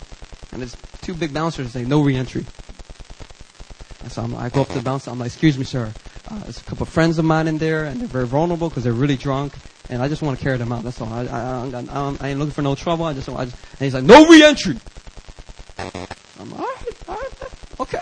And 0.52 0.60
there's 0.60 0.76
two 1.02 1.14
big 1.14 1.32
bouncers 1.32 1.72
say, 1.72 1.84
no 1.84 2.02
reentry. 2.02 2.44
And 4.10 4.14
so 4.16 4.22
I'm, 4.22 4.34
I 4.34 4.48
go 4.48 4.62
up 4.62 4.68
to 4.68 4.74
the 4.74 4.82
bouncer. 4.82 5.12
I'm 5.12 5.20
like, 5.20 5.28
excuse 5.28 5.56
me, 5.56 5.62
sir. 5.62 5.92
Uh, 6.28 6.38
there's 6.40 6.60
a 6.60 6.64
couple 6.64 6.82
of 6.82 6.88
friends 6.88 7.18
of 7.18 7.24
mine 7.24 7.46
in 7.46 7.58
there, 7.58 7.84
and 7.84 8.00
they're 8.00 8.08
very 8.08 8.26
vulnerable 8.26 8.68
because 8.68 8.82
they're 8.82 8.92
really 8.92 9.16
drunk, 9.16 9.52
and 9.88 10.02
I 10.02 10.08
just 10.08 10.20
want 10.20 10.36
to 10.36 10.42
carry 10.42 10.58
them 10.58 10.72
out. 10.72 10.82
That's 10.82 11.00
all. 11.00 11.12
I, 11.12 11.26
I, 11.26 11.68
I, 11.68 12.16
I 12.20 12.30
ain't 12.30 12.40
looking 12.40 12.52
for 12.52 12.62
no 12.62 12.74
trouble. 12.74 13.04
I 13.04 13.12
just, 13.12 13.28
I 13.28 13.44
just 13.44 13.56
and 13.72 13.80
he's 13.80 13.94
like, 13.94 14.02
no 14.02 14.26
reentry. 14.26 14.78
I'm 15.78 15.92
like, 15.94 16.60
all 16.60 16.66
right, 16.66 17.08
all 17.08 17.14
right, 17.14 17.80
okay. 17.80 18.00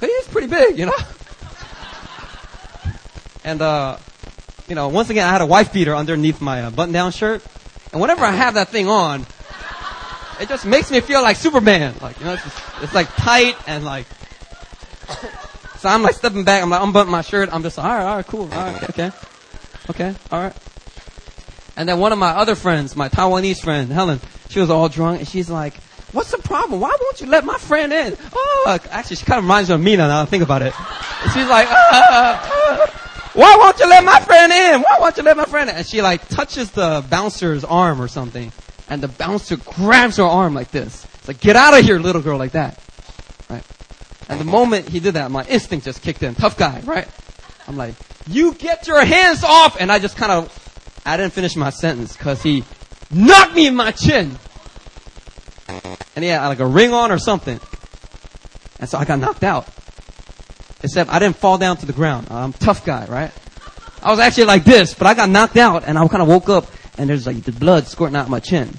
But 0.00 0.08
he's 0.08 0.28
pretty 0.28 0.46
big, 0.46 0.78
you 0.78 0.86
know. 0.86 0.96
and 3.44 3.60
uh, 3.60 3.98
you 4.66 4.74
know, 4.74 4.88
once 4.88 5.10
again, 5.10 5.28
I 5.28 5.30
had 5.30 5.42
a 5.42 5.46
wife 5.46 5.74
beater 5.74 5.94
underneath 5.94 6.40
my 6.40 6.62
uh, 6.62 6.70
button-down 6.70 7.12
shirt, 7.12 7.44
and 7.92 8.00
whenever 8.00 8.24
I 8.24 8.30
have 8.30 8.54
that 8.54 8.70
thing 8.70 8.88
on, 8.88 9.26
it 10.40 10.48
just 10.48 10.64
makes 10.64 10.90
me 10.90 11.00
feel 11.00 11.20
like 11.20 11.36
Superman. 11.36 11.96
Like, 12.00 12.18
you 12.18 12.24
know, 12.24 12.32
it's, 12.32 12.44
just, 12.44 12.58
it's 12.80 12.94
like 12.94 13.14
tight 13.16 13.56
and 13.66 13.84
like 13.84 14.06
so 15.78 15.88
I'm 15.88 16.02
like 16.02 16.14
stepping 16.14 16.44
back. 16.44 16.62
I'm 16.62 16.70
like 16.70 16.80
I'm 16.80 16.88
unbuttoning 16.88 17.12
my 17.12 17.22
shirt. 17.22 17.48
I'm 17.52 17.62
just 17.62 17.78
like, 17.78 17.86
all 17.86 17.92
right, 17.96 18.04
all 18.04 18.16
right, 18.16 18.26
cool, 18.26 18.42
all 18.42 18.48
right, 18.48 18.90
okay, 18.90 19.10
okay, 19.90 20.14
all 20.30 20.42
right. 20.42 20.56
And 21.76 21.88
then 21.88 21.98
one 21.98 22.12
of 22.12 22.18
my 22.18 22.30
other 22.30 22.54
friends, 22.54 22.94
my 22.96 23.08
Taiwanese 23.08 23.62
friend, 23.62 23.90
Helen, 23.90 24.20
she 24.50 24.60
was 24.60 24.70
all 24.70 24.88
drunk 24.88 25.20
and 25.20 25.28
she's 25.28 25.48
like, 25.48 25.74
what's 26.12 26.30
the 26.30 26.38
problem? 26.38 26.80
Why 26.80 26.94
won't 27.00 27.20
you 27.20 27.26
let 27.26 27.44
my 27.44 27.56
friend 27.56 27.92
in? 27.92 28.16
Oh, 28.34 28.78
actually, 28.90 29.16
she 29.16 29.24
kind 29.24 29.38
of 29.38 29.44
reminds 29.44 29.70
me 29.70 29.74
of 29.74 29.80
me 29.80 29.96
now, 29.96 30.20
I 30.20 30.26
think 30.26 30.42
about 30.42 30.62
it. 30.62 30.74
And 31.22 31.32
she's 31.32 31.48
like, 31.48 31.66
uh, 31.70 31.74
uh, 31.92 32.86
why 33.32 33.56
won't 33.58 33.78
you 33.78 33.88
let 33.88 34.04
my 34.04 34.20
friend 34.20 34.52
in? 34.52 34.82
Why 34.82 34.98
won't 35.00 35.16
you 35.16 35.22
let 35.22 35.36
my 35.36 35.46
friend 35.46 35.70
in? 35.70 35.76
And 35.76 35.86
she 35.86 36.02
like 36.02 36.28
touches 36.28 36.70
the 36.72 37.04
bouncer's 37.08 37.64
arm 37.64 38.00
or 38.02 38.08
something. 38.08 38.52
And 38.90 39.02
the 39.02 39.08
bouncer 39.08 39.56
grabs 39.56 40.18
her 40.18 40.24
arm 40.24 40.52
like 40.52 40.70
this. 40.70 41.06
It's 41.14 41.28
like, 41.28 41.40
get 41.40 41.56
out 41.56 41.78
of 41.78 41.84
here, 41.84 41.98
little 41.98 42.20
girl, 42.20 42.36
like 42.36 42.52
that. 42.52 42.78
And 44.28 44.40
the 44.40 44.44
moment 44.44 44.88
he 44.88 45.00
did 45.00 45.14
that, 45.14 45.30
my 45.30 45.44
instinct 45.44 45.84
just 45.84 46.02
kicked 46.02 46.22
in. 46.22 46.34
Tough 46.34 46.56
guy, 46.56 46.80
right? 46.84 47.08
I'm 47.66 47.76
like, 47.76 47.94
you 48.26 48.54
get 48.54 48.86
your 48.86 49.04
hands 49.04 49.44
off! 49.44 49.76
And 49.80 49.90
I 49.90 49.98
just 49.98 50.16
kind 50.16 50.32
of, 50.32 51.02
I 51.04 51.16
didn't 51.16 51.32
finish 51.32 51.56
my 51.56 51.70
sentence 51.70 52.16
because 52.16 52.42
he 52.42 52.64
knocked 53.10 53.54
me 53.54 53.66
in 53.66 53.76
my 53.76 53.92
chin. 53.92 54.38
And 56.14 56.24
he 56.24 56.30
had 56.30 56.46
like 56.46 56.60
a 56.60 56.66
ring 56.66 56.92
on 56.92 57.10
or 57.10 57.18
something. 57.18 57.60
And 58.78 58.88
so 58.88 58.98
I 58.98 59.04
got 59.04 59.18
knocked 59.18 59.44
out. 59.44 59.68
Except 60.82 61.10
I 61.10 61.18
didn't 61.18 61.36
fall 61.36 61.58
down 61.58 61.76
to 61.78 61.86
the 61.86 61.92
ground. 61.92 62.28
I'm 62.30 62.52
tough 62.52 62.84
guy, 62.84 63.06
right? 63.06 63.32
I 64.02 64.10
was 64.10 64.18
actually 64.18 64.46
like 64.46 64.64
this, 64.64 64.94
but 64.94 65.06
I 65.06 65.14
got 65.14 65.30
knocked 65.30 65.56
out 65.56 65.84
and 65.86 65.96
I 65.96 66.06
kind 66.08 66.22
of 66.22 66.28
woke 66.28 66.48
up 66.48 66.66
and 66.98 67.08
there's 67.08 67.26
like 67.26 67.42
the 67.44 67.52
blood 67.52 67.86
squirting 67.86 68.16
out 68.16 68.28
my 68.28 68.40
chin. 68.40 68.76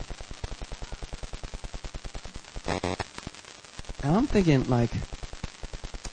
And 4.03 4.17
I'm 4.17 4.27
thinking 4.27 4.65
like, 4.69 4.91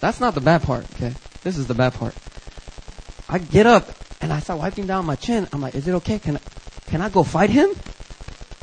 that's 0.01 0.21
not 0.21 0.35
the 0.35 0.41
bad 0.41 0.63
part, 0.63 0.85
okay? 0.95 1.15
This 1.43 1.57
is 1.57 1.67
the 1.67 1.75
bad 1.75 1.95
part. 1.95 2.15
I 3.29 3.39
get 3.39 3.67
up 3.67 3.89
and 4.21 4.33
I 4.33 4.41
start 4.41 4.59
wiping 4.59 4.87
down 4.87 5.07
my 5.07 5.17
chin. 5.17 5.49
I'm 5.53 5.61
like, 5.61 5.75
is 5.75 5.87
it 5.87 5.95
okay? 5.97 6.19
Can 6.19 6.37
I, 6.37 6.41
can 6.87 7.01
I 7.01 7.09
go 7.09 7.23
fight 7.23 7.51
him? 7.51 7.71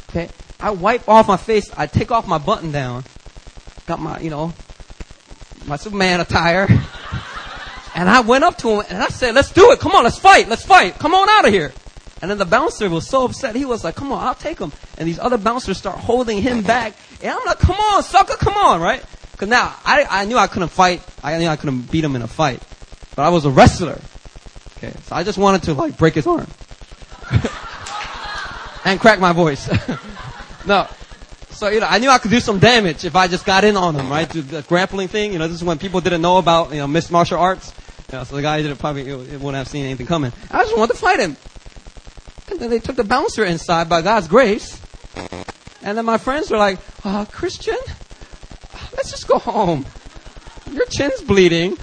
Okay. 0.10 0.30
I 0.60 0.72
wipe 0.72 1.08
off 1.08 1.28
my 1.28 1.38
face. 1.38 1.72
I 1.78 1.88
take 1.88 2.12
off 2.12 2.28
my 2.28 2.38
button 2.38 2.72
down. 2.72 3.04
Got 3.86 4.00
my, 4.00 4.20
you 4.20 4.30
know, 4.30 4.54
my 5.66 5.78
Superman 5.78 6.20
attire. 6.20 6.68
and 7.96 8.10
I 8.10 8.22
went 8.22 8.44
up 8.44 8.58
to 8.60 8.70
him 8.70 8.86
and 8.90 9.02
I 9.02 9.08
said, 9.08 9.36
let's 9.36 9.52
do 9.52 9.72
it. 9.72 9.80
Come 9.80 9.94
on, 9.94 10.04
let's 10.04 10.20
fight. 10.20 10.50
Let's 10.50 10.66
fight. 10.66 10.96
Come 10.96 11.14
on 11.14 11.30
out 11.30 11.46
of 11.46 11.54
here. 11.54 11.74
And 12.22 12.32
then 12.32 12.40
the 12.40 12.46
bouncer 12.46 12.90
was 12.90 13.08
so 13.08 13.26
upset. 13.26 13.56
He 13.56 13.66
was 13.66 13.84
like, 13.84 13.96
come 13.96 14.12
on, 14.12 14.26
I'll 14.26 14.36
take 14.36 14.60
him. 14.60 14.72
And 14.98 15.08
these 15.08 15.20
other 15.20 15.38
bouncers 15.38 15.78
start 15.78 16.00
holding 16.00 16.42
him 16.42 16.64
back. 16.64 16.96
And 17.22 17.32
I'm 17.32 17.46
like, 17.46 17.60
come 17.60 17.76
on, 17.76 18.02
sucker, 18.04 18.36
come 18.38 18.56
on, 18.56 18.82
right? 18.82 19.04
Cause 19.38 19.48
now, 19.48 19.76
I, 19.86 20.06
I 20.10 20.26
knew 20.26 20.36
I 20.36 20.48
couldn't 20.48 20.70
fight. 20.70 21.04
I 21.34 21.38
knew 21.40 21.48
I 21.48 21.56
couldn't 21.56 21.92
beat 21.92 22.04
him 22.04 22.16
in 22.16 22.22
a 22.22 22.28
fight. 22.28 22.62
But 23.16 23.24
I 23.24 23.30
was 23.30 23.46
a 23.46 23.50
wrestler. 23.50 24.00
Okay. 24.78 24.94
So 25.06 25.16
I 25.16 25.24
just 25.24 25.38
wanted 25.38 25.64
to 25.64 25.74
like 25.74 25.98
break 25.98 26.14
his 26.14 26.28
arm. 26.28 26.48
and 28.86 29.00
crack 29.00 29.20
my 29.20 29.34
voice. 29.34 29.68
no. 30.66 30.88
So, 31.50 31.70
you 31.70 31.80
know, 31.80 31.88
I 31.90 31.98
knew 31.98 32.10
I 32.10 32.20
could 32.20 32.30
do 32.30 32.40
some 32.40 32.60
damage 32.60 33.04
if 33.04 33.16
I 33.16 33.28
just 33.28 33.44
got 33.44 33.64
in 33.64 33.76
on 33.76 33.96
him, 33.96 34.10
right? 34.10 34.30
The 34.30 34.64
grappling 34.68 35.08
thing, 35.08 35.34
you 35.34 35.40
know, 35.40 35.48
this 35.48 35.58
is 35.58 35.64
when 35.64 35.80
people 35.80 36.02
didn't 36.02 36.22
know 36.22 36.38
about, 36.38 36.70
you 36.72 36.78
know, 36.78 36.88
mixed 36.88 37.12
martial 37.12 37.40
arts. 37.40 37.74
You 38.12 38.20
know, 38.20 38.24
so 38.24 38.36
the 38.36 38.44
guy 38.44 38.62
didn't 38.62 38.78
probably, 38.78 39.10
it 39.10 39.42
wouldn't 39.42 39.56
have 39.56 39.68
seen 39.68 39.86
anything 39.86 40.06
coming. 40.06 40.32
I 40.52 40.64
just 40.64 40.78
wanted 40.78 40.94
to 40.94 41.00
fight 41.00 41.20
him. 41.20 41.36
And 42.52 42.60
then 42.60 42.70
they 42.70 42.80
took 42.80 42.96
the 42.96 43.04
bouncer 43.04 43.44
inside 43.44 43.90
by 43.90 44.04
God's 44.04 44.28
grace. 44.28 44.80
And 45.82 45.98
then 45.98 46.06
my 46.06 46.20
friends 46.20 46.52
were 46.52 46.58
like, 46.58 46.80
uh, 47.04 47.26
Christian? 47.26 47.78
Let's 48.96 49.10
just 49.10 49.28
go 49.28 49.40
home. 49.40 49.86
Your 50.78 50.86
chin's 50.86 51.22
bleeding. 51.24 51.76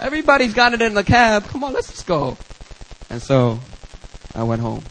Everybody's 0.00 0.54
got 0.54 0.72
it 0.72 0.80
in 0.80 0.94
the 0.94 1.04
cab. 1.04 1.44
Come 1.44 1.62
on, 1.64 1.74
let's 1.74 1.90
just 1.90 2.06
go. 2.06 2.38
And 3.10 3.20
so 3.20 3.60
I 4.34 4.42
went 4.42 4.62
home. 4.62 4.82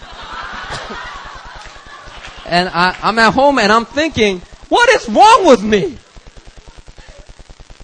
and 2.46 2.70
I, 2.70 2.96
I'm 3.02 3.18
at 3.18 3.34
home 3.34 3.58
and 3.58 3.70
I'm 3.70 3.84
thinking, 3.84 4.40
what 4.70 4.88
is 4.88 5.06
wrong 5.06 5.48
with 5.48 5.62
me? 5.62 5.98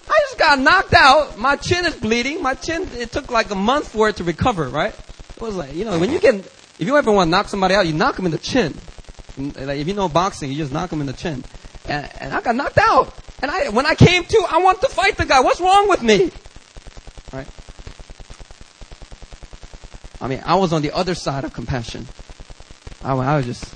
I 0.09 0.19
just 0.29 0.39
got 0.39 0.57
knocked 0.57 0.95
out. 0.95 1.37
My 1.37 1.55
chin 1.55 1.85
is 1.85 1.95
bleeding. 1.95 2.41
My 2.41 2.55
chin, 2.55 2.89
it 2.95 3.11
took 3.11 3.29
like 3.29 3.51
a 3.51 3.55
month 3.55 3.89
for 3.89 4.09
it 4.09 4.15
to 4.15 4.23
recover, 4.23 4.69
right? 4.69 4.95
It 5.35 5.41
was 5.41 5.55
like, 5.55 5.75
you 5.75 5.85
know, 5.85 5.99
when 5.99 6.11
you 6.11 6.19
get, 6.19 6.33
if 6.33 6.75
you 6.79 6.97
ever 6.97 7.11
want 7.11 7.27
to 7.27 7.29
knock 7.29 7.47
somebody 7.47 7.75
out, 7.75 7.85
you 7.85 7.93
knock 7.93 8.15
them 8.15 8.25
in 8.25 8.31
the 8.31 8.39
chin. 8.39 8.73
Like 9.37 9.77
if 9.77 9.87
you 9.87 9.93
know 9.93 10.09
boxing, 10.09 10.51
you 10.51 10.57
just 10.57 10.71
knock 10.71 10.89
them 10.89 10.99
in 10.99 11.05
the 11.05 11.13
chin. 11.13 11.43
And, 11.87 12.09
and 12.19 12.33
I 12.33 12.41
got 12.41 12.55
knocked 12.55 12.77
out. 12.77 13.13
And 13.41 13.51
I, 13.51 13.69
when 13.69 13.85
I 13.85 13.95
came 13.95 14.23
to, 14.23 14.45
I 14.49 14.57
wanted 14.59 14.81
to 14.81 14.89
fight 14.89 15.17
the 15.17 15.25
guy. 15.25 15.41
What's 15.41 15.61
wrong 15.61 15.87
with 15.89 16.01
me? 16.01 16.31
Right? 17.31 17.47
I 20.19 20.27
mean, 20.27 20.41
I 20.45 20.55
was 20.55 20.73
on 20.73 20.81
the 20.81 20.91
other 20.91 21.13
side 21.13 21.43
of 21.43 21.53
compassion. 21.53 22.07
I, 23.03 23.13
I 23.13 23.37
was 23.37 23.45
just, 23.45 23.75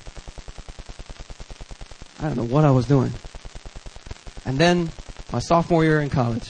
I 2.19 2.23
don't 2.27 2.37
know 2.37 2.43
what 2.43 2.65
I 2.65 2.71
was 2.71 2.87
doing. 2.87 3.13
And 4.45 4.57
then 4.57 4.89
my 5.31 5.39
sophomore 5.39 5.83
year 5.83 6.01
in 6.01 6.09
college 6.09 6.49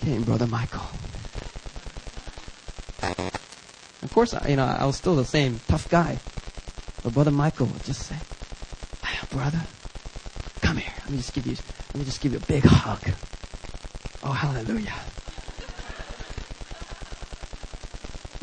came 0.00 0.22
Brother 0.22 0.46
Michael. 0.46 0.86
Of 4.02 4.10
course, 4.12 4.34
I, 4.34 4.48
you 4.48 4.56
know, 4.56 4.64
I 4.64 4.84
was 4.84 4.96
still 4.96 5.16
the 5.16 5.24
same 5.24 5.60
tough 5.68 5.88
guy. 5.88 6.18
But 7.02 7.14
Brother 7.14 7.30
Michael 7.30 7.66
would 7.66 7.84
just 7.84 8.02
say, 8.02 8.16
brother, 9.30 9.60
come 10.68 10.76
here. 10.76 10.92
Let 11.04 11.10
me 11.10 11.16
just 11.16 11.32
give 11.32 11.46
you, 11.46 11.56
let 11.94 11.96
me 11.96 12.04
just 12.04 12.20
give 12.20 12.32
you 12.32 12.38
a 12.38 12.42
big 12.42 12.62
hug. 12.62 13.00
Oh, 14.22 14.32
hallelujah. 14.32 14.92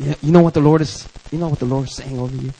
Yeah, 0.00 0.14
you 0.20 0.32
know 0.32 0.42
what 0.42 0.54
the 0.54 0.60
Lord 0.60 0.80
is, 0.80 1.08
you 1.30 1.38
know 1.38 1.48
what 1.48 1.60
the 1.60 1.66
Lord 1.66 1.86
is 1.86 1.94
saying 1.94 2.18
over 2.18 2.34
you? 2.34 2.52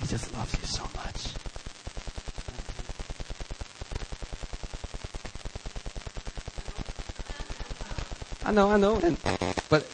He 0.00 0.08
just 0.08 0.34
loves 0.34 0.52
you 0.58 0.66
so 0.66 0.82
much. 0.96 1.28
I 8.44 8.50
know, 8.50 8.70
I 8.72 8.76
know, 8.76 8.96
and, 8.96 9.18
but 9.70 9.86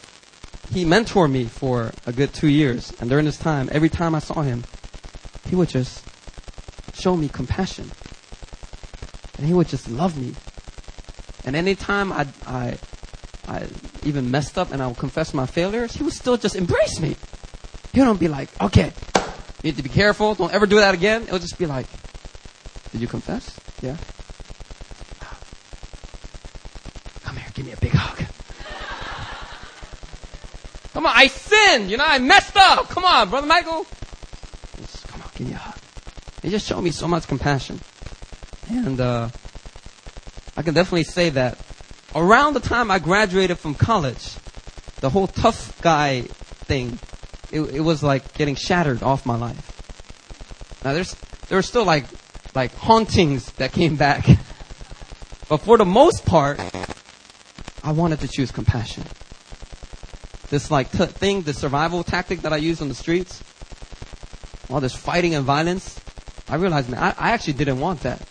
he 0.71 0.85
mentored 0.85 1.29
me 1.29 1.45
for 1.45 1.91
a 2.07 2.11
good 2.11 2.33
two 2.33 2.49
years. 2.49 2.93
And 2.99 3.11
during 3.11 3.25
this 3.25 3.37
time, 3.37 3.69
every 3.71 3.89
time 3.89 4.15
I 4.15 4.19
saw 4.19 4.41
him, 4.41 4.63
he 5.47 5.55
would 5.55 5.69
just 5.69 6.03
show 6.95 7.15
me 7.15 7.29
compassion. 7.29 7.91
And 9.37 9.47
he 9.47 9.53
would 9.53 9.67
just 9.67 9.89
love 9.89 10.17
me. 10.17 10.35
And 11.45 11.55
anytime 11.55 12.13
I, 12.13 12.27
I, 12.45 12.77
I 13.47 13.67
even 14.03 14.31
messed 14.31 14.57
up 14.57 14.71
and 14.71 14.81
I 14.81 14.87
would 14.87 14.97
confess 14.97 15.33
my 15.33 15.45
failures, 15.45 15.93
he 15.93 16.03
would 16.03 16.13
still 16.13 16.37
just 16.37 16.55
embrace 16.55 16.99
me. 16.99 17.15
He 17.93 17.99
wouldn't 17.99 18.19
be 18.19 18.27
like, 18.27 18.49
okay, 18.61 18.93
you 19.61 19.71
need 19.71 19.77
to 19.77 19.83
be 19.83 19.89
careful. 19.89 20.35
Don't 20.35 20.53
ever 20.53 20.65
do 20.65 20.77
that 20.77 20.93
again. 20.93 21.23
It 21.23 21.31
would 21.31 21.41
just 21.41 21.57
be 21.57 21.65
like, 21.65 21.87
did 22.91 23.01
you 23.01 23.07
confess? 23.07 23.55
Yeah. 23.81 23.97
Come 27.23 27.35
here, 27.37 27.47
give 27.53 27.65
me 27.65 27.73
a 27.73 27.77
big 27.77 27.91
hug. 27.91 28.17
Come 30.93 31.05
on, 31.05 31.13
I 31.15 31.27
sinned. 31.27 31.91
You 31.91 31.97
know, 31.97 32.05
I 32.05 32.19
messed 32.19 32.55
up. 32.55 32.87
Come 32.89 33.03
on, 33.03 33.29
Brother 33.29 33.47
Michael. 33.47 33.85
Just, 34.77 35.07
come 35.07 35.21
on, 35.21 35.29
give 35.35 35.47
me 35.47 35.53
a 35.53 35.57
hug. 35.57 35.77
He 36.41 36.49
just 36.49 36.67
showed 36.67 36.81
me 36.81 36.91
so 36.91 37.07
much 37.07 37.27
compassion. 37.27 37.79
And 38.69 38.99
uh, 38.99 39.29
I 40.55 40.61
can 40.61 40.73
definitely 40.73 41.03
say 41.03 41.29
that 41.31 41.57
around 42.15 42.53
the 42.53 42.59
time 42.59 42.91
I 42.91 42.99
graduated 42.99 43.57
from 43.57 43.75
college, 43.75 44.35
the 45.01 45.09
whole 45.09 45.27
tough 45.27 45.79
guy 45.81 46.21
thing, 46.21 46.99
it, 47.51 47.61
it 47.61 47.79
was 47.81 48.03
like 48.03 48.33
getting 48.35 48.55
shattered 48.55 49.03
off 49.03 49.25
my 49.25 49.35
life. 49.35 49.69
Now 50.83 50.93
there's 50.93 51.15
there 51.47 51.57
were 51.57 51.63
still 51.63 51.85
like 51.85 52.05
like 52.55 52.73
hauntings 52.75 53.51
that 53.53 53.71
came 53.71 53.95
back, 53.95 54.25
but 55.49 55.57
for 55.57 55.77
the 55.77 55.85
most 55.85 56.25
part, 56.25 56.59
I 57.83 57.91
wanted 57.91 58.19
to 58.21 58.27
choose 58.27 58.51
compassion. 58.51 59.03
This 60.49 60.69
like 60.69 60.91
t- 60.91 61.05
thing, 61.05 61.41
the 61.41 61.53
survival 61.53 62.03
tactic 62.03 62.41
that 62.41 62.53
I 62.53 62.57
use 62.57 62.81
on 62.81 62.89
the 62.89 62.95
streets, 62.95 63.41
all 64.69 64.79
this 64.79 64.95
fighting 64.95 65.35
and 65.35 65.45
violence, 65.45 65.99
I 66.47 66.55
realized, 66.55 66.89
man, 66.89 67.01
I, 67.01 67.09
I 67.17 67.31
actually 67.31 67.53
didn't 67.53 67.79
want 67.79 68.01
that. 68.01 68.21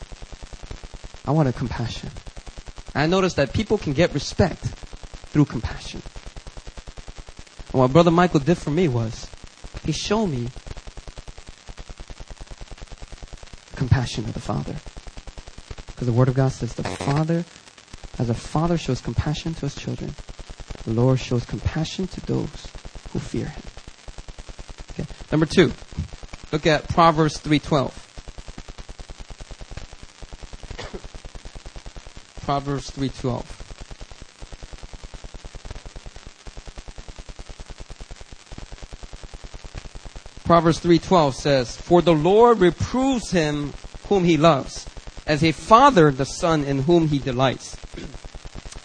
I 1.26 1.30
wanted 1.30 1.54
compassion. 1.54 2.10
I 2.94 3.06
noticed 3.06 3.36
that 3.36 3.52
people 3.52 3.78
can 3.78 3.92
get 3.92 4.12
respect 4.12 4.64
through 5.30 5.46
compassion. 5.46 6.02
And 7.72 7.80
what 7.80 7.92
Brother 7.92 8.10
Michael 8.10 8.40
did 8.40 8.58
for 8.58 8.70
me 8.70 8.88
was, 8.88 9.28
he 9.84 9.92
showed 9.92 10.26
me 10.26 10.48
compassion 13.76 14.24
of 14.24 14.34
the 14.34 14.40
Father. 14.40 14.76
Because 15.88 16.06
the 16.06 16.12
Word 16.12 16.28
of 16.28 16.34
God 16.34 16.52
says 16.52 16.74
the 16.74 16.84
Father, 16.84 17.44
as 18.18 18.28
a 18.28 18.34
father 18.34 18.76
shows 18.76 19.00
compassion 19.00 19.54
to 19.54 19.60
his 19.62 19.74
children, 19.74 20.14
the 20.84 20.92
Lord 20.92 21.18
shows 21.18 21.44
compassion 21.44 22.06
to 22.08 22.20
those 22.26 22.68
who 23.12 23.18
fear 23.18 23.46
him. 23.46 23.62
Okay. 24.90 25.06
Number 25.30 25.46
two, 25.46 25.72
look 26.50 26.66
at 26.66 26.88
Proverbs 26.88 27.40
3.12. 27.40 28.01
Proverbs 32.53 32.90
3:12. 32.90 33.46
Proverbs 40.44 40.80
3:12 40.80 41.34
says, 41.34 41.76
"For 41.76 42.03
the 42.03 42.12
Lord 42.12 42.61
reproves 42.61 43.30
him 43.30 43.72
whom 44.11 44.24
he 44.24 44.36
loves, 44.36 44.84
as 45.26 45.42
a 45.42 45.53
father 45.53 46.11
the 46.11 46.26
son 46.26 46.64
in 46.64 46.82
whom 46.82 47.09
he 47.09 47.18
delights." 47.18 47.74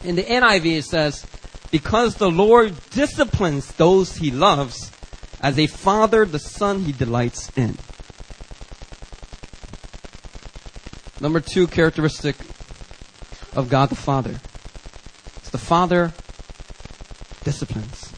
In 0.02 0.16
the 0.16 0.24
NIV 0.24 0.78
it 0.78 0.86
says, 0.86 1.26
"Because 1.70 2.16
the 2.16 2.32
Lord 2.32 2.74
disciplines 2.92 3.68
those 3.76 4.16
he 4.16 4.32
loves, 4.32 4.92
as 5.42 5.60
a 5.60 5.68
father 5.68 6.24
the 6.24 6.40
son 6.40 6.86
he 6.86 6.94
delights 6.94 7.52
in." 7.58 7.78
Number 11.20 11.42
2 11.42 11.68
characteristic 11.68 12.38
of 13.58 13.70
God 13.70 13.90
the 13.90 13.96
Father. 13.96 14.40
It's 15.38 15.50
the 15.50 15.58
Father 15.58 16.14
disciplines. 17.44 18.12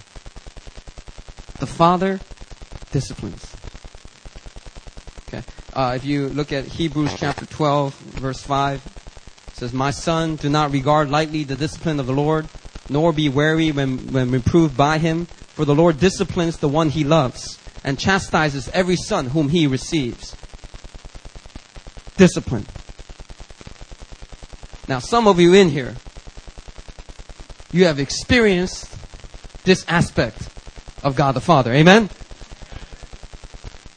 The 1.59 1.65
Father 1.65 2.19
disciplines. 2.91 3.55
Okay. 5.29 5.41
Uh, 5.73 5.93
if 5.95 6.03
you 6.03 6.27
look 6.27 6.51
at 6.51 6.65
Hebrews 6.65 7.13
chapter 7.15 7.45
12, 7.45 7.95
verse 7.95 8.41
5, 8.41 8.85
it 9.47 9.55
says, 9.55 9.71
My 9.71 9.91
son, 9.91 10.35
do 10.35 10.49
not 10.49 10.71
regard 10.71 11.09
lightly 11.09 11.45
the 11.45 11.55
discipline 11.55 12.01
of 12.01 12.05
the 12.05 12.13
Lord, 12.13 12.49
nor 12.89 13.13
be 13.13 13.29
weary 13.29 13.71
when, 13.71 14.11
when 14.11 14.31
reproved 14.31 14.75
by 14.75 14.97
him, 14.97 15.25
for 15.25 15.63
the 15.63 15.75
Lord 15.75 16.01
disciplines 16.01 16.57
the 16.57 16.67
one 16.67 16.89
he 16.89 17.05
loves, 17.05 17.57
and 17.85 17.97
chastises 17.97 18.67
every 18.73 18.97
son 18.97 19.27
whom 19.27 19.47
he 19.47 19.67
receives. 19.67 20.35
Discipline. 22.17 22.65
Now, 24.89 24.97
some 24.97 25.27
of 25.27 25.39
you 25.39 25.53
in 25.53 25.69
here, 25.69 25.95
you 27.71 27.85
have 27.85 27.99
experienced 27.99 28.91
this 29.63 29.85
aspect 29.87 30.49
of 31.03 31.15
God 31.15 31.33
the 31.33 31.41
Father. 31.41 31.71
Amen? 31.71 32.09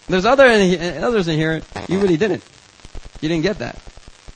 There's 0.06 0.26
other 0.26 0.46
in, 0.46 0.78
eh, 0.78 1.00
others 1.00 1.28
in 1.28 1.38
here, 1.38 1.62
you 1.88 1.98
really 1.98 2.18
didn't. 2.18 2.44
You 3.22 3.30
didn't 3.30 3.42
get 3.42 3.60
that. 3.60 3.80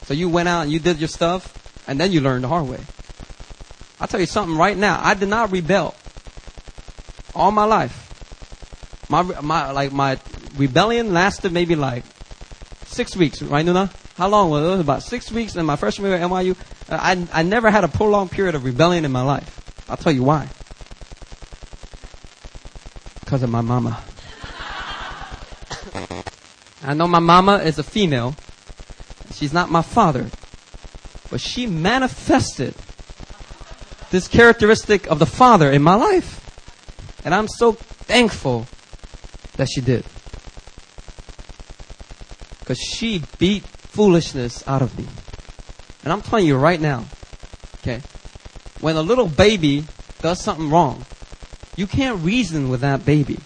So 0.06 0.14
you 0.14 0.30
went 0.30 0.48
out 0.48 0.62
and 0.62 0.72
you 0.72 0.78
did 0.78 0.98
your 0.98 1.08
stuff, 1.08 1.52
and 1.86 2.00
then 2.00 2.10
you 2.10 2.22
learned 2.22 2.44
the 2.44 2.48
hard 2.48 2.66
way. 2.66 2.80
I'll 4.00 4.08
tell 4.08 4.20
you 4.20 4.24
something 4.24 4.56
right 4.56 4.78
now. 4.78 4.98
I 5.04 5.12
did 5.12 5.28
not 5.28 5.52
rebel 5.52 5.94
all 7.34 7.50
my 7.50 7.64
life. 7.64 9.04
My, 9.10 9.20
my, 9.22 9.72
like, 9.72 9.92
my 9.92 10.18
rebellion 10.56 11.12
lasted 11.12 11.52
maybe 11.52 11.76
like 11.76 12.04
six 12.86 13.14
weeks, 13.14 13.42
right, 13.42 13.66
Nuna? 13.66 13.90
How 14.16 14.28
long 14.28 14.48
was 14.48 14.62
it? 14.62 14.66
It 14.66 14.70
was 14.70 14.80
about 14.80 15.02
six 15.02 15.30
weeks 15.30 15.56
in 15.56 15.66
my 15.66 15.76
freshman 15.76 16.10
year 16.10 16.18
at 16.18 16.30
NYU. 16.30 16.56
Uh, 16.88 16.98
I, 16.98 17.26
I 17.32 17.42
never 17.42 17.70
had 17.70 17.84
a 17.84 17.88
prolonged 17.88 18.30
period 18.30 18.54
of 18.54 18.64
rebellion 18.64 19.04
in 19.04 19.12
my 19.12 19.20
life. 19.20 19.60
I'll 19.90 19.98
tell 19.98 20.12
you 20.12 20.22
why. 20.22 20.48
Because 23.20 23.42
of 23.42 23.50
my 23.50 23.60
mama. 23.60 24.02
I 26.82 26.94
know 26.94 27.06
my 27.06 27.18
mama 27.18 27.58
is 27.58 27.78
a 27.78 27.82
female. 27.82 28.34
She's 29.34 29.52
not 29.52 29.70
my 29.70 29.82
father. 29.82 30.30
But 31.30 31.42
she 31.42 31.66
manifested 31.66 32.74
this 34.10 34.28
characteristic 34.28 35.08
of 35.08 35.18
the 35.18 35.26
father 35.26 35.70
in 35.70 35.82
my 35.82 35.94
life. 35.94 36.40
And 37.22 37.34
I'm 37.34 37.48
so 37.48 37.72
thankful 37.72 38.66
that 39.56 39.68
she 39.68 39.82
did. 39.82 40.06
Because 42.60 42.78
she 42.78 43.22
beat 43.38 43.64
foolishness 43.96 44.62
out 44.68 44.82
of 44.82 44.96
me. 44.98 45.06
And 46.04 46.12
I'm 46.12 46.20
telling 46.20 46.46
you 46.46 46.58
right 46.58 46.78
now, 46.78 47.06
okay, 47.76 48.02
when 48.82 48.94
a 48.96 49.00
little 49.00 49.26
baby 49.26 49.84
does 50.20 50.44
something 50.44 50.68
wrong, 50.68 51.06
you 51.76 51.86
can't 51.86 52.22
reason 52.22 52.68
with 52.68 52.82
that 52.82 53.06
baby. 53.06 53.38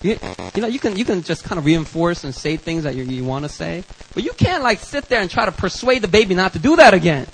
You, 0.00 0.18
you 0.54 0.62
know, 0.62 0.68
you 0.68 0.78
can, 0.78 0.96
you 0.96 1.04
can 1.04 1.22
just 1.22 1.44
kind 1.44 1.58
of 1.58 1.66
reinforce 1.66 2.24
and 2.24 2.34
say 2.34 2.56
things 2.56 2.84
that 2.84 2.94
you, 2.94 3.04
you 3.04 3.24
want 3.24 3.44
to 3.44 3.50
say, 3.50 3.84
but 4.14 4.24
you 4.24 4.32
can't 4.32 4.62
like 4.62 4.78
sit 4.78 5.04
there 5.10 5.20
and 5.20 5.30
try 5.30 5.44
to 5.44 5.52
persuade 5.52 6.00
the 6.00 6.08
baby 6.08 6.34
not 6.34 6.54
to 6.54 6.58
do 6.58 6.76
that 6.76 6.94
again. 6.94 7.26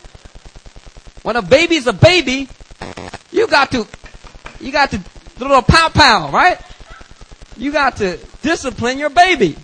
When 1.22 1.36
a 1.36 1.42
baby's 1.42 1.86
a 1.86 1.92
baby, 1.92 2.48
you 3.30 3.46
got 3.46 3.70
to, 3.70 3.86
you 4.60 4.72
got 4.72 4.90
to, 4.90 5.00
little 5.38 5.62
pow 5.62 5.88
pow, 5.88 6.32
right? 6.32 6.60
You 7.56 7.70
got 7.70 7.98
to 7.98 8.18
discipline 8.42 8.98
your 8.98 9.10
baby. 9.10 9.56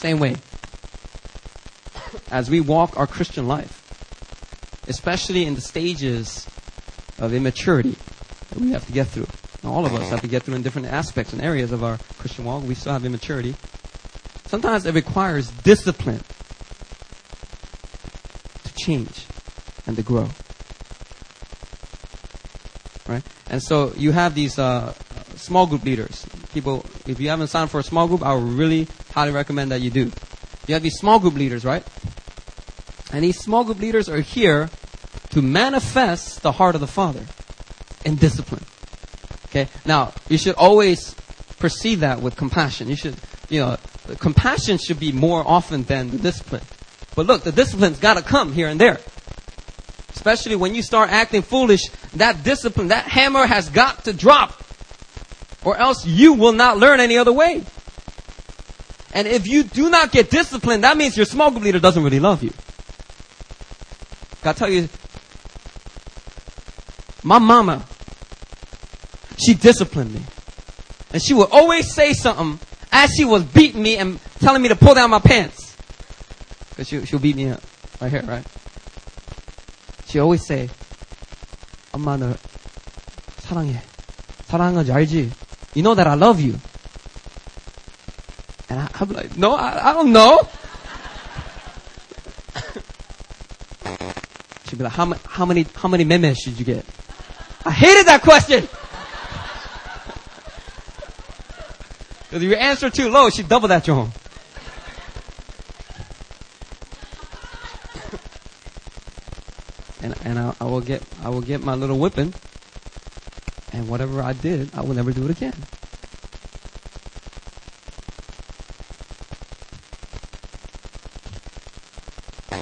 Same 0.00 0.18
way. 0.18 0.36
As 2.30 2.48
we 2.48 2.62
walk 2.62 2.98
our 2.98 3.06
Christian 3.06 3.46
life, 3.46 3.76
especially 4.88 5.44
in 5.44 5.54
the 5.54 5.60
stages 5.60 6.46
of 7.18 7.34
immaturity 7.34 7.96
that 8.48 8.58
we 8.58 8.70
have 8.70 8.86
to 8.86 8.92
get 8.92 9.08
through. 9.08 9.26
Now, 9.62 9.72
all 9.74 9.84
of 9.84 9.94
us 9.94 10.08
have 10.08 10.22
to 10.22 10.26
get 10.26 10.44
through 10.44 10.54
in 10.54 10.62
different 10.62 10.88
aspects 10.88 11.34
and 11.34 11.42
areas 11.42 11.70
of 11.70 11.84
our 11.84 11.98
Christian 12.16 12.46
walk. 12.46 12.64
We 12.64 12.74
still 12.74 12.94
have 12.94 13.04
immaturity. 13.04 13.54
Sometimes 14.46 14.86
it 14.86 14.94
requires 14.94 15.50
discipline 15.50 16.24
to 18.64 18.74
change 18.74 19.26
and 19.86 19.96
to 19.96 20.02
grow. 20.02 20.30
Right? 23.06 23.22
And 23.50 23.62
so 23.62 23.92
you 23.98 24.12
have 24.12 24.34
these 24.34 24.58
uh, 24.58 24.94
small 25.40 25.66
group 25.66 25.84
leaders. 25.84 26.26
People, 26.52 26.84
if 27.06 27.20
you 27.20 27.28
haven't 27.28 27.48
signed 27.48 27.70
for 27.70 27.80
a 27.80 27.82
small 27.82 28.08
group, 28.08 28.22
I 28.22 28.34
would 28.34 28.42
really 28.42 28.88
highly 29.12 29.32
recommend 29.32 29.70
that 29.70 29.80
you 29.80 29.90
do. 29.90 30.10
You 30.66 30.74
have 30.74 30.82
these 30.82 30.98
small 30.98 31.18
group 31.18 31.34
leaders, 31.34 31.64
right? 31.64 31.84
And 33.12 33.24
these 33.24 33.38
small 33.38 33.64
group 33.64 33.80
leaders 33.80 34.08
are 34.08 34.20
here 34.20 34.70
to 35.30 35.42
manifest 35.42 36.42
the 36.42 36.52
heart 36.52 36.74
of 36.74 36.80
the 36.80 36.86
Father 36.86 37.24
in 38.04 38.16
discipline. 38.16 38.64
Okay? 39.46 39.68
Now, 39.84 40.12
you 40.28 40.38
should 40.38 40.54
always 40.54 41.14
perceive 41.58 42.00
that 42.00 42.20
with 42.20 42.36
compassion. 42.36 42.88
You 42.88 42.96
should, 42.96 43.16
you 43.48 43.60
know, 43.60 43.76
compassion 44.18 44.78
should 44.78 45.00
be 45.00 45.12
more 45.12 45.46
often 45.46 45.84
than 45.84 46.10
the 46.10 46.18
discipline. 46.18 46.62
But 47.14 47.26
look, 47.26 47.42
the 47.42 47.52
discipline's 47.52 47.98
gotta 47.98 48.22
come 48.22 48.52
here 48.52 48.68
and 48.68 48.80
there. 48.80 49.00
Especially 50.10 50.56
when 50.56 50.74
you 50.74 50.82
start 50.82 51.10
acting 51.10 51.42
foolish, 51.42 51.80
that 52.14 52.44
discipline, 52.44 52.88
that 52.88 53.04
hammer 53.04 53.46
has 53.46 53.68
got 53.68 54.04
to 54.04 54.12
drop 54.12 54.62
Or 55.63 55.77
else 55.77 56.05
you 56.05 56.33
will 56.33 56.53
not 56.53 56.77
learn 56.77 56.99
any 56.99 57.17
other 57.17 57.33
way. 57.33 57.63
And 59.13 59.27
if 59.27 59.47
you 59.47 59.63
do 59.63 59.89
not 59.89 60.11
get 60.11 60.29
disciplined, 60.29 60.83
that 60.83 60.97
means 60.97 61.15
your 61.15 61.25
small 61.25 61.49
group 61.49 61.63
leader 61.63 61.79
doesn't 61.79 62.03
really 62.03 62.19
love 62.19 62.43
you. 62.43 62.51
Gotta 64.43 64.59
tell 64.59 64.69
you, 64.69 64.89
my 67.23 67.39
mama, 67.39 67.85
she 69.43 69.53
disciplined 69.53 70.13
me. 70.13 70.21
And 71.11 71.23
she 71.23 71.33
would 71.33 71.49
always 71.49 71.93
say 71.93 72.13
something 72.13 72.59
as 72.91 73.11
she 73.15 73.25
was 73.25 73.43
beating 73.43 73.81
me 73.81 73.97
and 73.97 74.19
telling 74.39 74.61
me 74.61 74.67
to 74.69 74.75
pull 74.75 74.93
down 74.93 75.09
my 75.09 75.19
pants. 75.19 75.75
Because 76.69 76.87
she, 76.89 77.05
she'll 77.05 77.19
beat 77.19 77.35
me 77.35 77.49
up. 77.49 77.63
Right 78.01 78.11
here, 78.11 78.21
right? 78.23 78.45
She 80.07 80.19
always 80.19 80.45
say, 80.45 80.69
엄마 81.91 82.17
너 82.17 82.35
사랑해. 83.39 83.81
사랑하는 84.47 84.85
줄 84.85 84.93
알지? 84.93 85.31
You 85.74 85.82
know 85.82 85.94
that 85.94 86.06
I 86.06 86.14
love 86.14 86.40
you. 86.40 86.58
And 88.68 88.80
I, 88.80 88.88
I'm 89.00 89.08
like, 89.10 89.36
no, 89.36 89.54
I, 89.54 89.90
I 89.90 89.92
don't 89.92 90.12
know. 90.12 90.48
She'd 94.66 94.78
be 94.78 94.84
like, 94.84 94.92
how, 94.92 95.12
how 95.26 95.46
many, 95.46 95.66
how 95.74 95.88
many 95.88 96.04
memes 96.04 96.44
did 96.44 96.58
you 96.58 96.64
get? 96.64 96.84
I 97.64 97.70
hated 97.70 98.06
that 98.06 98.22
question. 98.22 98.68
If 102.32 102.42
you 102.42 102.54
answer 102.54 102.90
too 102.90 103.10
low, 103.10 103.28
she 103.28 103.42
double 103.42 103.66
that 103.68 103.88
your 103.88 104.06
and 110.00 110.14
and 110.24 110.38
I, 110.38 110.54
I 110.60 110.64
will 110.64 110.80
get 110.80 111.02
I 111.24 111.28
will 111.28 111.40
get 111.40 111.60
my 111.60 111.74
little 111.74 111.98
whipping, 111.98 112.32
and 113.72 113.88
whatever 113.88 114.22
I 114.22 114.32
did, 114.32 114.74
I 114.74 114.82
will 114.82 114.94
never 114.94 115.12
do 115.12 115.24
it 115.24 115.30
again. 115.30 115.54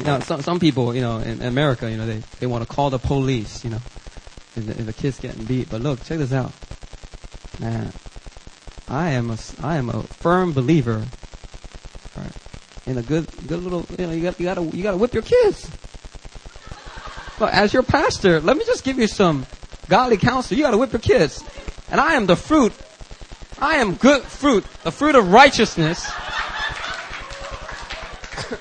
Now, 0.04 0.20
some 0.20 0.40
some 0.40 0.58
people, 0.58 0.94
you 0.94 1.02
know, 1.02 1.18
in 1.18 1.42
America, 1.42 1.90
you 1.90 1.96
know, 1.98 2.06
they 2.06 2.22
they 2.40 2.46
want 2.46 2.66
to 2.66 2.72
call 2.72 2.88
the 2.88 2.98
police, 2.98 3.62
you 3.62 3.70
know, 3.70 3.80
if 4.56 4.66
the, 4.66 4.88
if 4.88 4.96
kid's 4.96 5.18
getting 5.18 5.44
beat. 5.44 5.68
But 5.68 5.82
look, 5.82 6.02
check 6.04 6.18
this 6.18 6.32
out, 6.32 6.52
man. 7.60 7.92
I 8.88 9.10
am 9.10 9.30
a 9.30 9.36
I 9.60 9.76
am 9.76 9.90
a 9.90 10.02
firm 10.04 10.52
believer, 10.52 11.04
right, 12.16 12.32
in 12.86 12.96
a 12.96 13.02
good 13.02 13.26
good 13.46 13.62
little, 13.62 13.84
you 13.98 14.06
know, 14.06 14.12
you 14.12 14.22
got 14.22 14.40
you 14.40 14.46
got 14.46 14.54
to 14.54 14.64
you 14.74 14.82
got 14.82 14.92
to 14.92 14.96
whip 14.96 15.12
your 15.12 15.22
kids. 15.22 15.68
But 17.38 17.52
as 17.52 17.74
your 17.74 17.82
pastor, 17.82 18.40
let 18.40 18.56
me 18.56 18.64
just 18.64 18.84
give 18.84 18.98
you 18.98 19.08
some 19.08 19.46
godly 19.88 20.16
counsel. 20.16 20.56
You 20.56 20.62
got 20.62 20.72
to 20.72 20.78
whip 20.78 20.92
your 20.92 21.00
kids, 21.00 21.42
and 21.90 22.00
I 22.00 22.14
am 22.14 22.26
the 22.26 22.36
fruit. 22.36 22.72
I 23.58 23.76
am 23.76 23.94
good 23.94 24.22
fruit, 24.22 24.64
the 24.84 24.92
fruit 24.92 25.14
of 25.14 25.32
righteousness. 25.32 26.10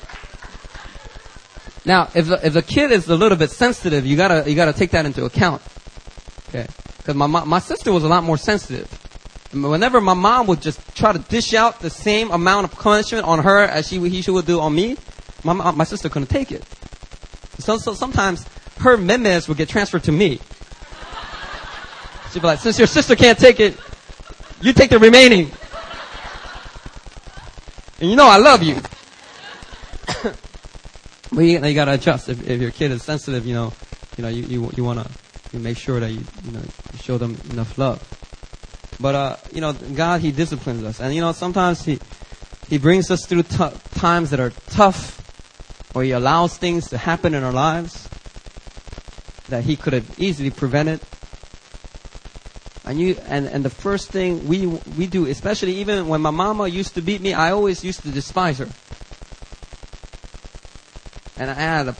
Now, 1.86 2.10
if 2.14 2.28
the, 2.28 2.46
if 2.46 2.52
the 2.52 2.62
kid 2.62 2.92
is 2.92 3.08
a 3.08 3.16
little 3.16 3.38
bit 3.38 3.50
sensitive, 3.50 4.06
you 4.06 4.18
gotta 4.18 4.44
you 4.50 4.58
gotta 4.58 4.74
take 4.74 4.92
that 4.92 5.06
into 5.06 5.24
account. 5.24 5.62
Okay, 6.50 6.68
because 6.98 7.16
my 7.16 7.28
my 7.28 7.60
sister 7.60 7.94
was 7.94 8.04
a 8.04 8.10
lot 8.10 8.26
more 8.26 8.38
sensitive. 8.38 8.92
Whenever 9.54 10.02
my 10.02 10.14
mom 10.14 10.48
would 10.48 10.62
just 10.62 10.82
try 10.98 11.14
to 11.14 11.20
dish 11.20 11.54
out 11.54 11.80
the 11.80 11.90
same 11.90 12.30
amount 12.32 12.66
of 12.66 12.78
punishment 12.78 13.26
on 13.26 13.40
her 13.40 13.64
as 13.64 13.88
she 13.88 14.00
he 14.10 14.22
she 14.22 14.32
would 14.32 14.46
do 14.46 14.60
on 14.60 14.76
me, 14.76 14.98
my 15.46 15.54
my 15.54 15.86
sister 15.86 16.10
couldn't 16.10 16.28
take 16.28 16.52
it. 16.52 16.66
So, 17.60 17.78
so 17.78 17.94
sometimes 17.94 18.46
her 18.80 18.98
memes 18.98 19.48
would 19.48 19.58
get 19.58 19.70
transferred 19.70 20.04
to 20.04 20.12
me. 20.12 20.42
She'd 22.38 22.42
be 22.42 22.48
like, 22.50 22.60
"Since 22.60 22.78
your 22.78 22.86
sister 22.86 23.16
can't 23.16 23.40
take 23.40 23.60
it, 23.60 23.76
you 24.62 24.72
take 24.72 24.92
the 24.92 25.00
remaining." 25.00 25.50
And 28.00 28.12
you 28.12 28.16
know 28.16 28.28
I 28.28 28.38
love 28.38 28.62
you. 28.62 28.76
But 31.32 31.42
you, 31.42 31.66
you 31.66 31.74
gotta 31.74 31.94
adjust. 31.94 32.30
If, 32.30 32.48
if 32.48 32.62
your 32.62 32.70
kid 32.70 32.92
is 32.92 33.02
sensitive, 33.02 33.48
you 33.48 33.56
know, 33.56 33.74
you 34.18 34.22
know, 34.22 34.30
you, 34.30 34.44
you, 34.44 34.72
you 34.78 34.84
wanna 34.84 35.10
you 35.52 35.58
make 35.58 35.80
sure 35.80 36.00
that 36.00 36.12
you, 36.12 36.22
you 36.46 36.52
know, 36.52 36.62
you 36.62 37.00
show 37.00 37.18
them 37.18 37.36
enough 37.50 37.76
love. 37.80 38.00
But, 39.00 39.16
uh, 39.16 39.38
you 39.52 39.62
know, 39.62 39.74
God, 39.74 40.22
He 40.22 40.32
disciplines 40.32 40.84
us. 40.84 41.00
And, 41.00 41.16
you 41.16 41.22
know, 41.22 41.32
sometimes 41.32 41.84
He, 41.84 42.00
He 42.70 42.78
brings 42.78 43.10
us 43.10 43.26
through 43.26 43.44
tou- 43.44 43.74
times 43.96 44.30
that 44.30 44.40
are 44.40 44.52
tough, 44.70 45.20
or 45.96 46.04
He 46.04 46.12
allows 46.12 46.56
things 46.56 46.88
to 46.92 47.00
happen 47.00 47.34
in 47.34 47.44
our 47.44 47.52
lives 47.52 48.08
that 49.50 49.64
He 49.64 49.76
could 49.76 49.94
have 49.94 50.20
easily 50.20 50.52
prevented. 50.52 51.02
And 52.88 53.00
you, 53.00 53.18
and, 53.28 53.48
and 53.48 53.66
the 53.66 53.70
first 53.70 54.10
thing 54.10 54.48
we, 54.48 54.66
we 54.66 55.08
do, 55.08 55.26
especially 55.26 55.76
even 55.76 56.08
when 56.08 56.22
my 56.22 56.32
mama 56.32 56.68
used 56.68 56.96
to 56.96 57.02
beat 57.02 57.22
me, 57.22 57.34
I 57.34 57.52
always 57.52 57.84
used 57.84 58.02
to 58.04 58.10
despise 58.10 58.60
her 58.60 58.70
and 61.40 61.50
I 61.50 61.54
had 61.54 61.96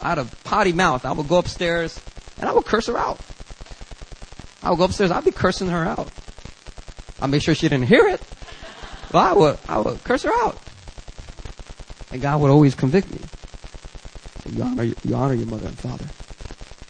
had 0.00 0.18
a 0.18 0.24
potty 0.44 0.72
mouth. 0.72 1.04
I 1.04 1.12
would 1.12 1.28
go 1.28 1.38
upstairs 1.38 2.00
and 2.38 2.48
I 2.48 2.52
would 2.52 2.64
curse 2.64 2.86
her 2.86 2.98
out. 2.98 3.20
I 4.62 4.70
would 4.70 4.78
go 4.78 4.84
upstairs. 4.84 5.10
I'd 5.10 5.24
be 5.24 5.30
cursing 5.30 5.68
her 5.68 5.84
out. 5.84 6.10
I 7.20 7.26
make 7.26 7.42
sure 7.42 7.54
she 7.54 7.68
didn't 7.68 7.86
hear 7.86 8.06
it. 8.08 8.20
But 9.10 9.18
I 9.18 9.32
would, 9.32 9.58
I 9.68 9.78
would 9.78 10.02
curse 10.04 10.22
her 10.22 10.32
out. 10.32 10.58
And 12.12 12.20
God 12.20 12.40
would 12.40 12.50
always 12.50 12.74
convict 12.74 13.10
me. 13.10 13.20
You 14.52 14.62
honor, 14.62 14.84
you 14.84 15.14
honor 15.14 15.34
your 15.34 15.46
mother 15.46 15.68
and 15.68 15.78
father. 15.78 16.06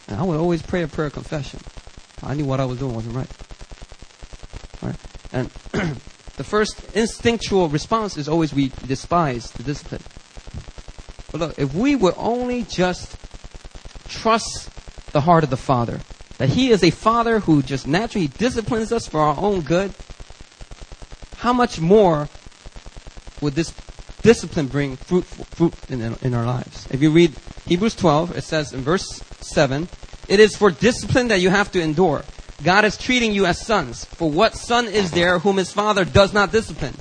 And 0.07 0.19
I 0.19 0.23
would 0.23 0.37
always 0.37 0.61
pray 0.61 0.83
a 0.83 0.87
prayer 0.87 1.07
of 1.07 1.13
confession. 1.13 1.59
I 2.23 2.33
knew 2.33 2.45
what 2.45 2.59
I 2.59 2.65
was 2.65 2.79
doing 2.79 2.93
wasn't 2.93 3.15
right. 3.15 3.29
And 5.33 5.49
the 5.71 6.43
first 6.43 6.83
instinctual 6.95 7.69
response 7.69 8.17
is 8.17 8.27
always 8.27 8.53
we 8.53 8.71
despise 8.85 9.51
the 9.51 9.63
discipline. 9.63 10.01
But 11.31 11.39
look, 11.39 11.59
if 11.59 11.73
we 11.73 11.95
would 11.95 12.15
only 12.17 12.63
just 12.63 13.15
trust 14.07 14.69
the 15.11 15.21
heart 15.21 15.43
of 15.43 15.49
the 15.49 15.57
Father, 15.57 16.01
that 16.37 16.49
He 16.49 16.71
is 16.71 16.83
a 16.83 16.89
Father 16.89 17.39
who 17.39 17.61
just 17.61 17.87
naturally 17.87 18.27
disciplines 18.27 18.91
us 18.91 19.07
for 19.07 19.21
our 19.21 19.37
own 19.37 19.61
good, 19.61 19.93
how 21.37 21.53
much 21.53 21.79
more 21.79 22.29
would 23.41 23.53
this 23.53 23.73
discipline 24.21 24.67
bring 24.67 24.95
fruit, 24.95 25.25
fruit 25.25 25.73
in, 25.89 26.01
in 26.21 26.33
our 26.33 26.45
lives? 26.45 26.87
If 26.91 27.01
you 27.01 27.11
read 27.11 27.33
Hebrews 27.65 27.95
12, 27.95 28.37
it 28.37 28.43
says 28.43 28.73
in 28.73 28.81
verse 28.81 29.21
7, 29.41 29.87
it 30.27 30.39
is 30.39 30.55
for 30.55 30.71
discipline 30.71 31.29
that 31.29 31.39
you 31.39 31.49
have 31.49 31.71
to 31.71 31.81
endure. 31.81 32.23
God 32.63 32.85
is 32.85 32.97
treating 32.97 33.33
you 33.33 33.45
as 33.45 33.59
sons. 33.65 34.05
For 34.05 34.29
what 34.29 34.55
son 34.55 34.87
is 34.87 35.11
there 35.11 35.39
whom 35.39 35.57
his 35.57 35.71
father 35.71 36.05
does 36.05 36.33
not 36.33 36.51
discipline? 36.51 36.95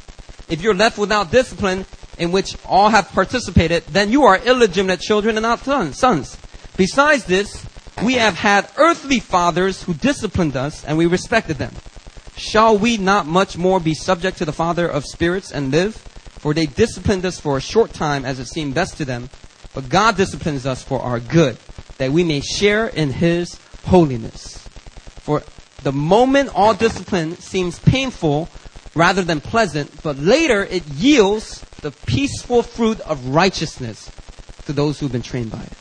If 0.48 0.62
you're 0.62 0.74
left 0.74 0.98
without 0.98 1.30
discipline, 1.30 1.86
in 2.20 2.32
which 2.32 2.54
all 2.66 2.90
have 2.90 3.08
participated, 3.12 3.82
then 3.84 4.12
you 4.12 4.24
are 4.24 4.36
illegitimate 4.36 5.00
children 5.00 5.36
and 5.36 5.42
not 5.42 5.60
sons. 5.94 6.36
Besides 6.76 7.24
this, 7.24 7.64
we 8.04 8.14
have 8.14 8.34
had 8.34 8.68
earthly 8.76 9.20
fathers 9.20 9.82
who 9.82 9.94
disciplined 9.94 10.54
us, 10.54 10.84
and 10.84 10.98
we 10.98 11.06
respected 11.06 11.56
them. 11.56 11.74
Shall 12.36 12.76
we 12.76 12.98
not 12.98 13.26
much 13.26 13.56
more 13.56 13.80
be 13.80 13.94
subject 13.94 14.38
to 14.38 14.44
the 14.44 14.52
Father 14.52 14.86
of 14.86 15.04
spirits 15.04 15.50
and 15.50 15.70
live? 15.70 15.96
For 15.96 16.54
they 16.54 16.66
disciplined 16.66 17.24
us 17.24 17.40
for 17.40 17.56
a 17.56 17.60
short 17.60 17.92
time 17.92 18.24
as 18.24 18.38
it 18.38 18.46
seemed 18.46 18.74
best 18.74 18.96
to 18.98 19.04
them, 19.04 19.30
but 19.74 19.88
God 19.88 20.16
disciplines 20.16 20.66
us 20.66 20.82
for 20.82 21.00
our 21.00 21.20
good, 21.20 21.56
that 21.98 22.12
we 22.12 22.24
may 22.24 22.40
share 22.40 22.86
in 22.86 23.12
His 23.12 23.58
holiness. 23.86 24.59
For 25.30 25.44
the 25.84 25.92
moment 25.92 26.50
all 26.56 26.74
discipline 26.74 27.36
seems 27.36 27.78
painful 27.78 28.48
rather 28.96 29.22
than 29.22 29.40
pleasant, 29.40 30.02
but 30.02 30.18
later 30.18 30.64
it 30.64 30.84
yields 30.88 31.60
the 31.82 31.92
peaceful 31.92 32.64
fruit 32.64 32.98
of 33.02 33.28
righteousness 33.28 34.10
to 34.66 34.72
those 34.72 34.98
who've 34.98 35.12
been 35.12 35.22
trained 35.22 35.52
by 35.52 35.62
it. 35.62 35.72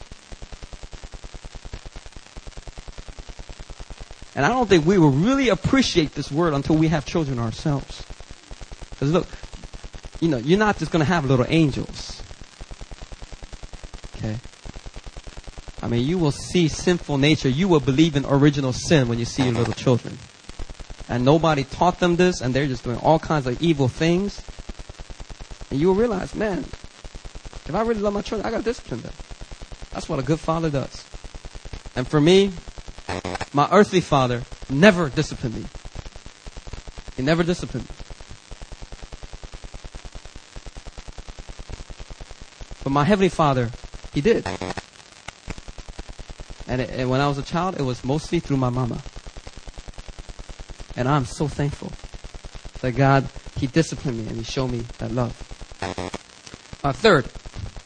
And 4.35 4.45
I 4.45 4.49
don't 4.49 4.69
think 4.69 4.85
we 4.85 4.99
will 4.99 5.09
really 5.09 5.49
appreciate 5.49 6.13
this 6.13 6.31
word 6.31 6.53
until 6.53 6.75
we 6.75 6.89
have 6.89 7.07
children 7.07 7.39
ourselves. 7.39 8.03
Because 8.91 9.11
look, 9.11 9.27
you 10.19 10.27
know, 10.27 10.37
you're 10.37 10.59
not 10.59 10.77
just 10.77 10.91
going 10.91 11.03
to 11.03 11.11
have 11.11 11.25
little 11.25 11.47
angels. 11.49 12.21
Okay? 14.17 14.37
I 15.81 15.87
mean, 15.87 16.05
you 16.05 16.17
will 16.17 16.31
see 16.31 16.67
sinful 16.67 17.17
nature. 17.17 17.49
You 17.49 17.67
will 17.67 17.79
believe 17.79 18.15
in 18.15 18.25
original 18.25 18.73
sin 18.73 19.07
when 19.07 19.17
you 19.17 19.25
see 19.25 19.43
your 19.43 19.53
little 19.53 19.73
children. 19.73 20.17
And 21.07 21.23
nobody 21.25 21.63
taught 21.63 21.99
them 21.99 22.17
this, 22.17 22.41
and 22.41 22.53
they're 22.53 22.67
just 22.67 22.83
doing 22.83 22.97
all 22.97 23.17
kinds 23.17 23.47
of 23.47 23.61
evil 23.61 23.87
things. 23.87 24.43
And 25.71 25.79
you 25.79 25.87
will 25.87 25.95
realize, 25.95 26.35
man, 26.35 26.59
if 26.59 27.71
I 27.73 27.81
really 27.81 28.01
love 28.01 28.13
my 28.13 28.21
children, 28.21 28.45
I 28.45 28.51
got 28.51 28.59
to 28.59 28.63
discipline 28.63 29.01
them. 29.01 29.13
That's 29.91 30.09
what 30.09 30.19
a 30.19 30.23
good 30.23 30.39
father 30.39 30.69
does. 30.69 31.05
And 31.95 32.07
for 32.07 32.19
me, 32.19 32.51
my 33.53 33.67
earthly 33.71 34.01
father 34.01 34.43
never 34.69 35.09
disciplined 35.09 35.55
me. 35.55 35.65
He 37.15 37.23
never 37.23 37.43
disciplined 37.43 37.89
me. 37.89 37.95
But 42.83 42.91
my 42.91 43.03
heavenly 43.03 43.29
father, 43.29 43.71
he 44.13 44.21
did. 44.21 44.47
And, 46.69 46.81
it, 46.81 46.91
and 46.91 47.09
when 47.09 47.19
I 47.19 47.27
was 47.27 47.39
a 47.39 47.43
child, 47.43 47.79
it 47.79 47.83
was 47.83 48.05
mostly 48.05 48.39
through 48.39 48.57
my 48.57 48.69
mama. 48.69 49.01
And 50.95 51.07
I'm 51.07 51.25
so 51.25 51.47
thankful 51.47 51.91
that 52.81 52.91
God, 52.91 53.27
He 53.57 53.65
disciplined 53.65 54.19
me 54.19 54.27
and 54.27 54.37
He 54.37 54.43
showed 54.43 54.67
me 54.67 54.85
that 54.99 55.11
love. 55.11 55.35
Uh, 56.83 56.93
third, 56.93 57.27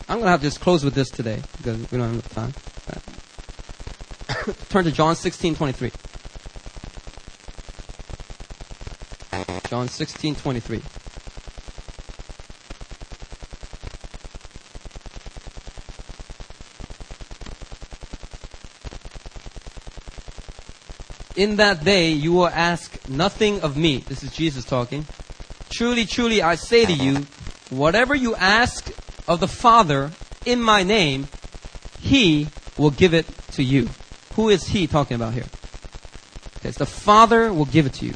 I'm 0.09 0.17
going 0.17 0.25
to 0.25 0.31
have 0.31 0.41
to 0.41 0.47
just 0.47 0.59
close 0.59 0.83
with 0.83 0.93
this 0.93 1.09
today 1.09 1.41
because 1.57 1.79
we 1.91 1.97
don't 1.97 2.07
have 2.07 2.11
enough 2.11 2.33
time. 2.33 2.53
Turn 4.69 4.83
to 4.83 4.91
John 4.91 5.15
16, 5.15 5.55
23. 5.55 5.91
John 9.69 9.87
16, 9.87 10.35
23. 10.35 10.81
In 21.35 21.55
that 21.55 21.83
day 21.83 22.11
you 22.11 22.31
will 22.33 22.47
ask 22.47 23.09
nothing 23.09 23.61
of 23.61 23.75
me. 23.75 23.97
This 23.97 24.23
is 24.23 24.31
Jesus 24.31 24.65
talking. 24.65 25.05
Truly, 25.71 26.05
truly, 26.05 26.41
I 26.41 26.55
say 26.55 26.85
to 26.85 26.93
you, 26.93 27.25
whatever 27.69 28.13
you 28.13 28.35
ask 28.35 28.91
of 29.27 29.39
the 29.39 29.47
Father 29.47 30.11
in 30.45 30.61
my 30.61 30.83
name, 30.83 31.27
he 31.99 32.49
will 32.77 32.91
give 32.91 33.13
it 33.13 33.25
to 33.53 33.63
you. 33.63 33.89
Who 34.35 34.49
is 34.49 34.67
he 34.67 34.85
talking 34.85 35.15
about 35.15 35.33
here? 35.33 35.45
Okay, 36.57 36.69
it's 36.69 36.77
the 36.77 36.85
Father 36.85 37.51
will 37.51 37.65
give 37.65 37.87
it 37.87 37.93
to 37.95 38.05
you. 38.05 38.13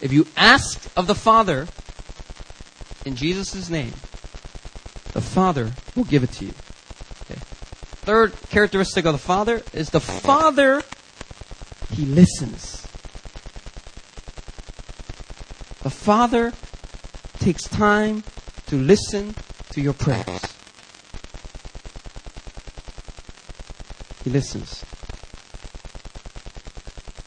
If 0.00 0.12
you 0.12 0.26
ask 0.36 0.90
of 0.96 1.06
the 1.06 1.14
Father 1.14 1.66
in 3.04 3.16
Jesus' 3.16 3.68
name, 3.68 3.92
the 5.12 5.20
Father 5.20 5.72
will 5.94 6.04
give 6.04 6.22
it 6.22 6.32
to 6.32 6.46
you. 6.46 6.54
Okay. 7.22 7.40
Third 8.04 8.32
characteristic 8.50 9.04
of 9.04 9.12
the 9.12 9.18
Father 9.18 9.62
is 9.72 9.90
the 9.90 10.00
Father 10.00 10.82
he 11.96 12.04
listens. 12.04 12.82
The 15.82 15.88
Father 15.88 16.52
takes 17.38 17.62
time 17.62 18.22
to 18.66 18.76
listen 18.76 19.34
to 19.70 19.80
your 19.80 19.94
prayers. 19.94 20.42
He 24.24 24.30
listens. 24.30 24.84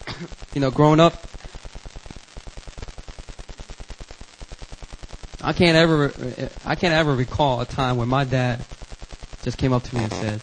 you 0.53 0.61
know, 0.61 0.69
growing 0.69 0.99
up, 0.99 1.13
I 5.41 5.53
can't 5.53 5.77
ever, 5.77 6.11
I 6.63 6.75
can't 6.75 6.93
ever 6.93 7.15
recall 7.15 7.61
a 7.61 7.65
time 7.65 7.97
when 7.97 8.07
my 8.07 8.23
dad 8.23 8.63
just 9.41 9.57
came 9.57 9.73
up 9.73 9.83
to 9.83 9.95
me 9.95 10.03
and 10.03 10.13
said, 10.13 10.41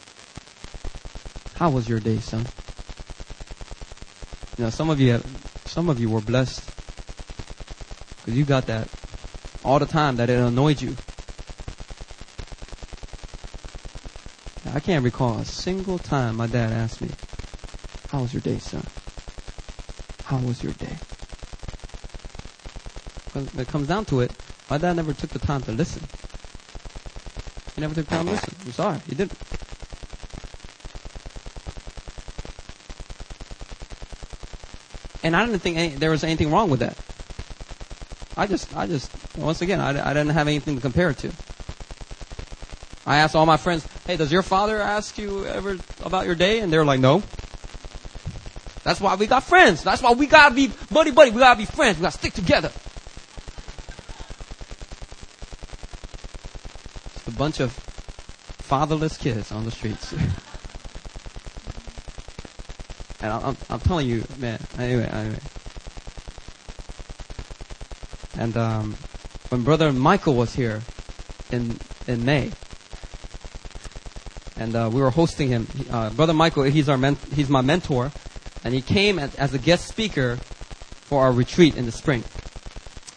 "How 1.56 1.70
was 1.70 1.88
your 1.88 2.00
day, 2.00 2.18
son?" 2.18 2.46
You 4.58 4.64
know, 4.64 4.70
some 4.70 4.88
of 4.88 4.98
you, 4.98 5.22
some 5.66 5.90
of 5.90 6.00
you 6.00 6.08
were 6.08 6.22
blessed 6.22 6.62
because 8.20 8.38
you 8.38 8.44
got 8.44 8.66
that 8.66 8.88
all 9.62 9.78
the 9.78 9.86
time 9.86 10.16
that 10.16 10.30
it 10.30 10.38
annoyed 10.38 10.80
you. 10.80 10.96
I 14.72 14.80
can't 14.80 15.04
recall 15.04 15.38
a 15.38 15.44
single 15.44 15.98
time 15.98 16.36
my 16.36 16.46
dad 16.46 16.72
asked 16.72 17.02
me, 17.02 17.08
"How 18.08 18.22
was 18.22 18.32
your 18.32 18.40
day, 18.40 18.58
son? 18.58 18.86
How 20.24 20.38
was 20.38 20.62
your 20.62 20.72
day?" 20.72 20.96
When 23.32 23.48
it 23.58 23.68
comes 23.68 23.88
down 23.88 24.06
to 24.06 24.20
it, 24.20 24.32
my 24.70 24.78
dad 24.78 24.96
never 24.96 25.12
took 25.12 25.30
the 25.30 25.38
time 25.38 25.62
to 25.64 25.72
listen. 25.72 26.02
He 27.74 27.82
never 27.82 27.94
took 27.94 28.08
time 28.08 28.24
to 28.24 28.32
listen. 28.32 28.54
I'm 28.64 28.72
sorry, 28.72 29.00
he 29.06 29.14
didn't. 29.14 29.45
And 35.26 35.34
I 35.34 35.44
didn't 35.44 35.58
think 35.58 35.76
any, 35.76 35.88
there 35.88 36.12
was 36.12 36.22
anything 36.22 36.52
wrong 36.52 36.70
with 36.70 36.78
that. 36.78 36.96
I 38.36 38.46
just, 38.46 38.76
I 38.76 38.86
just, 38.86 39.10
once 39.36 39.60
again, 39.60 39.80
I, 39.80 39.88
I 39.88 40.14
didn't 40.14 40.28
have 40.28 40.46
anything 40.46 40.76
to 40.76 40.80
compare 40.80 41.10
it 41.10 41.18
to. 41.18 41.32
I 43.04 43.16
asked 43.16 43.34
all 43.34 43.44
my 43.44 43.56
friends, 43.56 43.84
hey, 44.06 44.16
does 44.16 44.30
your 44.30 44.44
father 44.44 44.80
ask 44.80 45.18
you 45.18 45.44
ever 45.46 45.78
about 46.04 46.26
your 46.26 46.36
day? 46.36 46.60
And 46.60 46.72
they're 46.72 46.84
like, 46.84 47.00
no. 47.00 47.24
That's 48.84 49.00
why 49.00 49.16
we 49.16 49.26
got 49.26 49.42
friends. 49.42 49.82
That's 49.82 50.00
why 50.00 50.12
we 50.12 50.26
gotta 50.26 50.54
be 50.54 50.70
buddy 50.92 51.10
buddy. 51.10 51.32
We 51.32 51.40
gotta 51.40 51.58
be 51.58 51.64
friends. 51.64 51.98
We 51.98 52.02
gotta 52.02 52.16
stick 52.16 52.34
together. 52.34 52.70
Just 57.14 57.26
a 57.26 57.32
bunch 57.32 57.58
of 57.58 57.72
fatherless 57.72 59.16
kids 59.16 59.50
on 59.50 59.64
the 59.64 59.72
streets. 59.72 60.14
And 63.20 63.32
I'm, 63.32 63.56
I'm 63.70 63.80
telling 63.80 64.06
you, 64.06 64.24
man. 64.38 64.60
Anyway, 64.78 65.08
anyway. 65.10 65.40
And 68.38 68.56
um, 68.56 68.96
when 69.48 69.62
Brother 69.62 69.92
Michael 69.92 70.34
was 70.34 70.54
here 70.54 70.82
in 71.50 71.78
in 72.06 72.24
May, 72.24 72.52
and 74.58 74.74
uh, 74.74 74.90
we 74.92 75.00
were 75.00 75.10
hosting 75.10 75.48
him. 75.48 75.66
Uh, 75.90 76.10
Brother 76.10 76.32
Michael, 76.32 76.64
he's 76.64 76.88
our 76.88 76.98
men- 76.98 77.18
he's 77.34 77.48
my 77.48 77.60
mentor, 77.60 78.12
and 78.64 78.74
he 78.74 78.80
came 78.80 79.18
as, 79.18 79.34
as, 79.36 79.54
a 79.54 79.58
guest 79.58 79.86
speaker 79.86 80.36
for 80.36 81.22
our 81.22 81.32
retreat 81.32 81.76
in 81.76 81.86
the 81.86 81.92
spring. 81.92 82.24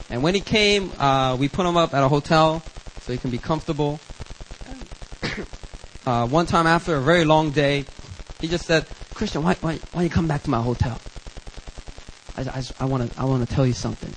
And 0.10 0.24
when 0.24 0.36
he 0.36 0.42
came, 0.42 0.92
uh, 0.98 1.36
we 1.40 1.48
put 1.48 1.66
him 1.66 1.78
up 1.78 1.94
at 1.94 2.04
a 2.04 2.08
hotel 2.08 2.64
so 3.02 3.12
he 3.12 3.18
can 3.18 3.32
be 3.32 3.38
comfortable. 3.38 4.00
Uh, 6.06 6.26
one 6.26 6.48
time 6.48 6.66
after 6.66 6.96
a 6.96 7.02
very 7.02 7.24
long 7.24 7.52
day, 7.52 7.86
he 8.40 8.48
just 8.48 8.66
said, 8.66 8.88
Christian, 9.20 9.44
why, 9.44 9.56
why, 9.56 9.76
why 9.92 10.04
you 10.04 10.10
come 10.10 10.30
back 10.30 10.44
to 10.44 10.50
my 10.50 10.62
hotel? 10.62 10.98
I, 12.38 12.64
I, 12.80 12.86
want 12.86 13.12
to 13.12 13.20
I 13.20 13.26
want 13.26 13.46
to 13.46 13.54
tell 13.54 13.68
you 13.68 13.74
something. 13.74 14.14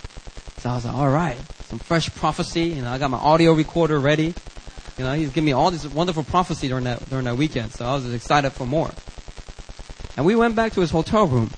So 0.58 0.70
I 0.70 0.76
was 0.76 0.84
like, 0.84 0.94
all 0.94 1.10
right, 1.10 1.36
some 1.64 1.80
fresh 1.80 2.08
prophecy. 2.14 2.66
You 2.66 2.82
know, 2.82 2.92
I 2.92 2.98
got 2.98 3.10
my 3.10 3.18
audio 3.18 3.52
recorder 3.52 3.98
ready. 3.98 4.32
You 4.96 5.04
know, 5.04 5.12
he's 5.14 5.30
giving 5.30 5.46
me 5.46 5.52
all 5.52 5.72
this 5.72 5.84
wonderful 5.88 6.22
prophecy 6.22 6.68
during 6.68 6.84
that 6.84 7.10
during 7.10 7.24
that 7.24 7.36
weekend. 7.36 7.72
So 7.72 7.84
I 7.84 7.94
was 7.94 8.14
excited 8.14 8.50
for 8.50 8.64
more. 8.64 8.92
And 10.16 10.24
we 10.24 10.36
went 10.36 10.54
back 10.54 10.74
to 10.74 10.80
his 10.80 10.92
hotel 10.92 11.26
room, 11.26 11.50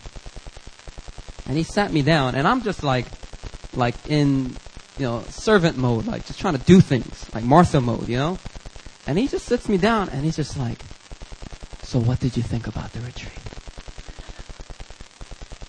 and 1.47 1.55
he 1.55 1.65
sat 1.65 1.93
me 1.93 2.01
down, 2.01 2.37
and 2.37 2.49
I'm 2.49 2.63
just 2.63 2.83
like, 2.83 3.05
like 3.75 3.95
in, 4.09 4.57
you 4.97 5.05
know, 5.05 5.23
servant 5.29 5.77
mode, 5.77 6.07
like 6.07 6.25
just 6.25 6.41
trying 6.41 6.57
to 6.57 6.65
do 6.65 6.81
things, 6.81 7.29
like 7.35 7.45
Martha 7.45 7.83
mode, 7.83 8.09
you 8.09 8.17
know. 8.17 8.39
And 9.07 9.19
he 9.19 9.29
just 9.29 9.45
sits 9.45 9.69
me 9.69 9.77
down, 9.77 10.09
and 10.09 10.25
he's 10.25 10.37
just 10.37 10.57
like, 10.57 10.79
so 11.95 12.01
what 12.01 12.19
did 12.19 12.37
you 12.37 12.43
think 12.43 12.67
about 12.67 12.93
the 12.93 12.99
retreat? 13.03 13.39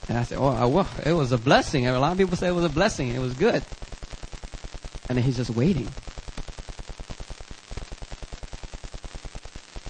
And 0.09 0.17
I 0.17 0.23
said, 0.23 0.39
oh, 0.39 0.67
well, 0.67 0.87
it 1.05 1.13
was 1.13 1.31
a 1.31 1.37
blessing. 1.37 1.85
A 1.85 1.99
lot 1.99 2.13
of 2.13 2.17
people 2.17 2.35
say 2.35 2.47
it 2.47 2.51
was 2.51 2.65
a 2.65 2.69
blessing. 2.69 3.09
It 3.09 3.19
was 3.19 3.35
good. 3.35 3.63
And 5.07 5.19
he's 5.19 5.37
just 5.37 5.51
waiting. 5.51 5.87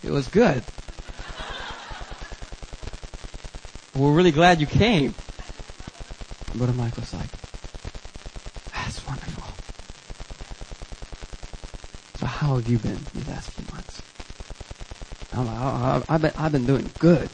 It 0.03 0.11
was 0.11 0.27
good. 0.27 0.61
We're 3.95 4.11
really 4.11 4.31
glad 4.31 4.59
you 4.59 4.67
came. 4.67 5.15
Brother 6.53 6.73
Michael's 6.73 7.13
like, 7.13 7.31
that's 8.73 9.07
wonderful. 9.07 9.53
So 12.19 12.25
how 12.25 12.57
have 12.57 12.67
you 12.67 12.77
been 12.77 12.97
few 12.97 13.23
months? 13.31 13.64
Like, 15.43 15.57
oh, 15.59 16.03
I've, 16.07 16.21
been, 16.21 16.33
I've 16.37 16.51
been 16.51 16.65
doing 16.65 16.89
good. 16.99 17.29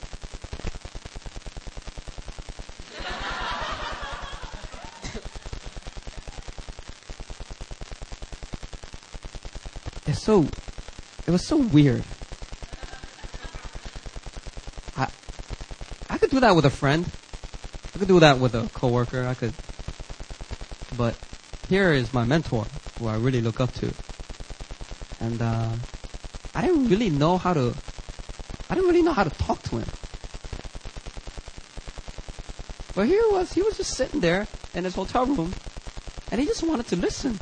it's 10.07 10.23
so, 10.23 10.47
it 11.27 11.31
was 11.31 11.45
so 11.45 11.57
weird. 11.57 12.03
I, 14.97 15.07
I 16.09 16.17
could 16.17 16.31
do 16.31 16.39
that 16.39 16.55
with 16.55 16.65
a 16.65 16.69
friend. 16.69 17.05
I 17.95 17.99
could 17.99 18.07
do 18.07 18.19
that 18.19 18.39
with 18.39 18.55
a 18.55 18.67
coworker. 18.73 19.25
I 19.27 19.35
could, 19.35 19.53
but 20.97 21.15
here 21.69 21.91
is 21.91 22.13
my 22.13 22.25
mentor, 22.25 22.65
who 22.97 23.07
I 23.07 23.17
really 23.17 23.41
look 23.41 23.59
up 23.59 23.73
to, 23.75 23.93
and 25.19 25.41
uh, 25.41 25.73
I 26.55 26.61
didn't 26.63 26.89
really 26.89 27.09
know 27.09 27.37
how 27.37 27.53
to. 27.53 27.75
I 28.71 28.75
didn't 28.75 28.89
really 28.89 29.01
know 29.01 29.11
how 29.11 29.25
to 29.25 29.29
talk 29.29 29.61
to 29.63 29.79
him. 29.79 29.87
But 32.95 33.05
here 33.05 33.21
he 33.27 33.33
was. 33.35 33.51
He 33.51 33.61
was 33.61 33.75
just 33.75 33.95
sitting 33.95 34.21
there 34.21 34.47
in 34.73 34.85
his 34.85 34.95
hotel 34.95 35.25
room, 35.25 35.53
and 36.31 36.39
he 36.39 36.47
just 36.47 36.63
wanted 36.63 36.87
to 36.87 36.95
listen. 36.95 37.37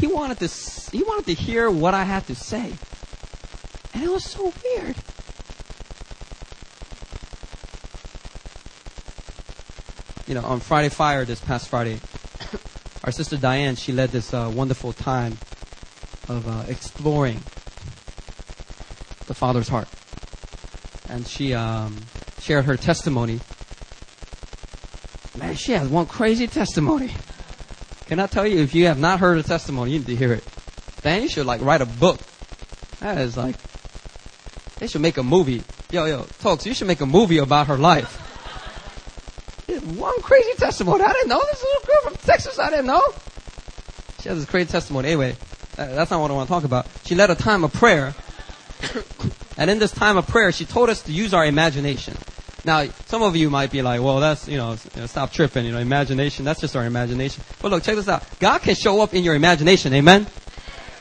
He 0.00 0.08
wanted 0.08 0.40
to. 0.40 0.48
He 0.90 1.04
wanted 1.04 1.26
to 1.26 1.34
hear 1.34 1.70
what 1.70 1.94
I 1.94 2.02
had 2.02 2.26
to 2.26 2.34
say, 2.34 2.72
and 3.94 4.02
it 4.02 4.10
was 4.10 4.24
so 4.24 4.52
weird. 4.64 4.96
You 10.26 10.34
know, 10.34 10.42
on 10.42 10.58
Friday 10.58 10.88
Fire 10.88 11.24
this 11.24 11.40
past 11.40 11.68
Friday, 11.68 12.00
our 13.04 13.12
sister 13.12 13.36
Diane 13.36 13.76
she 13.76 13.92
led 13.92 14.10
this 14.10 14.34
uh, 14.34 14.50
wonderful 14.52 14.92
time 14.92 15.38
of 16.28 16.48
uh, 16.48 16.64
exploring 16.66 17.36
the 19.26 19.34
Father's 19.34 19.68
heart, 19.68 19.88
and 21.08 21.26
she 21.26 21.54
um, 21.54 21.96
shared 22.40 22.64
her 22.64 22.76
testimony 22.76 23.40
Man, 25.36 25.56
she 25.56 25.72
has 25.72 25.88
one 25.88 26.06
crazy 26.06 26.46
testimony. 26.46 27.12
Can 28.06 28.20
I 28.20 28.26
tell 28.26 28.46
you, 28.46 28.60
if 28.60 28.74
you 28.74 28.86
have 28.86 28.98
not 28.98 29.18
heard 29.18 29.38
a 29.38 29.42
testimony, 29.42 29.92
you 29.92 29.98
need 29.98 30.06
to 30.06 30.16
hear 30.16 30.32
it. 30.32 30.44
Then 31.02 31.22
you 31.22 31.28
should 31.28 31.46
like 31.46 31.60
write 31.60 31.80
a 31.80 31.86
book. 31.86 32.20
That 33.00 33.18
is 33.18 33.36
like, 33.36 33.56
they 34.78 34.86
should 34.86 35.00
make 35.00 35.16
a 35.16 35.22
movie. 35.22 35.62
Yo, 35.90 36.04
yo, 36.04 36.22
folks, 36.22 36.66
you 36.66 36.74
should 36.74 36.86
make 36.86 37.00
a 37.00 37.06
movie 37.06 37.38
about 37.38 37.66
her 37.66 37.76
life. 37.76 38.20
One 39.98 40.22
crazy 40.22 40.52
testimony. 40.56 41.02
I 41.02 41.12
didn't 41.12 41.28
know 41.28 41.40
this 41.40 41.62
little 41.62 41.86
girl 41.86 42.00
from 42.04 42.14
Texas. 42.26 42.58
I 42.58 42.70
didn't 42.70 42.86
know. 42.86 43.02
She 44.20 44.28
has 44.28 44.38
this 44.38 44.48
crazy 44.48 44.70
testimony. 44.70 45.08
Anyway, 45.08 45.36
that's 45.74 46.10
not 46.10 46.20
what 46.20 46.30
I 46.30 46.34
want 46.34 46.48
to 46.48 46.54
talk 46.54 46.64
about. 46.64 46.86
She 47.04 47.14
led 47.14 47.30
a 47.30 47.34
time 47.34 47.64
of 47.64 47.72
prayer. 47.72 48.14
And 49.56 49.70
in 49.70 49.78
this 49.78 49.92
time 49.92 50.16
of 50.16 50.26
prayer, 50.26 50.52
she 50.52 50.64
told 50.64 50.90
us 50.90 51.02
to 51.02 51.12
use 51.12 51.34
our 51.34 51.44
imagination. 51.46 52.16
Now, 52.64 52.86
some 53.06 53.22
of 53.22 53.36
you 53.36 53.50
might 53.50 53.70
be 53.70 53.82
like, 53.82 54.00
well, 54.00 54.20
that's, 54.20 54.48
you 54.48 54.56
know, 54.56 54.76
stop 55.06 55.32
tripping, 55.32 55.66
you 55.66 55.72
know, 55.72 55.78
imagination, 55.78 56.44
that's 56.44 56.60
just 56.60 56.74
our 56.74 56.86
imagination. 56.86 57.44
But 57.60 57.70
look, 57.70 57.82
check 57.82 57.96
this 57.96 58.08
out. 58.08 58.24
God 58.40 58.62
can 58.62 58.74
show 58.74 59.02
up 59.02 59.12
in 59.12 59.22
your 59.22 59.34
imagination, 59.34 59.92
amen? 59.92 60.26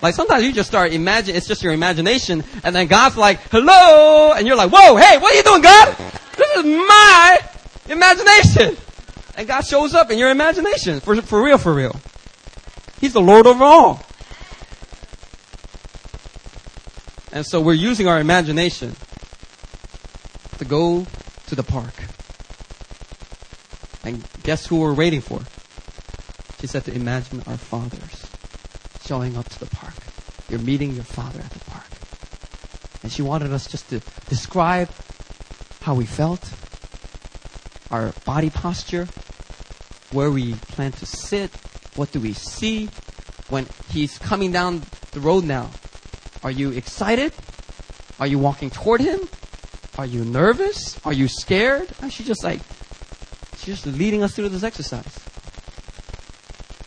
Like 0.01 0.13
sometimes 0.13 0.43
you 0.43 0.51
just 0.51 0.67
start 0.67 0.91
imagine, 0.91 1.35
it's 1.35 1.47
just 1.47 1.63
your 1.63 1.71
imagination, 1.71 2.43
and 2.65 2.75
then 2.75 2.87
God's 2.87 3.15
like, 3.15 3.39
hello, 3.49 4.33
and 4.33 4.45
you're 4.45 4.57
like, 4.57 4.71
whoa, 4.73 4.97
hey, 4.97 5.17
what 5.17 5.33
are 5.33 5.37
you 5.37 5.43
doing, 5.43 5.61
God? 5.61 5.95
This 6.35 6.57
is 6.57 6.65
my 6.65 7.39
imagination. 7.87 8.75
And 9.37 9.47
God 9.47 9.61
shows 9.61 9.95
up 9.95 10.11
in 10.11 10.17
your 10.17 10.29
imagination, 10.29 10.99
for, 10.99 11.15
for 11.21 11.41
real, 11.41 11.57
for 11.57 11.73
real. 11.73 11.95
He's 12.99 13.13
the 13.13 13.21
Lord 13.21 13.47
over 13.47 13.63
all. 13.63 14.05
And 17.33 17.43
so 17.47 17.59
we're 17.59 17.73
using 17.73 18.07
our 18.07 18.19
imagination 18.19 18.95
to 20.59 20.65
go 20.65 21.07
to 21.47 21.55
the 21.55 21.63
park. 21.63 21.95
And 24.03 24.23
guess 24.43 24.67
who 24.67 24.79
we're 24.79 24.93
waiting 24.93 25.19
for? 25.19 25.41
She 26.61 26.67
said 26.67 26.85
to 26.85 26.93
imagine 26.93 27.41
our 27.47 27.57
fathers 27.57 28.27
showing 29.03 29.35
up 29.35 29.49
to 29.49 29.59
the 29.59 29.65
park. 29.65 29.95
You're 30.47 30.59
meeting 30.59 30.93
your 30.93 31.03
father 31.03 31.39
at 31.39 31.49
the 31.49 31.59
park. 31.71 31.87
And 33.01 33.11
she 33.11 33.23
wanted 33.23 33.51
us 33.51 33.65
just 33.65 33.89
to 33.89 34.01
describe 34.29 34.89
how 35.81 35.95
we 35.95 36.05
felt, 36.05 36.47
our 37.89 38.13
body 38.25 38.51
posture, 38.51 39.07
where 40.11 40.29
we 40.29 40.53
plan 40.53 40.91
to 40.91 41.07
sit, 41.07 41.49
what 41.95 42.11
do 42.11 42.19
we 42.19 42.33
see 42.33 42.89
when 43.49 43.65
he's 43.89 44.19
coming 44.19 44.51
down 44.51 44.83
the 45.13 45.19
road 45.19 45.45
now. 45.45 45.71
Are 46.43 46.51
you 46.51 46.71
excited? 46.71 47.33
Are 48.19 48.27
you 48.27 48.37
walking 48.37 48.69
toward 48.69 49.01
him? 49.01 49.19
Are 49.97 50.05
you 50.05 50.25
nervous? 50.25 50.99
Are 51.05 51.13
you 51.13 51.27
scared? 51.27 51.87
And 52.01 52.11
she 52.11 52.23
just 52.23 52.43
like, 52.43 52.59
she's 53.57 53.81
just 53.81 53.85
leading 53.85 54.23
us 54.23 54.35
through 54.35 54.49
this 54.49 54.63
exercise. 54.63 55.19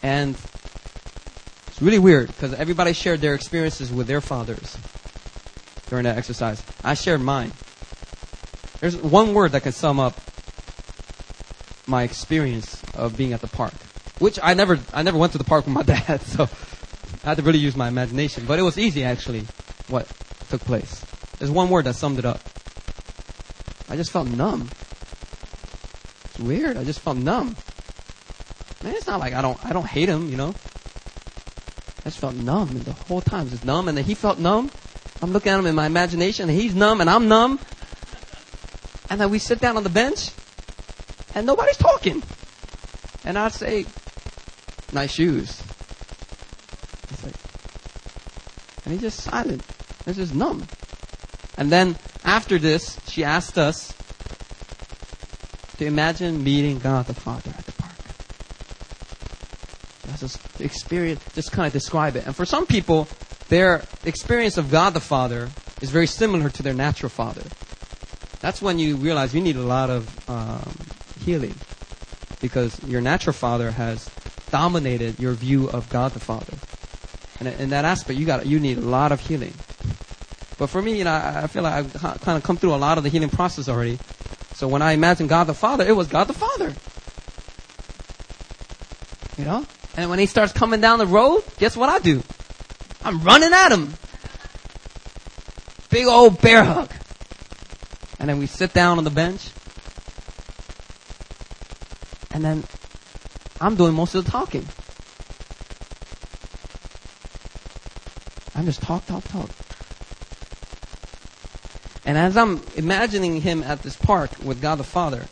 And 0.03 0.37
it's 1.69 1.81
really 1.81 1.99
weird 1.99 2.29
because 2.29 2.53
everybody 2.55 2.93
shared 2.93 3.21
their 3.21 3.35
experiences 3.35 3.93
with 3.93 4.07
their 4.07 4.21
fathers 4.21 4.77
during 5.89 6.05
that 6.05 6.19
exercise. 6.19 6.63
I 6.83 6.95
shared 6.95 7.21
mine. 7.21 7.53
There's 8.81 8.97
one 8.97 9.35
word 9.35 9.53
that 9.53 9.63
can 9.63 9.73
sum 9.73 9.99
up 9.99 10.19
my 11.87 12.03
experience 12.03 12.83
of 12.95 13.17
being 13.17 13.33
at 13.33 13.41
the 13.41 13.47
park, 13.47 13.73
which 14.19 14.39
I 14.43 14.55
never, 14.55 14.79
I 14.93 15.03
never 15.03 15.17
went 15.17 15.33
to 15.33 15.39
the 15.39 15.45
park 15.45 15.67
with 15.67 15.75
my 15.75 15.83
dad, 15.95 16.21
so 16.23 16.49
I 17.27 17.31
had 17.31 17.39
to 17.39 17.43
really 17.43 17.59
use 17.59 17.77
my 17.77 17.89
imagination. 17.89 18.45
But 18.47 18.61
it 18.61 18.63
was 18.63 18.79
easy 18.79 19.03
actually, 19.03 19.45
what 19.89 20.09
took 20.49 20.61
place. 20.61 21.05
There's 21.39 21.51
one 21.51 21.69
word 21.69 21.85
that 21.87 21.97
summed 21.97 22.21
it 22.21 22.25
up. 22.25 22.41
I 23.89 23.97
just 23.97 24.13
felt 24.13 24.29
numb. 24.29 24.71
It's 26.27 26.39
weird. 26.39 26.77
I 26.77 26.85
just 26.85 27.01
felt 27.01 27.17
numb. 27.17 27.57
Man, 28.85 28.95
it's 28.95 29.09
not 29.09 29.19
like 29.19 29.35
I 29.35 29.43
don't 29.43 29.59
I 29.67 29.73
don't 29.73 29.87
hate 29.87 30.09
him, 30.09 30.31
you 30.31 30.37
know. 30.37 30.55
I 31.99 32.05
just 32.05 32.19
felt 32.19 32.37
numb 32.37 32.71
and 32.71 32.83
the 32.83 32.93
whole 32.93 33.21
time. 33.21 33.51
Just 33.51 33.65
numb, 33.65 33.89
and 33.89 33.99
then 33.99 34.05
he 34.05 34.15
felt 34.15 34.39
numb. 34.39 34.71
I'm 35.21 35.33
looking 35.33 35.51
at 35.51 35.59
him 35.59 35.67
in 35.67 35.75
my 35.75 35.87
imagination, 35.87 36.49
and 36.49 36.57
he's 36.57 36.77
numb, 36.77 37.01
and 37.01 37.11
I'm 37.11 37.27
numb. 37.27 37.59
And 39.11 39.21
then 39.21 39.31
we 39.31 39.41
sit 39.41 39.61
down 39.61 39.77
on 39.77 39.83
the 39.83 39.89
bench, 39.91 40.31
and 41.35 41.45
nobody's 41.45 41.77
talking. 41.77 42.23
And 43.25 43.37
I'd 43.37 43.53
say, 43.53 43.87
"Nice 44.93 45.11
shoes." 45.11 45.61
It's 47.11 47.25
like, 47.25 47.35
and 48.87 48.95
he's 48.95 49.03
just 49.03 49.21
silent. 49.21 49.63
It's 50.07 50.17
just 50.17 50.35
numb. 50.35 50.67
And 51.59 51.73
then 51.73 51.97
after 52.25 52.59
this, 52.59 52.99
she 53.09 53.25
asked 53.25 53.59
us 53.59 53.93
to 55.79 55.85
imagine 55.85 56.45
meeting 56.45 56.79
God 56.79 57.07
the 57.07 57.15
Father 57.15 57.51
at 57.51 57.67
the 57.67 57.73
park. 57.73 57.93
Let's 60.07 60.21
just 60.21 60.61
experience, 60.61 61.21
just 61.35 61.51
kind 61.51 61.67
of 61.67 61.73
describe 61.73 62.15
it. 62.15 62.27
And 62.27 62.37
for 62.37 62.45
some 62.45 62.65
people, 62.65 63.09
their 63.49 63.83
experience 64.05 64.57
of 64.57 64.71
God 64.71 64.95
the 64.95 65.01
Father 65.01 65.51
is 65.83 65.91
very 65.91 66.07
similar 66.07 66.49
to 66.49 66.63
their 66.63 66.73
natural 66.73 67.11
father. 67.11 67.43
That's 68.41 68.63
when 68.63 68.79
you 68.79 68.97
realize 68.97 69.35
you 69.35 69.41
need 69.41 69.57
a 69.57 69.63
lot 69.63 69.91
of 69.91 70.31
um, 70.31 70.77
healing 71.25 71.55
because 72.41 72.83
your 72.85 73.01
natural 73.01 73.33
father 73.33 73.73
has 73.73 74.09
dominated 74.51 75.19
your 75.19 75.33
view 75.33 75.69
of 75.71 75.89
God 75.91 76.13
the 76.13 76.21
Father. 76.21 76.56
In 77.47 77.71
that 77.71 77.85
aspect, 77.85 78.19
you 78.19 78.27
got 78.27 78.47
you 78.47 78.61
need 78.61 78.79
a 78.79 78.83
lot 78.83 79.13
of 79.13 79.21
healing. 79.21 79.55
But 80.59 80.69
for 80.69 80.81
me, 80.81 80.99
you 80.99 81.05
know, 81.05 81.11
I, 81.11 81.43
I 81.45 81.47
feel 81.47 81.63
like 81.63 81.75
I've 81.75 82.21
kind 82.23 82.37
of 82.37 82.43
come 82.43 82.57
through 82.57 82.75
a 82.75 82.77
lot 82.77 82.99
of 82.99 83.05
the 83.05 83.11
healing 83.11 83.29
process 83.29 83.69
already. 83.69 83.99
So 84.55 84.69
when 84.69 84.81
I 84.83 84.93
imagine 84.93 85.27
God 85.27 85.45
the 85.45 85.55
Father, 85.55 85.87
it 85.87 85.95
was 85.95 86.09
God 86.09 86.25
the 86.25 86.33
Father. 86.33 86.75
You 89.37 89.45
know? 89.45 89.67
And 89.97 90.09
when 90.09 90.19
he 90.19 90.27
starts 90.27 90.53
coming 90.53 90.81
down 90.81 90.99
the 90.99 91.07
road, 91.07 91.45
guess 91.59 91.77
what 91.77 91.89
I 91.89 91.99
do? 91.99 92.23
I'm 93.05 93.23
running 93.23 93.53
at 93.53 93.71
him. 93.71 93.93
Big 95.91 96.07
old 96.07 96.41
bear 96.41 96.65
hug. 96.65 96.91
And 98.19 98.29
then 98.29 98.39
we 98.39 98.47
sit 98.47 98.73
down 98.73 98.99
on 98.99 99.05
the 99.05 99.11
bench. 99.11 99.51
And 102.31 102.45
then 102.45 102.65
I'm 103.61 103.77
doing 103.77 103.95
most 103.95 104.15
of 104.15 104.25
the 104.25 104.31
talking. 104.31 104.67
I'm 108.57 108.65
just 108.65 108.81
talk, 108.81 109.05
talk, 109.07 109.23
talk. 109.25 109.51
And 112.07 112.17
as 112.17 112.37
I'm 112.37 112.63
imagining 112.75 113.43
him 113.43 113.63
at 113.63 113.83
this 113.83 113.97
park 113.97 114.31
with 114.43 114.63
God 114.63 114.79
the 114.79 114.85
Father, 114.85 115.27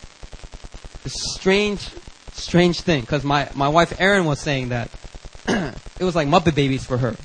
this 1.03 1.15
strange, 1.33 1.89
strange 2.33 2.81
thing, 2.81 3.01
because 3.01 3.23
my, 3.23 3.49
my 3.55 3.67
wife 3.67 3.99
Erin 3.99 4.25
was 4.25 4.39
saying 4.39 4.69
that 4.69 4.91
it 5.47 6.03
was 6.03 6.15
like 6.15 6.27
Muppet 6.27 6.53
Babies 6.53 6.85
for 6.85 6.97
her. 6.97 7.15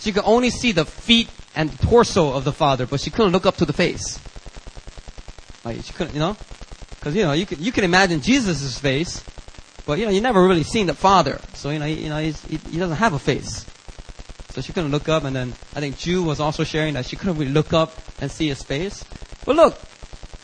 She 0.00 0.12
could 0.12 0.24
only 0.24 0.50
see 0.50 0.72
the 0.72 0.84
feet 0.84 1.28
and 1.54 1.70
the 1.70 1.86
torso 1.86 2.32
of 2.32 2.44
the 2.44 2.52
Father, 2.52 2.86
but 2.86 3.00
she 3.00 3.10
couldn't 3.10 3.32
look 3.32 3.46
up 3.46 3.56
to 3.56 3.64
the 3.64 3.72
face. 3.72 4.18
Like 5.64 5.82
she 5.84 5.92
couldn't, 5.92 6.14
you 6.14 6.20
know, 6.20 6.36
because 6.90 7.14
you 7.14 7.22
know 7.22 7.32
you 7.32 7.46
can 7.46 7.62
you 7.62 7.70
can 7.70 7.84
imagine 7.84 8.20
Jesus' 8.20 8.78
face, 8.78 9.22
but 9.86 9.98
you 9.98 10.06
know 10.06 10.10
you 10.10 10.20
never 10.20 10.42
really 10.42 10.62
seen 10.62 10.86
the 10.86 10.94
Father, 10.94 11.38
so 11.54 11.70
you 11.70 11.78
know 11.78 11.86
he, 11.86 11.94
you 11.94 12.08
know 12.08 12.18
he, 12.18 12.32
he 12.70 12.78
doesn't 12.78 12.96
have 12.96 13.12
a 13.12 13.18
face. 13.18 13.66
So 14.50 14.60
she 14.60 14.72
couldn't 14.72 14.90
look 14.90 15.08
up, 15.08 15.24
and 15.24 15.34
then 15.34 15.54
I 15.74 15.80
think 15.80 15.96
Jew 15.96 16.22
was 16.24 16.40
also 16.40 16.64
sharing 16.64 16.94
that 16.94 17.06
she 17.06 17.16
couldn't 17.16 17.38
really 17.38 17.52
look 17.52 17.72
up 17.72 17.96
and 18.20 18.30
see 18.30 18.48
his 18.48 18.62
face. 18.62 19.04
But 19.44 19.56
look, 19.56 19.80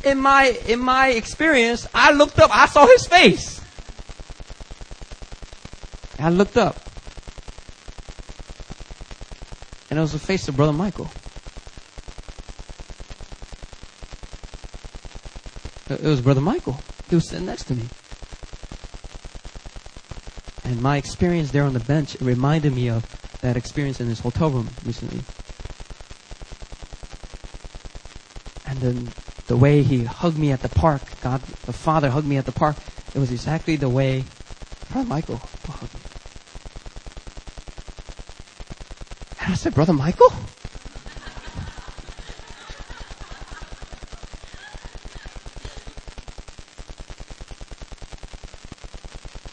in 0.04 0.18
my 0.18 0.59
in 0.66 0.78
my 0.78 1.09
experience, 1.09 1.86
I 1.92 2.12
looked 2.12 2.38
up, 2.38 2.50
I 2.54 2.66
saw 2.66 2.86
his 2.86 3.07
face. 3.07 3.61
I 6.18 6.30
looked 6.30 6.57
up. 6.57 6.76
And 9.90 9.98
it 9.98 10.02
was 10.02 10.12
the 10.12 10.18
face 10.18 10.48
of 10.48 10.57
Brother 10.57 10.72
Michael. 10.72 11.11
It 15.88 16.02
was 16.02 16.20
Brother 16.20 16.40
Michael. 16.40 16.80
He 17.09 17.14
was 17.14 17.28
sitting 17.28 17.46
next 17.46 17.64
to 17.64 17.74
me. 17.74 17.84
And 20.64 20.82
my 20.82 20.96
experience 20.96 21.52
there 21.52 21.62
on 21.62 21.74
the 21.74 21.80
bench 21.80 22.16
reminded 22.20 22.74
me 22.74 22.88
of 22.88 23.04
that 23.47 23.57
experience 23.57 24.01
in 24.01 24.09
this 24.09 24.18
hotel 24.18 24.51
room 24.51 24.68
recently. 24.84 25.20
And 28.66 28.80
then 28.80 29.12
the 29.47 29.57
way 29.57 29.82
he 29.82 30.03
hugged 30.03 30.36
me 30.36 30.51
at 30.51 30.62
the 30.62 30.68
park, 30.68 31.03
God, 31.22 31.40
the 31.64 31.72
Father 31.72 32.11
hugged 32.11 32.26
me 32.26 32.38
at 32.38 32.44
the 32.44 32.51
park, 32.51 32.74
it 33.14 33.20
was 33.20 33.30
exactly 33.30 33.76
the 33.76 33.88
way 33.88 34.24
Brother 34.90 35.09
Michael 35.09 35.36
hugged 35.36 35.94
me. 35.94 36.01
And 39.40 39.53
I 39.53 39.55
said, 39.55 39.74
Brother 39.74 39.92
Michael? 39.92 40.32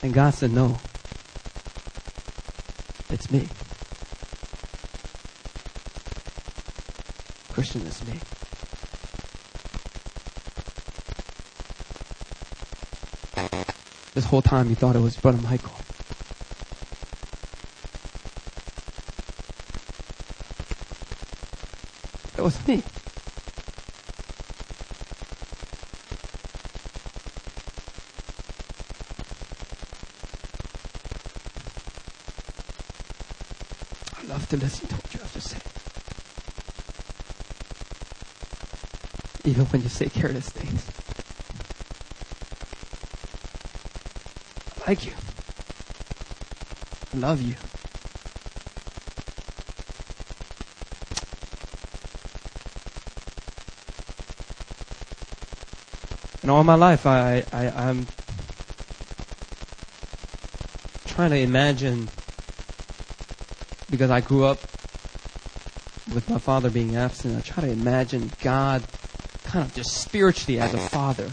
And 0.02 0.14
God 0.14 0.34
said, 0.34 0.52
No. 0.52 0.80
It's 3.12 3.30
me. 3.30 3.48
This 14.14 14.26
whole 14.26 14.41
time 14.41 14.70
you 14.70 14.76
thought 14.76 14.95
it 14.95 14.99
was 14.99 15.16
Brother 15.16 15.41
Michael. 15.41 15.74
It 22.38 22.41
was 22.41 22.68
me. 22.68 22.84
I 34.18 34.24
love 34.28 34.47
to 34.49 34.57
listen 34.57 34.88
to 34.89 35.41
say. 35.41 35.57
Even 39.54 39.66
when 39.66 39.84
you 39.84 39.89
say 39.89 40.10
careless 40.10 40.49
things. 40.49 40.84
I 44.82 44.89
like 44.89 45.06
you. 45.06 45.12
I 47.14 47.18
love 47.18 47.39
you. 47.39 47.54
And 56.41 56.49
all 56.49 56.64
my 56.64 56.74
life, 56.74 57.06
I, 57.06 57.45
I, 57.54 57.70
I'm 57.70 58.08
trying 61.06 61.30
to 61.30 61.38
imagine 61.38 62.10
because 63.91 64.10
I 64.10 64.20
grew 64.20 64.45
up 64.45 64.58
with 66.12 66.28
my 66.28 66.39
father 66.39 66.72
being 66.72 66.95
absent. 66.95 67.38
I 67.38 67.41
try 67.41 67.66
to 67.66 67.70
imagine 67.70 68.32
God 68.41 68.82
kind 69.54 69.68
of 69.68 69.76
just 69.76 70.01
spiritually 70.01 70.60
as 70.60 70.74
a 70.74 70.80
father. 70.80 71.30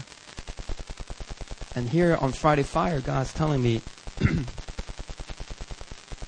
And 1.73 1.89
here 1.89 2.15
on 2.21 2.33
Friday 2.33 2.61
Fire, 2.61 3.01
God's 3.01 3.33
telling 3.33 3.63
me, 3.63 3.81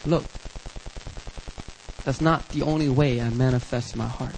look, 0.07 0.23
that's 2.03 2.19
not 2.19 2.49
the 2.49 2.63
only 2.63 2.89
way 2.89 3.21
I 3.21 3.29
manifest 3.29 3.95
my 3.95 4.07
heart. 4.07 4.33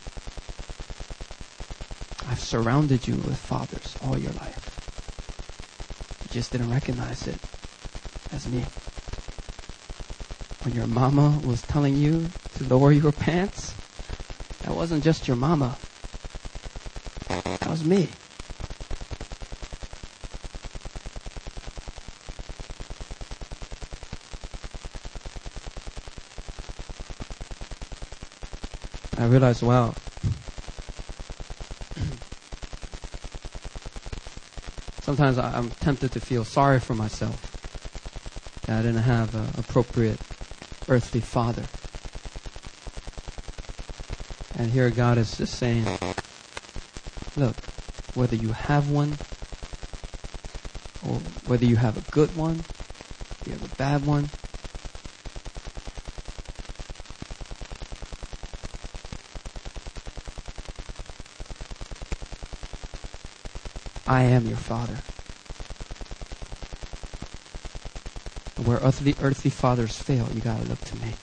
I've 2.30 2.42
surrounded 2.42 3.08
you 3.08 3.16
with 3.16 3.38
fathers 3.38 3.96
all 4.04 4.18
your 4.18 4.34
life. 4.34 4.64
You 6.24 6.34
just 6.34 6.52
didn't 6.52 6.72
recognize 6.72 7.26
it 7.26 7.38
as 8.34 8.50
me. 8.50 8.66
When 10.66 10.76
your 10.76 10.88
mama 10.88 11.40
was 11.48 11.62
telling 11.62 11.96
you 11.96 12.28
to 12.58 12.66
lower 12.66 12.92
your 12.92 13.14
pants, 13.14 13.74
that 14.64 14.76
wasn't 14.76 15.06
just 15.06 15.30
your 15.30 15.38
mama. 15.38 15.78
That 17.44 17.70
was 17.70 17.84
me. 17.84 18.08
I 29.18 29.26
realized, 29.28 29.64
wow. 29.64 29.94
Sometimes 35.02 35.38
I'm 35.38 35.72
tempted 35.72 36.12
to 36.14 36.20
feel 36.20 36.44
sorry 36.46 36.80
for 36.80 36.94
myself 36.96 37.52
that 38.66 38.80
I 38.80 38.82
didn't 38.82 39.04
have 39.04 39.34
an 39.36 39.48
appropriate 39.58 40.20
earthly 40.88 41.22
father. 41.22 41.64
And 44.58 44.72
here 44.72 44.90
God 44.90 45.18
is 45.18 45.38
just 45.38 45.56
saying, 45.56 45.86
look, 47.38 47.56
whether 48.14 48.36
you 48.36 48.52
have 48.52 48.90
one, 48.90 49.18
or 51.04 51.16
whether 51.48 51.66
you 51.66 51.76
have 51.76 51.98
a 51.98 52.04
good 52.12 52.36
one, 52.36 52.64
you 53.46 53.54
have 53.54 53.64
a 53.64 53.68
bad 53.78 54.06
one, 54.06 54.30
I 64.08 64.24
am 64.24 64.48
your 64.48 64.58
father. 64.58 65.00
Where 68.64 68.78
earthly, 68.78 69.16
earthly 69.22 69.52
fathers 69.52 69.98
fail, 69.98 70.30
you 70.34 70.42
gotta 70.42 70.64
look 70.64 70.80
to 70.86 70.96
me. 70.96 71.14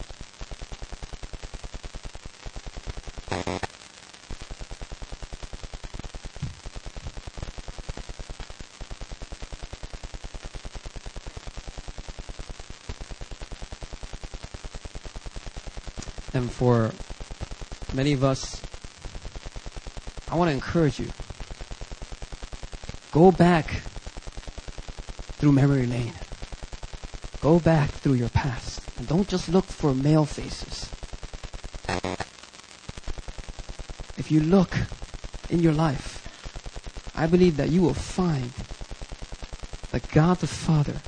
For 16.49 16.93
many 17.95 18.13
of 18.13 18.25
us, 18.25 18.63
I 20.29 20.37
want 20.37 20.49
to 20.49 20.55
encourage 20.55 20.99
you. 20.99 21.11
Go 23.13 23.31
back 23.31 23.83
through 25.39 25.53
memory 25.53 25.87
lane. 25.87 26.15
Go 27.41 27.59
back 27.59 27.91
through 27.91 28.15
your 28.15 28.31
past. 28.31 28.81
And 28.97 29.07
don't 29.09 29.29
just 29.29 29.49
look 29.49 29.65
for 29.65 29.95
male 29.95 30.25
faces. 30.25 30.89
If 34.17 34.31
you 34.31 34.41
look 34.41 34.77
in 35.51 35.61
your 35.61 35.73
life, 35.73 36.23
I 37.15 37.27
believe 37.27 37.57
that 37.57 37.71
you 37.71 37.83
will 37.83 37.95
find 37.95 38.53
that 39.91 40.09
God 40.13 40.39
the 40.39 40.47
Father 40.47 41.03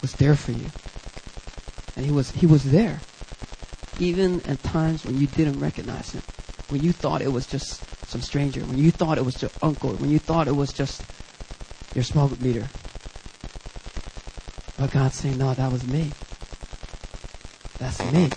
was 0.00 0.14
there 0.14 0.36
for 0.36 0.52
you. 0.52 0.70
And 1.96 2.06
he 2.06 2.12
was 2.12 2.30
he 2.30 2.46
was 2.46 2.64
there. 2.70 3.00
Even 3.98 4.40
at 4.42 4.62
times 4.62 5.04
when 5.04 5.18
you 5.18 5.26
didn't 5.26 5.58
recognize 5.58 6.12
him. 6.12 6.22
When 6.68 6.82
you 6.82 6.92
thought 6.92 7.22
it 7.22 7.32
was 7.32 7.46
just 7.46 7.82
some 8.08 8.20
stranger. 8.20 8.60
When 8.60 8.78
you 8.78 8.90
thought 8.90 9.18
it 9.18 9.24
was 9.24 9.40
your 9.40 9.50
uncle. 9.62 9.92
When 9.94 10.10
you 10.10 10.18
thought 10.18 10.48
it 10.48 10.56
was 10.56 10.72
just 10.72 11.02
your 11.94 12.04
small 12.04 12.28
group 12.28 12.40
leader. 12.40 12.68
But 14.78 14.90
God's 14.90 15.16
saying, 15.16 15.38
no, 15.38 15.54
that 15.54 15.72
was 15.72 15.86
me. 15.86 16.12
That's 17.78 18.00
me. 18.12 18.30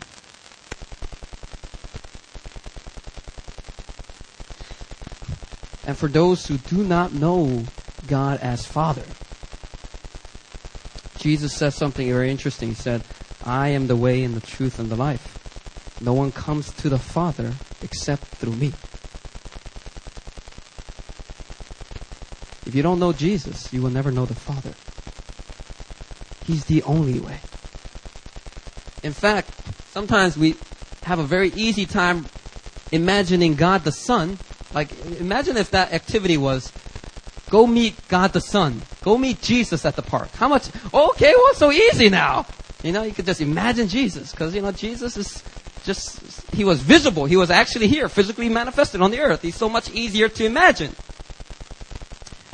And 5.85 5.97
for 5.97 6.07
those 6.07 6.45
who 6.45 6.57
do 6.57 6.83
not 6.83 7.13
know 7.13 7.63
God 8.07 8.39
as 8.41 8.65
Father, 8.65 9.03
Jesus 11.17 11.53
says 11.53 11.75
something 11.75 12.07
very 12.07 12.29
interesting. 12.29 12.69
He 12.69 12.75
said, 12.75 13.01
I 13.43 13.69
am 13.69 13.87
the 13.87 13.95
way 13.95 14.23
and 14.23 14.35
the 14.35 14.45
truth 14.45 14.79
and 14.79 14.89
the 14.89 14.95
life. 14.95 15.38
No 16.01 16.13
one 16.13 16.31
comes 16.31 16.71
to 16.81 16.89
the 16.89 16.97
Father 16.97 17.53
except 17.81 18.23
through 18.23 18.55
me. 18.55 18.71
If 22.65 22.75
you 22.75 22.83
don't 22.83 22.99
know 22.99 23.13
Jesus, 23.13 23.73
you 23.73 23.81
will 23.81 23.89
never 23.89 24.11
know 24.11 24.25
the 24.25 24.35
Father. 24.35 24.73
He's 26.45 26.65
the 26.65 26.83
only 26.83 27.19
way. 27.19 27.37
In 29.03 29.13
fact, 29.13 29.49
sometimes 29.91 30.37
we 30.37 30.55
have 31.03 31.19
a 31.19 31.23
very 31.23 31.51
easy 31.55 31.85
time 31.85 32.27
imagining 32.91 33.55
God 33.55 33.83
the 33.83 33.91
Son. 33.91 34.37
Like, 34.73 34.89
imagine 35.19 35.57
if 35.57 35.71
that 35.71 35.93
activity 35.93 36.37
was 36.37 36.71
go 37.49 37.65
meet 37.65 37.95
God 38.07 38.33
the 38.33 38.41
Son. 38.41 38.81
Go 39.03 39.17
meet 39.17 39.41
Jesus 39.41 39.85
at 39.85 39.95
the 39.95 40.01
park. 40.01 40.29
How 40.33 40.47
much? 40.47 40.69
Okay, 40.93 41.33
well, 41.35 41.53
so 41.55 41.71
easy 41.71 42.09
now. 42.09 42.45
You 42.83 42.91
know, 42.91 43.03
you 43.03 43.11
could 43.11 43.25
just 43.25 43.41
imagine 43.41 43.87
Jesus 43.87 44.31
because, 44.31 44.53
you 44.55 44.61
know, 44.61 44.71
Jesus 44.71 45.17
is 45.17 45.43
just, 45.89 46.21
he 46.53 46.63
was 46.63 46.81
visible. 46.81 47.25
He 47.25 47.35
was 47.35 47.49
actually 47.49 47.87
here, 47.87 48.07
physically 48.07 48.49
manifested 48.49 49.01
on 49.01 49.11
the 49.11 49.19
earth. 49.19 49.41
He's 49.41 49.55
so 49.55 49.69
much 49.69 49.89
easier 49.89 50.29
to 50.29 50.45
imagine. 50.45 50.95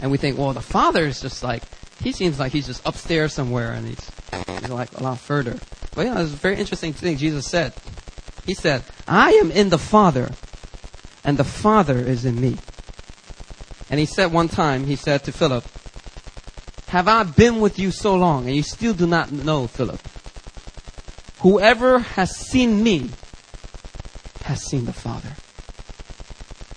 And 0.01 0.09
we 0.09 0.17
think, 0.17 0.37
well, 0.37 0.53
the 0.53 0.61
Father 0.61 1.05
is 1.05 1.19
just 1.21 1.43
like, 1.43 1.63
he 2.01 2.11
seems 2.11 2.39
like 2.39 2.51
he's 2.51 2.67
just 2.67 2.81
upstairs 2.85 3.33
somewhere 3.33 3.71
and 3.73 3.87
he's 3.87 4.11
He's 4.47 4.69
like 4.69 4.91
a 4.97 5.03
lot 5.03 5.19
further. 5.19 5.57
But 5.95 6.05
yeah, 6.05 6.21
it's 6.21 6.33
a 6.33 6.35
very 6.35 6.57
interesting 6.57 6.93
thing 6.93 7.17
Jesus 7.17 7.47
said. 7.47 7.73
He 8.45 8.53
said, 8.53 8.83
I 9.07 9.31
am 9.33 9.51
in 9.51 9.69
the 9.69 9.77
Father, 9.77 10.31
and 11.23 11.37
the 11.37 11.43
Father 11.43 11.97
is 11.97 12.25
in 12.25 12.39
me. 12.39 12.57
And 13.89 13.99
he 13.99 14.05
said 14.05 14.31
one 14.31 14.49
time, 14.49 14.85
he 14.85 14.95
said 14.95 15.23
to 15.23 15.31
Philip, 15.31 15.63
Have 16.87 17.07
I 17.07 17.23
been 17.23 17.59
with 17.59 17.79
you 17.79 17.91
so 17.91 18.15
long, 18.15 18.47
and 18.47 18.55
you 18.55 18.63
still 18.63 18.93
do 18.93 19.07
not 19.07 19.31
know, 19.31 19.67
Philip? 19.67 19.99
Whoever 21.39 21.99
has 21.99 22.35
seen 22.35 22.83
me 22.83 23.09
has 24.55 24.65
seen 24.65 24.85
the 24.85 24.93
Father. 24.93 25.35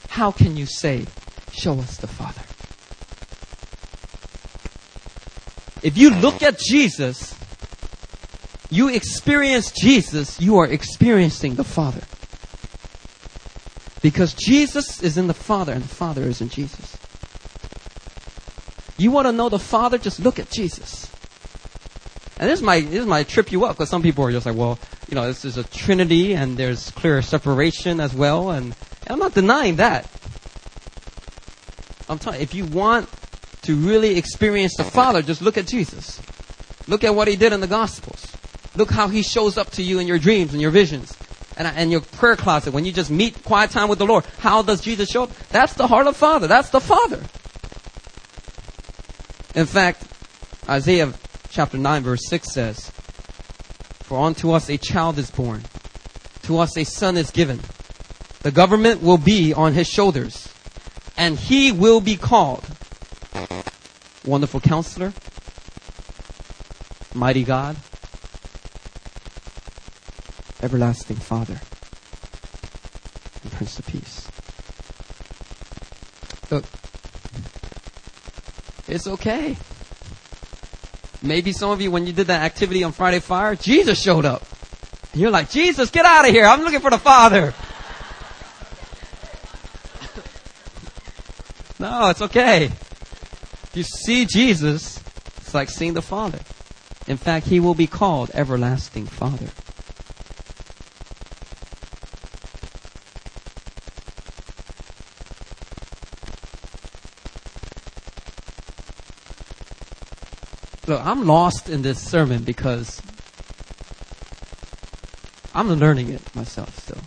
How 0.09 0.33
can 0.33 0.57
you 0.57 0.67
say, 0.67 1.07
Show 1.53 1.79
us 1.79 1.97
the 1.97 2.07
Father? 2.07 2.43
If 5.83 5.97
you 5.97 6.11
look 6.11 6.43
at 6.43 6.59
Jesus, 6.59 7.35
you 8.71 8.89
experience 8.89 9.71
Jesus, 9.71 10.41
you 10.41 10.59
are 10.59 10.67
experiencing 10.67 11.55
the 11.55 11.65
Father. 11.65 12.03
Because 14.03 14.35
Jesus 14.35 15.03
is 15.03 15.17
in 15.17 15.27
the 15.27 15.35
Father 15.35 15.73
and 15.73 15.83
the 15.83 15.89
Father 15.89 16.23
is 16.23 16.41
in 16.41 16.49
Jesus. 16.49 16.97
You 18.97 19.11
want 19.13 19.27
to 19.27 19.33
know 19.33 19.49
the 19.49 19.59
Father? 19.59 19.99
Just 19.99 20.21
look 20.21 20.39
at 20.39 20.51
Jesus. 20.51 21.11
And 22.39 22.49
this 22.49 22.61
might 22.61 22.91
this 22.91 23.07
might 23.07 23.29
trip 23.29 23.51
you 23.51 23.65
up 23.65 23.77
because 23.77 23.89
some 23.89 24.03
people 24.03 24.25
are 24.25 24.33
just 24.33 24.47
like, 24.47 24.57
well, 24.57 24.79
you 25.09 25.15
know, 25.15 25.27
this 25.27 25.45
is 25.45 25.57
a 25.57 25.65
Trinity 25.89 26.35
and 26.35 26.59
there's 26.59 26.91
clear 26.91 27.23
separation 27.23 27.99
as 27.99 28.13
well, 28.13 28.51
and, 28.51 28.75
and 29.07 29.09
I'm 29.09 29.19
not 29.19 29.33
denying 29.33 29.77
that. 29.77 30.07
I'm 32.11 32.19
telling 32.19 32.43
if 32.43 32.55
you 32.55 32.67
want 32.67 33.09
to 33.63 33.75
really 33.75 34.19
experience 34.19 34.77
the 34.77 34.85
Father, 34.85 35.23
just 35.23 35.41
look 35.41 35.57
at 35.57 35.67
Jesus. 35.67 36.21
Look 36.89 37.05
at 37.05 37.15
what 37.15 37.27
He 37.27 37.37
did 37.37 37.55
in 37.55 37.61
the 37.61 37.67
Gospels. 37.67 38.37
Look 38.77 38.91
how 38.91 39.09
He 39.09 39.23
shows 39.23 39.57
up 39.57 39.71
to 39.71 39.83
you 39.83 39.99
in 39.99 40.07
your 40.07 40.19
dreams 40.19 40.53
and 40.53 40.61
your 40.61 40.71
visions 40.71 41.17
and, 41.57 41.67
and 41.67 41.91
your 41.91 42.03
prayer 42.03 42.37
closet 42.37 42.75
when 42.75 42.85
you 42.85 42.93
just 42.93 43.11
meet 43.11 43.43
quiet 43.43 43.71
time 43.71 43.89
with 43.89 43.99
the 43.99 44.05
Lord. 44.05 44.27
How 44.41 44.61
does 44.61 44.83
Jesus 44.83 45.09
show 45.09 45.23
up? 45.23 45.31
That's 45.49 45.73
the 45.73 45.87
heart 45.87 46.07
of 46.07 46.19
Father. 46.19 46.47
That's 46.49 46.69
the 46.69 46.81
Father. 46.81 47.23
In 49.59 49.65
fact, 49.65 50.05
Isaiah 50.69 51.15
chapter 51.49 51.79
9 51.79 52.03
verse 52.03 52.29
6 52.29 52.53
says, 52.53 52.91
For 54.03 54.21
unto 54.21 54.51
us 54.51 54.69
a 54.69 54.77
child 54.77 55.17
is 55.17 55.31
born, 55.31 55.63
to 56.49 56.59
us 56.59 56.79
a 56.79 56.85
son 56.85 57.19
is 57.19 57.31
given. 57.31 57.61
The 58.41 58.51
government 58.51 59.03
will 59.03 59.19
be 59.19 59.53
on 59.53 59.75
his 59.75 59.87
shoulders, 59.87 60.49
and 61.15 61.39
he 61.39 61.73
will 61.73 62.01
be 62.01 62.17
called 62.17 62.65
Wonderful 64.25 64.61
Counselor, 64.61 65.13
Mighty 67.13 67.45
God, 67.45 67.77
Everlasting 70.63 71.17
Father, 71.17 71.61
and 73.43 73.53
Prince 73.53 73.79
of 73.79 73.87
Peace. 73.87 74.27
Look, 76.51 76.65
it's 78.89 79.07
okay. 79.07 79.59
Maybe 81.21 81.53
some 81.53 81.73
of 81.73 81.83
you, 81.83 81.91
when 81.91 82.07
you 82.07 82.15
did 82.15 82.29
that 82.29 82.41
activity 82.41 82.85
on 82.85 82.93
Friday 82.93 83.21
Fire, 83.21 83.55
Jesus 83.55 84.01
showed 84.01 84.25
up. 84.25 84.48
You're 85.19 85.33
like, 85.33 85.51
Jesus, 85.51 85.91
get 85.91 86.05
out 86.05 86.29
of 86.29 86.31
here. 86.31 86.47
I'm 86.47 86.63
looking 86.63 86.79
for 86.79 86.91
the 86.91 86.99
Father. 86.99 87.53
no, 91.81 92.11
it's 92.11 92.23
okay. 92.23 92.67
If 92.67 93.71
you 93.75 93.83
see 93.83 94.27
Jesus, 94.27 95.03
it's 95.39 95.53
like 95.53 95.71
seeing 95.71 95.95
the 95.95 96.03
Father. 96.03 96.39
In 97.09 97.17
fact, 97.17 97.47
he 97.47 97.59
will 97.59 97.75
be 97.75 97.89
called 97.89 98.31
Everlasting 98.33 99.07
Father. 99.07 99.49
Look, 110.87 111.05
I'm 111.05 111.27
lost 111.27 111.69
in 111.69 111.83
this 111.83 112.01
sermon 112.01 112.45
because 112.45 113.03
I'm 115.59 115.69
learning 115.73 116.11
it 116.11 116.37
myself 116.37 116.73
still. 116.79 117.01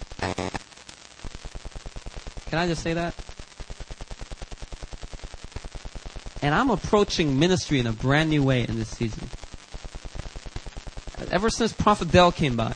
Can 2.49 2.60
I 2.60 2.68
just 2.68 2.84
say 2.84 2.91
that? 2.91 3.16
And 6.41 6.54
I'm 6.54 6.70
approaching 6.70 7.39
ministry 7.39 7.80
in 7.80 7.88
a 7.88 7.93
brand 7.93 8.30
new 8.30 8.43
way 8.43 8.66
in 8.68 8.78
this 8.78 8.89
season. 8.89 9.30
Ever 11.32 11.49
since 11.49 11.72
Prophet 11.72 12.12
Dell 12.12 12.34
came 12.34 12.58
by, 12.58 12.76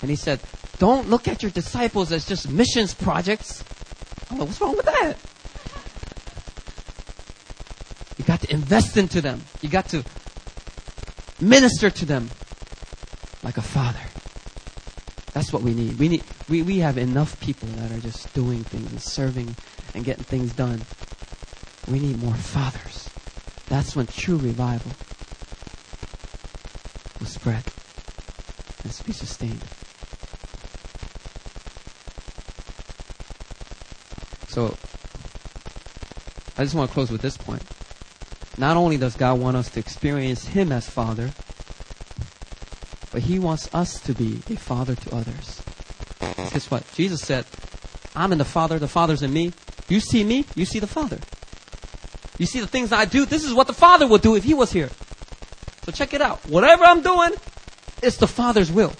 and 0.00 0.08
he 0.08 0.14
said, 0.14 0.38
Don't 0.78 1.08
look 1.08 1.26
at 1.26 1.42
your 1.42 1.50
disciples 1.50 2.12
as 2.12 2.24
just 2.24 2.48
missions 2.48 2.94
projects. 2.94 3.64
I'm 4.30 4.38
like, 4.38 4.46
What's 4.46 4.60
wrong 4.60 4.76
with 4.76 4.86
that? 4.86 5.14
You 8.16 8.24
got 8.24 8.42
to 8.42 8.52
invest 8.52 8.96
into 8.96 9.20
them. 9.20 9.42
You 9.60 9.68
got 9.68 9.88
to 9.88 10.04
minister 11.40 11.90
to 11.90 12.06
them 12.06 12.30
like 13.48 13.56
a 13.56 13.62
father. 13.62 13.98
That's 15.32 15.54
what 15.54 15.62
we 15.62 15.72
need. 15.72 15.98
We 15.98 16.10
need 16.10 16.22
we, 16.50 16.60
we 16.60 16.80
have 16.80 16.98
enough 16.98 17.40
people 17.40 17.66
that 17.80 17.90
are 17.90 18.00
just 18.00 18.30
doing 18.34 18.62
things 18.62 18.90
and 18.90 19.00
serving 19.00 19.56
and 19.94 20.04
getting 20.04 20.24
things 20.24 20.52
done. 20.52 20.82
We 21.90 21.98
need 21.98 22.22
more 22.22 22.34
fathers. 22.34 23.08
That's 23.70 23.96
when 23.96 24.06
true 24.06 24.36
revival 24.36 24.92
will 27.18 27.26
spread 27.26 27.64
and 28.84 29.06
be 29.06 29.14
sustained. 29.14 29.64
So 34.48 34.76
I 36.58 36.64
just 36.64 36.74
want 36.74 36.90
to 36.90 36.92
close 36.92 37.10
with 37.10 37.22
this 37.22 37.38
point. 37.38 37.62
Not 38.58 38.76
only 38.76 38.98
does 38.98 39.16
God 39.16 39.40
want 39.40 39.56
us 39.56 39.70
to 39.70 39.80
experience 39.80 40.48
Him 40.48 40.70
as 40.70 40.86
Father, 40.86 41.32
but 43.18 43.24
He 43.24 43.40
wants 43.40 43.68
us 43.74 43.98
to 44.02 44.14
be 44.14 44.42
a 44.48 44.56
father 44.56 44.94
to 44.94 45.16
others. 45.16 45.60
Guess 46.20 46.70
what? 46.70 46.84
Jesus 46.94 47.20
said, 47.20 47.46
I'm 48.14 48.30
in 48.30 48.38
the 48.38 48.44
Father, 48.44 48.78
the 48.78 48.86
Father's 48.86 49.24
in 49.24 49.32
me. 49.32 49.52
You 49.88 49.98
see 49.98 50.22
me, 50.22 50.44
you 50.54 50.64
see 50.64 50.78
the 50.78 50.86
Father. 50.86 51.18
You 52.38 52.46
see 52.46 52.60
the 52.60 52.68
things 52.68 52.92
I 52.92 53.06
do, 53.06 53.26
this 53.26 53.42
is 53.42 53.52
what 53.52 53.66
the 53.66 53.72
Father 53.72 54.06
would 54.06 54.22
do 54.22 54.36
if 54.36 54.44
He 54.44 54.54
was 54.54 54.70
here. 54.70 54.90
So 55.82 55.90
check 55.90 56.14
it 56.14 56.22
out. 56.22 56.46
Whatever 56.46 56.84
I'm 56.84 57.02
doing, 57.02 57.32
it's 58.04 58.18
the 58.18 58.28
Father's 58.28 58.70
will. 58.70 58.92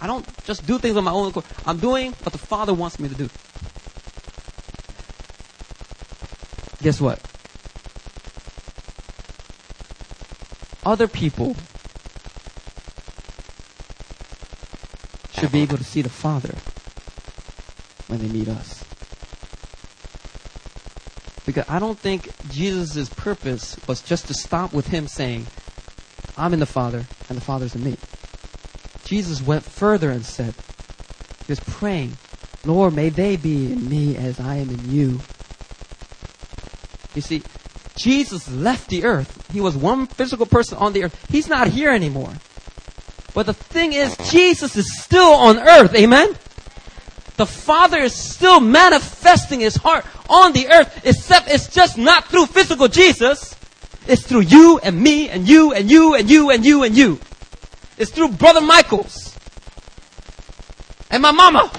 I 0.00 0.06
don't 0.06 0.24
just 0.44 0.64
do 0.64 0.78
things 0.78 0.96
on 0.96 1.02
my 1.02 1.10
own 1.10 1.30
accord. 1.30 1.44
I'm 1.66 1.80
doing 1.80 2.12
what 2.22 2.30
the 2.30 2.38
Father 2.38 2.72
wants 2.72 3.00
me 3.00 3.08
to 3.08 3.14
do. 3.16 3.28
Guess 6.80 7.00
what? 7.00 7.18
other 10.86 11.08
people 11.08 11.56
should 15.44 15.52
be 15.52 15.60
able 15.60 15.76
to 15.76 15.84
see 15.84 16.00
the 16.00 16.08
Father 16.08 16.54
when 18.08 18.18
they 18.18 18.32
meet 18.32 18.48
us. 18.48 18.82
Because 21.44 21.66
I 21.68 21.78
don't 21.78 21.98
think 21.98 22.30
Jesus' 22.50 23.10
purpose 23.10 23.76
was 23.86 24.00
just 24.00 24.26
to 24.28 24.34
stop 24.34 24.72
with 24.72 24.86
him 24.86 25.06
saying, 25.06 25.46
I'm 26.38 26.54
in 26.54 26.60
the 26.60 26.66
Father 26.66 27.04
and 27.28 27.36
the 27.36 27.42
Father's 27.42 27.74
in 27.74 27.84
me. 27.84 27.98
Jesus 29.04 29.42
went 29.42 29.64
further 29.64 30.08
and 30.08 30.24
said, 30.24 30.54
he 31.46 31.52
was 31.52 31.60
praying, 31.60 32.16
Lord, 32.64 32.94
may 32.94 33.10
they 33.10 33.36
be 33.36 33.70
in 33.70 33.86
me 33.86 34.16
as 34.16 34.40
I 34.40 34.56
am 34.56 34.70
in 34.70 34.90
you. 34.90 35.20
You 37.14 37.20
see, 37.20 37.42
Jesus 37.98 38.50
left 38.50 38.88
the 38.88 39.04
earth. 39.04 39.46
He 39.52 39.60
was 39.60 39.76
one 39.76 40.06
physical 40.06 40.46
person 40.46 40.78
on 40.78 40.94
the 40.94 41.04
earth. 41.04 41.26
He's 41.28 41.48
not 41.48 41.68
here 41.68 41.90
anymore. 41.90 42.32
But 43.34 43.46
the 43.46 43.54
thing 43.54 43.92
is, 43.92 44.16
Jesus 44.30 44.76
is 44.76 45.02
still 45.02 45.32
on 45.34 45.58
earth. 45.58 45.94
Amen? 45.94 46.34
The 47.36 47.46
Father 47.46 47.98
is 47.98 48.14
still 48.14 48.60
manifesting 48.60 49.60
His 49.60 49.74
heart 49.74 50.06
on 50.28 50.52
the 50.52 50.68
earth, 50.68 51.04
except 51.04 51.50
it's 51.50 51.68
just 51.68 51.98
not 51.98 52.26
through 52.26 52.46
physical 52.46 52.86
Jesus. 52.86 53.56
It's 54.06 54.22
through 54.22 54.42
you 54.42 54.78
and 54.82 55.00
me 55.00 55.28
and 55.28 55.48
you 55.48 55.72
and 55.72 55.90
you 55.90 56.14
and 56.14 56.30
you 56.30 56.50
and 56.50 56.64
you 56.64 56.84
and 56.84 56.96
you. 56.96 57.18
It's 57.98 58.10
through 58.10 58.28
Brother 58.28 58.60
Michaels 58.60 59.36
and 61.10 61.22
my 61.22 61.32
mama. 61.32 61.72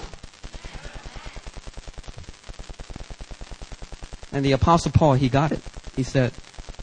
And 4.32 4.44
the 4.44 4.52
Apostle 4.52 4.92
Paul, 4.92 5.14
he 5.14 5.30
got 5.30 5.54
it. 5.54 5.62
He 5.96 6.04
said, 6.04 6.34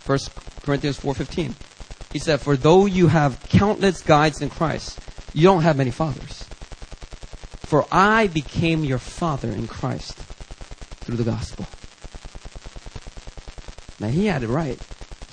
1 0.07 0.19
Corinthians 0.63 0.99
4.15, 0.99 1.53
he 2.13 2.19
said, 2.19 2.41
For 2.41 2.57
though 2.57 2.87
you 2.87 3.09
have 3.09 3.43
countless 3.49 4.03
guides 4.03 4.41
in 4.41 4.51
Christ, 4.51 4.99
you 5.33 5.45
don't 5.45 5.63
have 5.63 5.77
many 5.77 5.91
fathers. 5.91 6.45
For 7.61 7.87
I 7.91 8.27
became 8.27 8.85
your 8.85 8.99
father 8.99 9.51
in 9.51 9.67
Christ 9.67 10.17
through 11.01 11.17
the 11.17 11.25
gospel. 11.25 11.67
Now 13.99 14.09
he 14.09 14.27
had 14.27 14.43
it 14.43 14.49
right. 14.49 14.79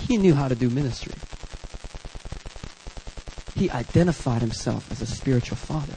He 0.00 0.16
knew 0.16 0.34
how 0.34 0.48
to 0.48 0.54
do 0.54 0.70
ministry. 0.70 1.14
he 3.60 3.70
identified 3.70 4.40
himself 4.40 4.90
as 4.90 5.02
a 5.02 5.06
spiritual 5.06 5.56
father. 5.56 5.92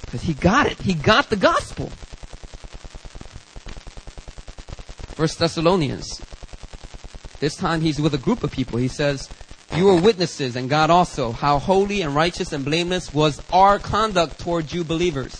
Because 0.00 0.22
he 0.22 0.32
got 0.32 0.66
it. 0.66 0.80
He 0.80 0.94
got 0.94 1.28
the 1.28 1.36
gospel. 1.36 1.90
First 5.14 5.38
Thessalonians. 5.38 6.22
This 7.40 7.56
time 7.56 7.80
he's 7.80 8.00
with 8.00 8.14
a 8.14 8.18
group 8.18 8.44
of 8.44 8.52
people. 8.52 8.78
He 8.78 8.88
says, 8.88 9.30
You 9.74 9.88
are 9.88 10.00
witnesses, 10.00 10.56
and 10.56 10.68
God 10.68 10.90
also, 10.90 11.32
how 11.32 11.58
holy 11.58 12.02
and 12.02 12.14
righteous 12.14 12.52
and 12.52 12.66
blameless 12.66 13.14
was 13.14 13.42
our 13.50 13.78
conduct 13.78 14.38
toward 14.38 14.72
you 14.72 14.84
believers. 14.84 15.34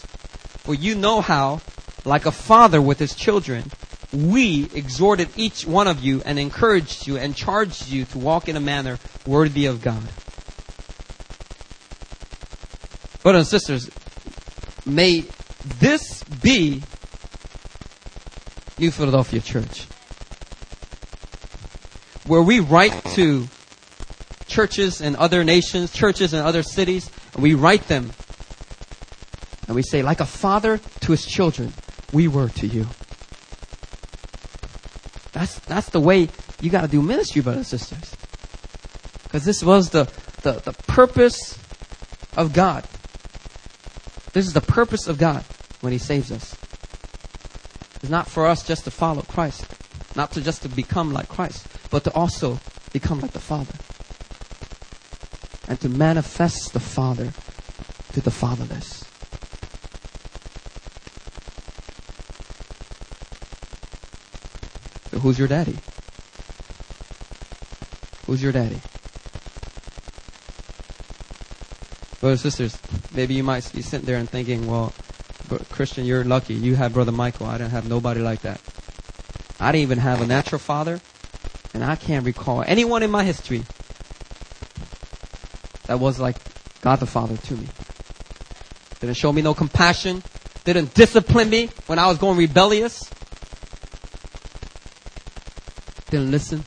For 0.65 0.75
you 0.75 0.95
know 0.95 1.21
how, 1.21 1.61
like 2.07 2.25
a 2.25 2.33
father 2.33 2.81
with 2.81 2.99
his 2.99 3.15
children, 3.15 3.71
we 4.13 4.71
exhorted 4.75 5.29
each 5.37 5.67
one 5.67 5.87
of 5.87 6.01
you 6.01 6.23
and 6.25 6.39
encouraged 6.39 7.07
you 7.07 7.19
and 7.19 7.37
charged 7.37 7.89
you 7.89 8.07
to 8.07 8.19
walk 8.19 8.49
in 8.49 8.57
a 8.57 8.61
manner 8.61 8.99
worthy 9.27 9.67
of 9.67 9.83
God. 9.83 10.03
Brothers 13.23 13.53
and 13.53 13.61
sisters, 13.61 13.91
may 14.87 15.25
this 15.79 16.25
be 16.25 16.83
New 18.79 18.91
Philadelphia 18.91 19.41
Church. 19.41 19.87
Where 22.31 22.43
we 22.43 22.61
write 22.61 22.95
to 23.17 23.49
churches 24.47 25.01
in 25.01 25.17
other 25.17 25.43
nations, 25.43 25.93
churches 25.93 26.33
in 26.33 26.39
other 26.39 26.63
cities, 26.63 27.11
and 27.35 27.43
we 27.43 27.55
write 27.55 27.89
them 27.89 28.13
and 29.67 29.75
we 29.75 29.83
say, 29.83 30.03
like 30.03 30.21
a 30.21 30.27
father 30.27 30.79
to 30.79 31.11
his 31.11 31.27
children, 31.27 31.73
we 32.13 32.29
were 32.29 32.49
to 32.49 32.69
you. 32.69 32.87
That's, 35.33 35.59
that's 35.59 35.89
the 35.89 35.99
way 35.99 36.29
you 36.61 36.71
got 36.71 36.83
to 36.83 36.89
do 36.89 37.03
ministry, 37.03 37.43
brothers 37.43 37.73
and 37.73 37.81
sisters. 37.81 38.15
Because 39.25 39.45
this 39.45 39.65
was 39.65 39.91
the, 39.91 40.05
the, 40.43 40.53
the 40.53 40.73
purpose 40.87 41.59
of 42.37 42.53
God. 42.53 42.85
This 44.35 44.47
is 44.47 44.53
the 44.53 44.61
purpose 44.61 45.09
of 45.09 45.19
God 45.19 45.45
when 45.81 45.93
He 45.93 45.99
saves 45.99 46.31
us. 46.31 46.57
It's 47.97 48.09
not 48.09 48.29
for 48.29 48.47
us 48.47 48.65
just 48.65 48.85
to 48.85 48.93
follow 48.93 49.23
Christ, 49.23 49.67
not 50.15 50.31
to 50.35 50.41
just 50.41 50.63
to 50.63 50.69
become 50.69 51.13
like 51.13 51.29
Christ, 51.29 51.67
but 51.91 52.05
to 52.05 52.13
also 52.15 52.61
become 52.93 53.21
like 53.21 53.33
the 53.33 53.41
Father. 53.41 53.75
And 55.69 55.81
to 55.81 55.89
manifest 55.89 56.73
the 56.73 56.81
Father 56.81 57.33
to 58.13 58.21
the 58.21 58.31
fatherless. 58.31 59.05
So, 65.11 65.19
who's 65.19 65.39
your 65.39 65.49
daddy? 65.49 65.77
Who's 68.27 68.43
your 68.43 68.53
daddy? 68.53 68.81
Brothers 72.21 72.45
and 72.45 72.53
sisters, 72.53 72.79
maybe 73.13 73.35
you 73.35 73.43
might 73.43 73.71
be 73.75 73.83
sitting 73.83 74.07
there 74.07 74.19
and 74.19 74.29
thinking, 74.29 74.67
well, 74.67 74.93
Christian, 75.71 76.05
you're 76.05 76.23
lucky. 76.23 76.55
You 76.55 76.77
have 76.77 76.93
Brother 76.93 77.13
Michael. 77.13 77.47
I 77.47 77.59
didn't 77.59 77.71
have 77.71 77.89
nobody 77.89 78.21
like 78.21 78.43
that. 78.43 78.61
I 79.59 79.73
didn't 79.73 79.83
even 79.83 79.99
have 79.99 80.21
a 80.21 80.27
natural 80.27 80.59
father, 80.59 81.01
and 81.75 81.85
I 81.85 81.97
can't 81.97 82.25
recall 82.25 82.63
anyone 82.63 83.03
in 83.03 83.11
my 83.11 83.25
history 83.25 83.65
that 85.87 85.99
was 85.99 86.19
like 86.19 86.37
God 86.81 86.97
the 86.97 87.07
Father 87.07 87.37
to 87.37 87.55
me. 87.55 87.67
Didn't 89.01 89.17
show 89.17 89.33
me 89.33 89.43
no 89.43 89.55
compassion. 89.55 90.23
Didn't 90.65 90.95
discipline 90.95 91.49
me 91.49 91.71
when 91.87 91.99
I 91.99 92.07
was 92.07 92.19
going 92.19 92.37
rebellious 92.37 93.11
didn't 96.11 96.31
listen. 96.33 96.65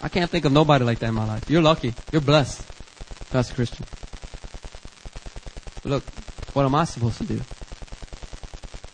I 0.00 0.08
can't 0.08 0.30
think 0.30 0.44
of 0.44 0.52
nobody 0.52 0.84
like 0.84 1.00
that 1.00 1.08
in 1.08 1.14
my 1.14 1.26
life. 1.26 1.50
You're 1.50 1.60
lucky. 1.60 1.92
You're 2.12 2.22
blessed, 2.22 2.64
Pastor 3.30 3.54
Christian. 3.54 3.84
Look, 5.84 6.04
what 6.52 6.64
am 6.64 6.74
I 6.74 6.84
supposed 6.84 7.18
to 7.18 7.24
do? 7.24 7.40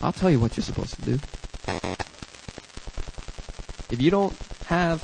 I'll 0.01 0.12
tell 0.12 0.31
you 0.31 0.41
what 0.41 0.57
you're 0.57 0.65
supposed 0.65 0.95
to 0.95 1.03
do. 1.03 1.20
If 3.91 4.01
you 4.01 4.11
don't 4.11 4.37
have 4.66 5.02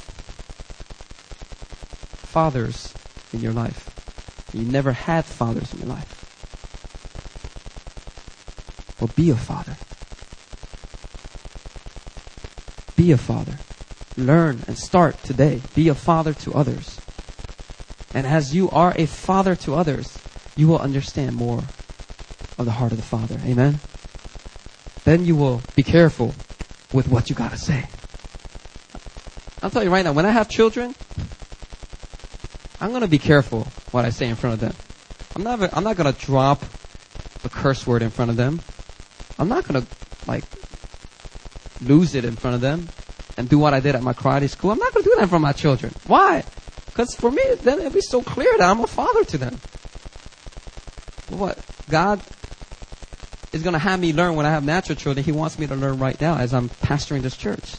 fathers 2.18 2.94
in 3.32 3.40
your 3.40 3.52
life, 3.52 3.88
you 4.52 4.64
never 4.64 4.92
had 4.92 5.24
fathers 5.24 5.72
in 5.72 5.80
your 5.80 5.88
life, 5.88 6.22
well, 9.00 9.10
be 9.16 9.30
a 9.30 9.36
father. 9.36 9.76
Be 12.96 13.10
a 13.10 13.16
father. 13.16 13.58
Learn 14.16 14.62
and 14.68 14.78
start 14.78 15.20
today. 15.24 15.60
Be 15.74 15.88
a 15.88 15.94
father 15.94 16.34
to 16.34 16.52
others. 16.54 17.00
And 18.14 18.26
as 18.26 18.54
you 18.54 18.70
are 18.70 18.94
a 18.96 19.06
father 19.06 19.56
to 19.56 19.74
others, 19.74 20.18
you 20.54 20.68
will 20.68 20.78
understand 20.78 21.34
more 21.34 21.64
of 22.58 22.64
the 22.64 22.72
heart 22.72 22.92
of 22.92 22.98
the 22.98 23.02
Father. 23.02 23.40
Amen? 23.44 23.80
Then 25.04 25.24
you 25.24 25.34
will 25.34 25.62
be 25.74 25.82
careful 25.82 26.34
with 26.92 27.08
what 27.08 27.30
you 27.30 27.34
gotta 27.34 27.58
say. 27.58 27.86
I'll 29.62 29.70
tell 29.70 29.84
you 29.84 29.90
right 29.90 30.04
now, 30.04 30.12
when 30.12 30.26
I 30.26 30.30
have 30.30 30.48
children, 30.48 30.94
I'm 32.80 32.92
gonna 32.92 33.08
be 33.08 33.18
careful 33.18 33.66
what 33.92 34.04
I 34.04 34.10
say 34.10 34.28
in 34.28 34.36
front 34.36 34.54
of 34.54 34.60
them. 34.60 34.74
I'm 35.36 35.42
not, 35.42 35.76
I'm 35.76 35.84
not 35.84 35.96
gonna 35.96 36.12
drop 36.12 36.62
a 37.44 37.48
curse 37.48 37.86
word 37.86 38.02
in 38.02 38.10
front 38.10 38.30
of 38.30 38.36
them. 38.36 38.60
I'm 39.38 39.48
not 39.48 39.66
gonna, 39.66 39.84
like, 40.26 40.44
lose 41.84 42.14
it 42.14 42.24
in 42.24 42.36
front 42.36 42.54
of 42.54 42.60
them 42.60 42.88
and 43.36 43.48
do 43.48 43.58
what 43.58 43.74
I 43.74 43.80
did 43.80 43.94
at 43.94 44.02
my 44.02 44.12
karate 44.12 44.48
school. 44.48 44.70
I'm 44.70 44.78
not 44.78 44.92
going 44.92 45.04
to 45.04 45.10
do 45.10 45.16
that 45.18 45.28
for 45.28 45.38
my 45.38 45.52
children. 45.52 45.92
Why? 46.06 46.44
Because 46.90 47.14
for 47.14 47.30
me, 47.30 47.42
then 47.62 47.78
it'll 47.78 47.90
be 47.90 48.00
so 48.00 48.22
clear 48.22 48.56
that 48.58 48.70
I'm 48.70 48.80
a 48.80 48.86
father 48.86 49.24
to 49.24 49.38
them. 49.38 49.58
What? 51.28 51.58
God 51.88 52.20
is 53.52 53.62
going 53.62 53.72
to 53.72 53.78
have 53.78 54.00
me 54.00 54.12
learn 54.12 54.36
when 54.36 54.46
I 54.46 54.50
have 54.50 54.64
natural 54.64 54.96
children. 54.96 55.24
He 55.24 55.32
wants 55.32 55.58
me 55.58 55.66
to 55.66 55.74
learn 55.74 55.98
right 55.98 56.20
now 56.20 56.36
as 56.36 56.52
I'm 56.52 56.68
pastoring 56.68 57.22
this 57.22 57.36
church. 57.36 57.76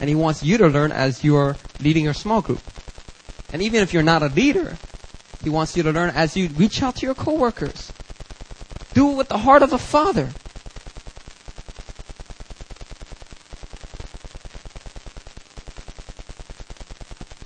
And 0.00 0.08
He 0.08 0.14
wants 0.14 0.42
you 0.42 0.58
to 0.58 0.68
learn 0.68 0.92
as 0.92 1.24
you're 1.24 1.56
leading 1.80 2.04
your 2.04 2.14
small 2.14 2.40
group. 2.42 2.60
And 3.52 3.62
even 3.62 3.82
if 3.82 3.92
you're 3.92 4.02
not 4.02 4.22
a 4.22 4.28
leader, 4.28 4.76
He 5.42 5.50
wants 5.50 5.76
you 5.76 5.82
to 5.82 5.92
learn 5.92 6.10
as 6.10 6.36
you 6.36 6.48
reach 6.48 6.82
out 6.82 6.96
to 6.96 7.06
your 7.06 7.14
coworkers. 7.14 7.92
Do 8.94 9.12
it 9.12 9.16
with 9.16 9.28
the 9.28 9.38
heart 9.38 9.62
of 9.62 9.72
a 9.72 9.78
father. 9.78 10.30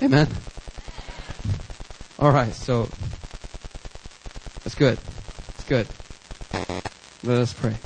Amen. 0.03 0.29
All 2.19 2.33
right, 2.33 2.53
so 2.53 2.89
that's 4.65 4.75
good. 4.75 4.99
That's 4.99 5.65
good. 5.69 5.87
Let 7.23 7.39
us 7.39 7.53
pray. 7.53 7.77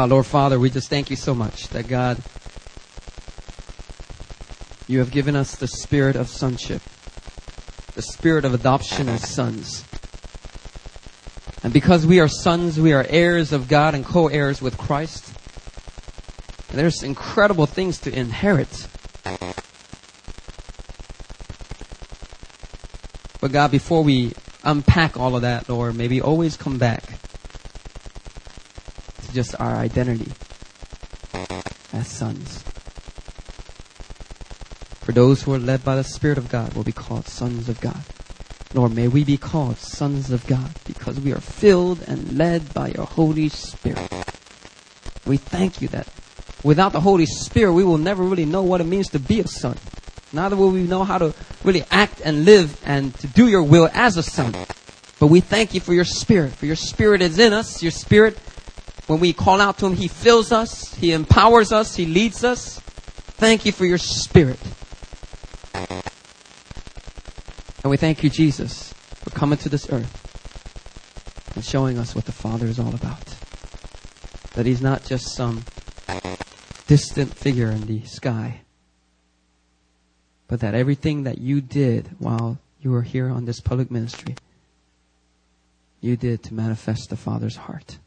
Uh, 0.00 0.06
Lord 0.06 0.24
Father, 0.24 0.58
we 0.58 0.70
just 0.70 0.88
thank 0.88 1.10
you 1.10 1.16
so 1.16 1.34
much 1.34 1.68
that 1.68 1.86
God, 1.86 2.16
you 4.88 5.00
have 5.00 5.10
given 5.10 5.36
us 5.36 5.56
the 5.56 5.68
spirit 5.68 6.16
of 6.16 6.30
sonship, 6.30 6.80
the 7.94 8.00
spirit 8.00 8.46
of 8.46 8.54
adoption 8.54 9.10
as 9.10 9.28
sons. 9.28 9.84
And 11.62 11.70
because 11.70 12.06
we 12.06 12.18
are 12.18 12.28
sons, 12.28 12.80
we 12.80 12.94
are 12.94 13.04
heirs 13.10 13.52
of 13.52 13.68
God 13.68 13.94
and 13.94 14.02
co 14.02 14.28
heirs 14.28 14.62
with 14.62 14.78
Christ. 14.78 15.34
And 16.70 16.78
there's 16.78 17.02
incredible 17.02 17.66
things 17.66 17.98
to 17.98 18.10
inherit. 18.10 18.88
But 23.38 23.52
God, 23.52 23.70
before 23.70 24.02
we 24.02 24.32
unpack 24.64 25.18
all 25.18 25.36
of 25.36 25.42
that, 25.42 25.68
Lord, 25.68 25.94
maybe 25.94 26.22
always 26.22 26.56
come 26.56 26.78
back 26.78 27.09
just 29.32 29.54
our 29.60 29.76
identity 29.76 30.32
as 31.92 32.06
sons. 32.08 32.62
For 35.02 35.12
those 35.12 35.42
who 35.42 35.52
are 35.54 35.58
led 35.58 35.84
by 35.84 35.96
the 35.96 36.04
Spirit 36.04 36.38
of 36.38 36.48
God 36.48 36.74
will 36.74 36.84
be 36.84 36.92
called 36.92 37.26
sons 37.26 37.68
of 37.68 37.80
God. 37.80 38.02
Lord, 38.72 38.94
may 38.94 39.08
we 39.08 39.24
be 39.24 39.36
called 39.36 39.78
sons 39.78 40.30
of 40.30 40.46
God 40.46 40.70
because 40.86 41.18
we 41.18 41.32
are 41.32 41.40
filled 41.40 42.02
and 42.06 42.38
led 42.38 42.72
by 42.72 42.88
your 42.88 43.06
Holy 43.06 43.48
Spirit. 43.48 44.08
We 45.26 45.36
thank 45.38 45.82
you 45.82 45.88
that 45.88 46.06
without 46.62 46.92
the 46.92 47.00
Holy 47.00 47.26
Spirit, 47.26 47.72
we 47.72 47.84
will 47.84 47.98
never 47.98 48.22
really 48.22 48.44
know 48.44 48.62
what 48.62 48.80
it 48.80 48.84
means 48.84 49.08
to 49.08 49.18
be 49.18 49.40
a 49.40 49.46
son. 49.48 49.76
Neither 50.32 50.54
will 50.54 50.70
we 50.70 50.82
know 50.82 51.02
how 51.02 51.18
to 51.18 51.34
really 51.64 51.84
act 51.90 52.20
and 52.24 52.44
live 52.44 52.80
and 52.84 53.16
to 53.18 53.26
do 53.26 53.48
your 53.48 53.64
will 53.64 53.88
as 53.92 54.16
a 54.16 54.22
son. 54.22 54.54
But 55.18 55.26
we 55.26 55.40
thank 55.40 55.74
you 55.74 55.80
for 55.80 55.92
your 55.92 56.04
spirit, 56.04 56.52
for 56.52 56.66
your 56.66 56.76
spirit 56.76 57.20
is 57.20 57.38
in 57.38 57.52
us. 57.52 57.82
Your 57.82 57.90
spirit, 57.90 58.38
when 59.10 59.18
we 59.18 59.32
call 59.32 59.60
out 59.60 59.76
to 59.78 59.86
him, 59.86 59.96
he 59.96 60.06
fills 60.06 60.52
us, 60.52 60.94
he 60.94 61.10
empowers 61.10 61.72
us, 61.72 61.96
he 61.96 62.06
leads 62.06 62.44
us. 62.44 62.78
Thank 62.78 63.66
you 63.66 63.72
for 63.72 63.84
your 63.84 63.98
spirit. 63.98 64.60
And 65.74 67.90
we 67.90 67.96
thank 67.96 68.22
you, 68.22 68.30
Jesus, 68.30 68.92
for 69.16 69.30
coming 69.30 69.58
to 69.58 69.68
this 69.68 69.90
earth 69.90 71.52
and 71.56 71.64
showing 71.64 71.98
us 71.98 72.14
what 72.14 72.24
the 72.24 72.30
Father 72.30 72.66
is 72.66 72.78
all 72.78 72.94
about. 72.94 73.34
That 74.54 74.64
He's 74.64 74.80
not 74.80 75.04
just 75.04 75.34
some 75.34 75.64
distant 76.86 77.34
figure 77.34 77.72
in 77.72 77.86
the 77.86 78.04
sky, 78.04 78.60
but 80.46 80.60
that 80.60 80.74
everything 80.74 81.24
that 81.24 81.38
you 81.38 81.60
did 81.60 82.10
while 82.20 82.58
you 82.80 82.92
were 82.92 83.02
here 83.02 83.28
on 83.28 83.44
this 83.44 83.58
public 83.58 83.90
ministry, 83.90 84.36
you 86.00 86.16
did 86.16 86.44
to 86.44 86.54
manifest 86.54 87.10
the 87.10 87.16
Father's 87.16 87.56
heart. 87.56 87.98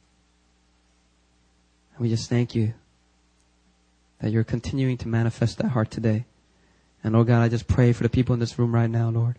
And 1.93 2.01
we 2.01 2.09
just 2.09 2.29
thank 2.29 2.55
you 2.55 2.73
that 4.19 4.31
you're 4.31 4.43
continuing 4.43 4.97
to 4.97 5.07
manifest 5.07 5.57
that 5.59 5.69
heart 5.69 5.91
today. 5.91 6.25
And 7.03 7.13
Lord 7.13 7.27
God, 7.27 7.41
I 7.41 7.49
just 7.49 7.67
pray 7.67 7.91
for 7.91 8.03
the 8.03 8.09
people 8.09 8.33
in 8.33 8.39
this 8.39 8.57
room 8.57 8.73
right 8.73 8.89
now, 8.89 9.09
Lord. 9.09 9.37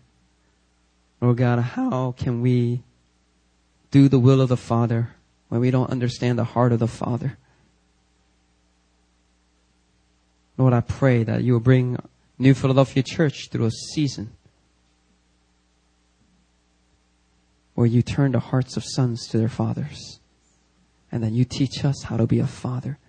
Lord 1.21 1.37
God, 1.37 1.59
how 1.59 2.11
can 2.11 2.41
we 2.41 2.83
do 3.91 4.07
the 4.07 4.19
will 4.19 4.41
of 4.41 4.49
the 4.49 4.57
Father 4.57 5.15
when 5.49 5.61
we 5.61 5.71
don't 5.71 5.89
understand 5.89 6.37
the 6.37 6.43
heart 6.43 6.71
of 6.71 6.79
the 6.79 6.87
Father? 6.87 7.37
Lord, 10.57 10.73
I 10.73 10.81
pray 10.81 11.23
that 11.23 11.43
you 11.43 11.53
will 11.53 11.59
bring 11.59 11.97
New 12.37 12.53
Philadelphia 12.53 13.03
Church 13.03 13.49
through 13.49 13.65
a 13.65 13.71
season 13.71 14.31
where 17.73 17.87
you 17.87 18.01
turn 18.01 18.31
the 18.31 18.39
hearts 18.39 18.77
of 18.77 18.83
sons 18.85 19.27
to 19.27 19.37
their 19.37 19.49
fathers 19.49 20.19
and 21.15 21.23
then 21.23 21.33
you 21.33 21.45
teach 21.45 21.85
us 21.85 22.03
how 22.03 22.17
to 22.17 22.27
be 22.27 22.39
a 22.39 22.45
father 22.45 22.99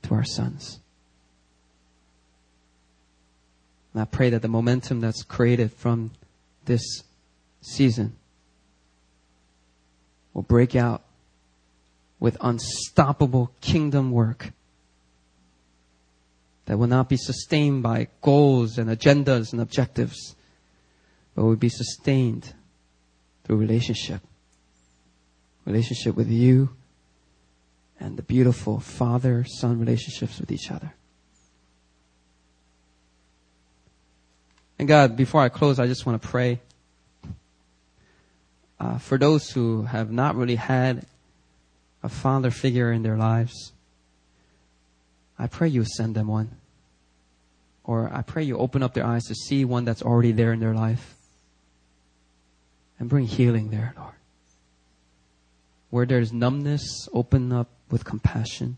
to 0.00 0.14
our 0.14 0.24
sons. 0.24 0.78
And 3.92 4.00
I 4.00 4.04
pray 4.04 4.30
that 4.30 4.42
the 4.42 4.48
momentum 4.48 5.00
that's 5.00 5.24
created 5.24 5.72
from 5.72 6.12
this 6.66 7.02
season 7.62 8.14
will 10.32 10.42
break 10.42 10.76
out 10.76 11.02
with 12.20 12.36
unstoppable 12.40 13.50
kingdom 13.60 14.12
work 14.12 14.52
that 16.66 16.78
will 16.78 16.86
not 16.86 17.08
be 17.08 17.16
sustained 17.16 17.82
by 17.82 18.06
goals 18.22 18.78
and 18.78 18.88
agendas 18.88 19.50
and 19.50 19.60
objectives, 19.60 20.36
but 21.34 21.42
will 21.42 21.56
be 21.56 21.70
sustained 21.70 22.54
through 23.42 23.56
relationship. 23.56 24.22
Relationship 25.68 26.16
with 26.16 26.30
you 26.30 26.70
and 28.00 28.16
the 28.16 28.22
beautiful 28.22 28.80
father 28.80 29.44
son 29.46 29.78
relationships 29.78 30.40
with 30.40 30.50
each 30.50 30.70
other. 30.70 30.94
And 34.78 34.88
God, 34.88 35.14
before 35.14 35.42
I 35.42 35.50
close, 35.50 35.78
I 35.78 35.86
just 35.86 36.06
want 36.06 36.22
to 36.22 36.26
pray 36.26 36.60
uh, 38.80 38.96
for 38.96 39.18
those 39.18 39.50
who 39.50 39.82
have 39.82 40.10
not 40.10 40.36
really 40.36 40.54
had 40.54 41.04
a 42.02 42.08
father 42.08 42.50
figure 42.50 42.90
in 42.90 43.02
their 43.02 43.18
lives. 43.18 43.72
I 45.38 45.48
pray 45.48 45.68
you 45.68 45.84
send 45.84 46.14
them 46.14 46.28
one. 46.28 46.56
Or 47.84 48.10
I 48.10 48.22
pray 48.22 48.42
you 48.42 48.56
open 48.56 48.82
up 48.82 48.94
their 48.94 49.04
eyes 49.04 49.24
to 49.24 49.34
see 49.34 49.66
one 49.66 49.84
that's 49.84 50.00
already 50.00 50.32
there 50.32 50.54
in 50.54 50.60
their 50.60 50.74
life. 50.74 51.14
And 52.98 53.10
bring 53.10 53.26
healing 53.26 53.68
there, 53.68 53.92
Lord. 53.98 54.14
Where 55.90 56.06
there's 56.06 56.32
numbness, 56.32 57.08
open 57.12 57.52
up 57.52 57.68
with 57.90 58.04
compassion. 58.04 58.76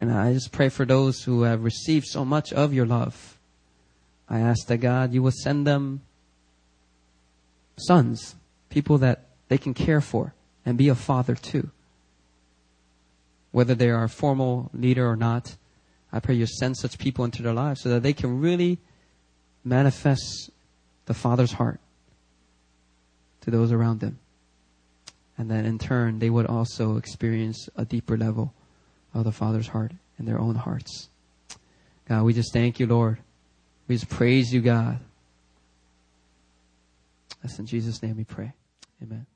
And 0.00 0.12
I 0.12 0.32
just 0.32 0.52
pray 0.52 0.68
for 0.68 0.84
those 0.84 1.22
who 1.24 1.42
have 1.42 1.64
received 1.64 2.06
so 2.06 2.24
much 2.24 2.52
of 2.52 2.72
your 2.72 2.86
love. 2.86 3.38
I 4.28 4.40
ask 4.40 4.66
that 4.66 4.78
God, 4.78 5.12
you 5.12 5.22
will 5.22 5.32
send 5.32 5.66
them 5.66 6.02
sons, 7.76 8.36
people 8.68 8.98
that 8.98 9.26
they 9.48 9.58
can 9.58 9.74
care 9.74 10.00
for 10.00 10.34
and 10.64 10.76
be 10.76 10.88
a 10.88 10.94
father 10.94 11.34
to. 11.34 11.70
Whether 13.52 13.74
they 13.74 13.90
are 13.90 14.04
a 14.04 14.08
formal 14.08 14.70
leader 14.74 15.08
or 15.08 15.16
not, 15.16 15.56
I 16.12 16.20
pray 16.20 16.34
you 16.34 16.46
send 16.46 16.76
such 16.76 16.98
people 16.98 17.24
into 17.24 17.42
their 17.42 17.52
lives 17.52 17.82
so 17.82 17.88
that 17.90 18.02
they 18.02 18.12
can 18.12 18.40
really 18.40 18.78
manifest 19.64 20.50
the 21.06 21.14
Father's 21.14 21.52
heart 21.52 21.80
to 23.46 23.50
those 23.52 23.72
around 23.72 24.00
them. 24.00 24.18
And 25.38 25.50
then 25.50 25.64
in 25.64 25.78
turn, 25.78 26.18
they 26.18 26.30
would 26.30 26.46
also 26.46 26.96
experience 26.96 27.68
a 27.76 27.84
deeper 27.84 28.16
level 28.16 28.52
of 29.14 29.24
the 29.24 29.32
Father's 29.32 29.68
heart 29.68 29.92
in 30.18 30.24
their 30.24 30.38
own 30.38 30.56
hearts. 30.56 31.08
God, 32.08 32.24
we 32.24 32.32
just 32.32 32.52
thank 32.52 32.80
you, 32.80 32.86
Lord. 32.86 33.18
We 33.86 33.94
just 33.94 34.08
praise 34.08 34.52
you, 34.52 34.60
God. 34.60 34.98
That's 37.42 37.58
in 37.58 37.66
Jesus' 37.66 38.02
name 38.02 38.16
we 38.16 38.24
pray. 38.24 38.52
Amen. 39.00 39.26